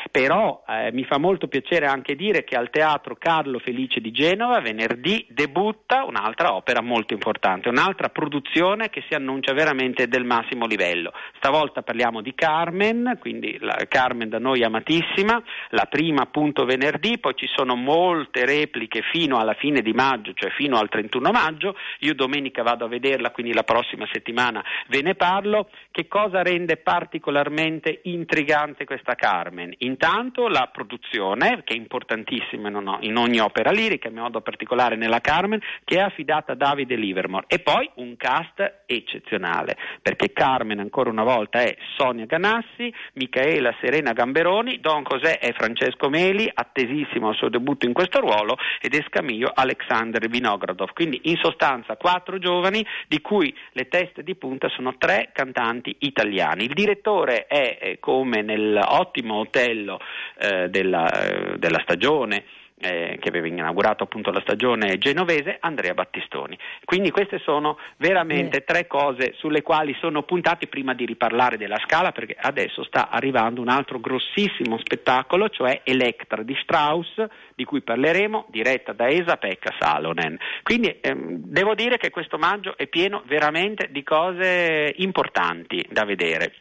Però 0.09 0.63
eh, 0.67 0.91
mi 0.91 1.03
fa 1.03 1.17
molto 1.17 1.47
piacere 1.47 1.85
anche 1.85 2.15
dire 2.15 2.43
che 2.43 2.55
al 2.55 2.69
Teatro 2.69 3.15
Carlo 3.15 3.59
Felice 3.59 3.99
di 3.99 4.11
Genova 4.11 4.59
venerdì 4.59 5.25
debutta 5.29 6.03
un'altra 6.05 6.55
opera 6.55 6.81
molto 6.81 7.13
importante, 7.13 7.69
un'altra 7.69 8.09
produzione 8.09 8.89
che 8.89 9.03
si 9.07 9.13
annuncia 9.13 9.53
veramente 9.53 10.07
del 10.07 10.23
massimo 10.23 10.65
livello. 10.65 11.11
Stavolta 11.37 11.81
parliamo 11.81 12.21
di 12.21 12.33
Carmen, 12.33 13.17
quindi 13.19 13.59
Carmen 13.87 14.29
da 14.29 14.39
noi 14.39 14.63
amatissima, 14.63 15.41
la 15.69 15.85
prima 15.89 16.23
appunto 16.23 16.65
venerdì, 16.65 17.19
poi 17.19 17.33
ci 17.35 17.47
sono 17.53 17.75
molte 17.75 18.45
repliche 18.45 19.01
fino 19.11 19.37
alla 19.37 19.53
fine 19.53 19.81
di 19.81 19.93
maggio, 19.93 20.33
cioè 20.33 20.49
fino 20.51 20.77
al 20.77 20.89
31 20.89 21.31
maggio. 21.31 21.75
Io 21.99 22.13
domenica 22.13 22.63
vado 22.63 22.85
a 22.85 22.87
vederla, 22.87 23.31
quindi 23.31 23.53
la 23.53 23.63
prossima 23.63 24.07
settimana 24.11 24.63
ve 24.87 25.01
ne 25.01 25.15
parlo. 25.15 25.69
Che 25.91 26.07
cosa 26.07 26.41
rende 26.41 26.77
particolarmente 26.77 28.01
intrigante 28.03 28.85
questa 28.85 29.15
Carmen? 29.15 29.73
Intanto 29.91 30.47
la 30.47 30.69
produzione, 30.71 31.63
che 31.65 31.73
è 31.73 31.77
importantissima 31.77 32.69
in 33.01 33.17
ogni 33.17 33.39
opera 33.39 33.71
lirica, 33.71 34.07
in 34.07 34.15
modo 34.15 34.39
particolare 34.39 34.95
nella 34.95 35.19
Carmen, 35.19 35.59
che 35.83 35.97
è 35.97 35.99
affidata 35.99 36.53
a 36.53 36.55
Davide 36.55 36.95
Livermore. 36.95 37.45
E 37.47 37.59
poi 37.59 37.89
un 37.95 38.15
cast 38.15 38.83
eccezionale, 38.85 39.75
perché 40.01 40.31
Carmen 40.31 40.79
ancora 40.79 41.09
una 41.09 41.23
volta 41.23 41.59
è 41.59 41.75
Sonia 41.97 42.25
Ganassi, 42.25 42.91
Michaela 43.15 43.75
Serena 43.81 44.13
Gamberoni, 44.13 44.79
Don 44.79 45.03
José 45.03 45.37
è 45.39 45.51
Francesco 45.51 46.07
Meli, 46.07 46.49
attesissimo 46.51 47.27
al 47.27 47.35
suo 47.35 47.49
debutto 47.49 47.85
in 47.85 47.91
questo 47.91 48.21
ruolo, 48.21 48.55
ed 48.79 48.93
Escamillo 48.93 49.51
Alexander 49.53 50.25
Vinogradov. 50.29 50.93
Quindi 50.93 51.19
in 51.25 51.35
sostanza 51.35 51.97
quattro 51.97 52.39
giovani, 52.39 52.83
di 53.09 53.19
cui 53.19 53.53
le 53.73 53.89
teste 53.89 54.23
di 54.23 54.35
punta 54.35 54.69
sono 54.69 54.95
tre 54.97 55.31
cantanti 55.33 55.93
italiani. 55.99 56.63
Il 56.63 56.73
direttore 56.73 57.45
è, 57.45 57.97
come 57.99 58.41
nell'ottimo 58.41 59.39
hotel 59.39 59.80
livello 59.81 59.99
eh, 60.37 60.69
della, 60.69 61.09
eh, 61.11 61.57
della 61.57 61.79
stagione 61.83 62.43
eh, 62.81 63.17
che 63.19 63.29
aveva 63.29 63.47
inaugurato 63.47 64.03
appunto 64.03 64.31
la 64.31 64.41
stagione 64.41 64.97
genovese, 64.97 65.57
Andrea 65.59 65.93
Battistoni. 65.93 66.57
Quindi 66.83 67.11
queste 67.11 67.39
sono 67.39 67.77
veramente 67.97 68.57
eh. 68.57 68.63
tre 68.63 68.87
cose 68.87 69.33
sulle 69.37 69.61
quali 69.61 69.95
sono 69.99 70.23
puntati 70.23 70.67
prima 70.67 70.93
di 70.93 71.05
riparlare 71.05 71.57
della 71.57 71.79
scala, 71.85 72.11
perché 72.11 72.35
adesso 72.39 72.83
sta 72.83 73.09
arrivando 73.09 73.61
un 73.61 73.69
altro 73.69 73.99
grossissimo 73.99 74.77
spettacolo, 74.79 75.49
cioè 75.49 75.81
Electra 75.83 76.43
di 76.43 76.57
Strauss, 76.61 77.23
di 77.55 77.63
cui 77.63 77.81
parleremo, 77.81 78.47
diretta 78.49 78.93
da 78.93 79.07
Esa 79.07 79.37
Pekka 79.37 79.73
Salonen. 79.79 80.37
Quindi 80.63 80.97
ehm, 80.99 81.35
devo 81.45 81.75
dire 81.75 81.97
che 81.97 82.09
questo 82.09 82.37
maggio 82.37 82.75
è 82.77 82.87
pieno 82.87 83.23
veramente 83.27 83.89
di 83.91 84.03
cose 84.03 84.93
importanti 84.97 85.85
da 85.89 86.03
vedere 86.03 86.53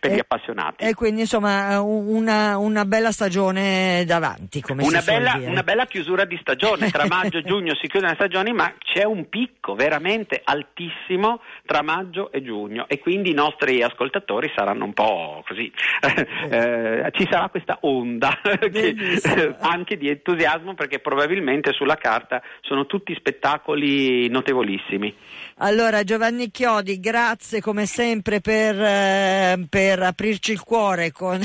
per 0.00 0.10
e, 0.10 0.14
gli 0.16 0.18
appassionati. 0.18 0.84
E 0.84 0.94
quindi 0.94 1.22
insomma 1.22 1.80
una, 1.80 2.58
una 2.58 2.84
bella 2.84 3.12
stagione 3.12 4.04
davanti, 4.06 4.60
come 4.60 4.82
una 4.82 5.00
si 5.00 5.10
bella, 5.10 5.38
bella 5.68 5.84
chiusura 5.84 6.24
di 6.24 6.38
stagione, 6.40 6.90
tra 6.90 7.04
maggio 7.06 7.36
e 7.38 7.42
giugno 7.42 7.74
si 7.74 7.88
chiudono 7.88 8.12
le 8.12 8.16
stagioni, 8.16 8.54
ma 8.54 8.72
c'è 8.78 9.04
un 9.04 9.28
picco 9.28 9.74
veramente 9.74 10.40
altissimo 10.42 11.42
tra 11.66 11.82
maggio 11.82 12.32
e 12.32 12.42
giugno 12.42 12.88
e 12.88 12.98
quindi 12.98 13.32
i 13.32 13.34
nostri 13.34 13.82
ascoltatori 13.82 14.50
saranno 14.56 14.86
un 14.86 14.94
po' 14.94 15.44
così, 15.46 15.70
eh, 16.48 17.10
ci 17.12 17.28
sarà 17.30 17.50
questa 17.50 17.76
onda 17.82 18.40
che, 18.40 19.56
anche 19.58 19.98
di 19.98 20.08
entusiasmo 20.08 20.72
perché 20.72 21.00
probabilmente 21.00 21.74
sulla 21.74 21.96
carta 21.96 22.40
sono 22.62 22.86
tutti 22.86 23.14
spettacoli 23.14 24.26
notevolissimi. 24.30 25.14
Allora 25.58 26.02
Giovanni 26.02 26.50
Chiodi, 26.50 26.98
grazie 26.98 27.60
come 27.60 27.84
sempre 27.84 28.40
per, 28.40 28.80
eh, 28.80 29.66
per 29.68 30.00
aprirci 30.00 30.52
il 30.52 30.62
cuore 30.62 31.10
con, 31.10 31.40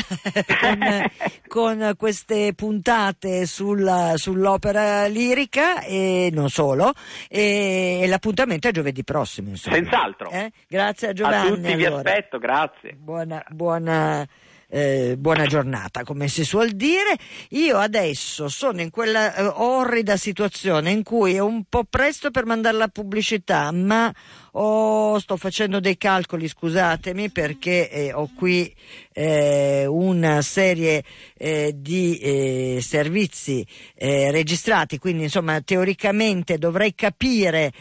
con, 0.62 0.80
con 1.48 1.94
queste 1.98 2.54
puntate 2.54 3.46
sulla, 3.48 4.13
sull'opera 4.18 5.06
lirica 5.08 5.82
e 5.82 6.30
non 6.32 6.50
solo 6.50 6.94
e, 7.30 8.00
e, 8.02 8.08
l'appuntamento 8.08 8.68
è 8.68 8.72
giovedì 8.72 9.04
prossimo. 9.04 9.50
Insomma. 9.50 9.76
Senz'altro. 9.76 10.30
Eh? 10.30 10.52
Grazie 10.68 11.10
a 11.10 11.14
Giovanni. 11.14 11.48
A 11.48 11.56
tutti 11.56 11.72
allora. 11.72 11.76
vi 11.76 11.86
aspetto, 11.86 12.38
grazie. 12.38 12.94
Buona, 12.94 13.44
buona 13.50 14.28
eh, 14.74 15.16
buona 15.20 15.46
giornata, 15.46 16.04
come 16.04 16.28
si 16.28 16.44
suol 16.44 16.72
dire. 16.72 17.16
Io 17.50 17.78
adesso 17.78 18.48
sono 18.48 18.82
in 18.82 18.90
quella 18.90 19.36
eh, 19.36 19.44
orrida 19.44 20.18
situazione 20.18 20.90
in 20.90 21.04
cui 21.04 21.36
è 21.36 21.40
un 21.40 21.66
po' 21.70 21.84
presto 21.88 22.32
per 22.32 22.48
mandare 22.48 22.78
la 22.78 22.88
pubblicità, 22.88 23.72
ma 23.72 24.12
oh, 24.54 25.20
sto 25.20 25.38
facendo 25.38 25.80
dei 25.80 25.96
calcoli, 25.96 26.48
scusatemi, 26.48 27.30
perché 27.30 27.88
eh, 27.92 28.14
ho 28.14 28.32
qui 28.36 28.74
eh, 29.14 29.86
una 29.86 30.42
serie 30.42 31.04
eh, 31.38 31.74
di 31.76 32.80
servizi 32.82 33.66
registrati, 33.96 34.98
quindi 34.98 35.24
insomma 35.24 35.62
teoricamente 35.62 36.58
dovrei 36.58 36.96
capire 36.96 37.72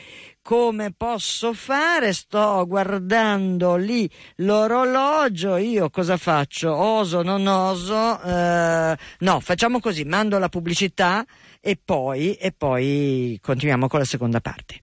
come 0.42 0.92
posso 0.92 1.52
fare? 1.52 2.12
Sto 2.12 2.66
guardando 2.66 3.76
lì 3.76 4.10
l'orologio, 4.36 5.56
io 5.56 5.88
cosa 5.88 6.16
faccio? 6.16 6.74
Oso, 6.74 7.22
non 7.22 7.46
oso? 7.46 8.20
Eh, 8.22 8.96
no, 9.20 9.40
facciamo 9.40 9.80
così, 9.80 10.04
mando 10.04 10.38
la 10.38 10.48
pubblicità 10.48 11.24
e 11.60 11.78
poi, 11.82 12.34
e 12.34 12.52
poi 12.52 13.38
continuiamo 13.40 13.86
con 13.86 14.00
la 14.00 14.04
seconda 14.04 14.40
parte. 14.40 14.80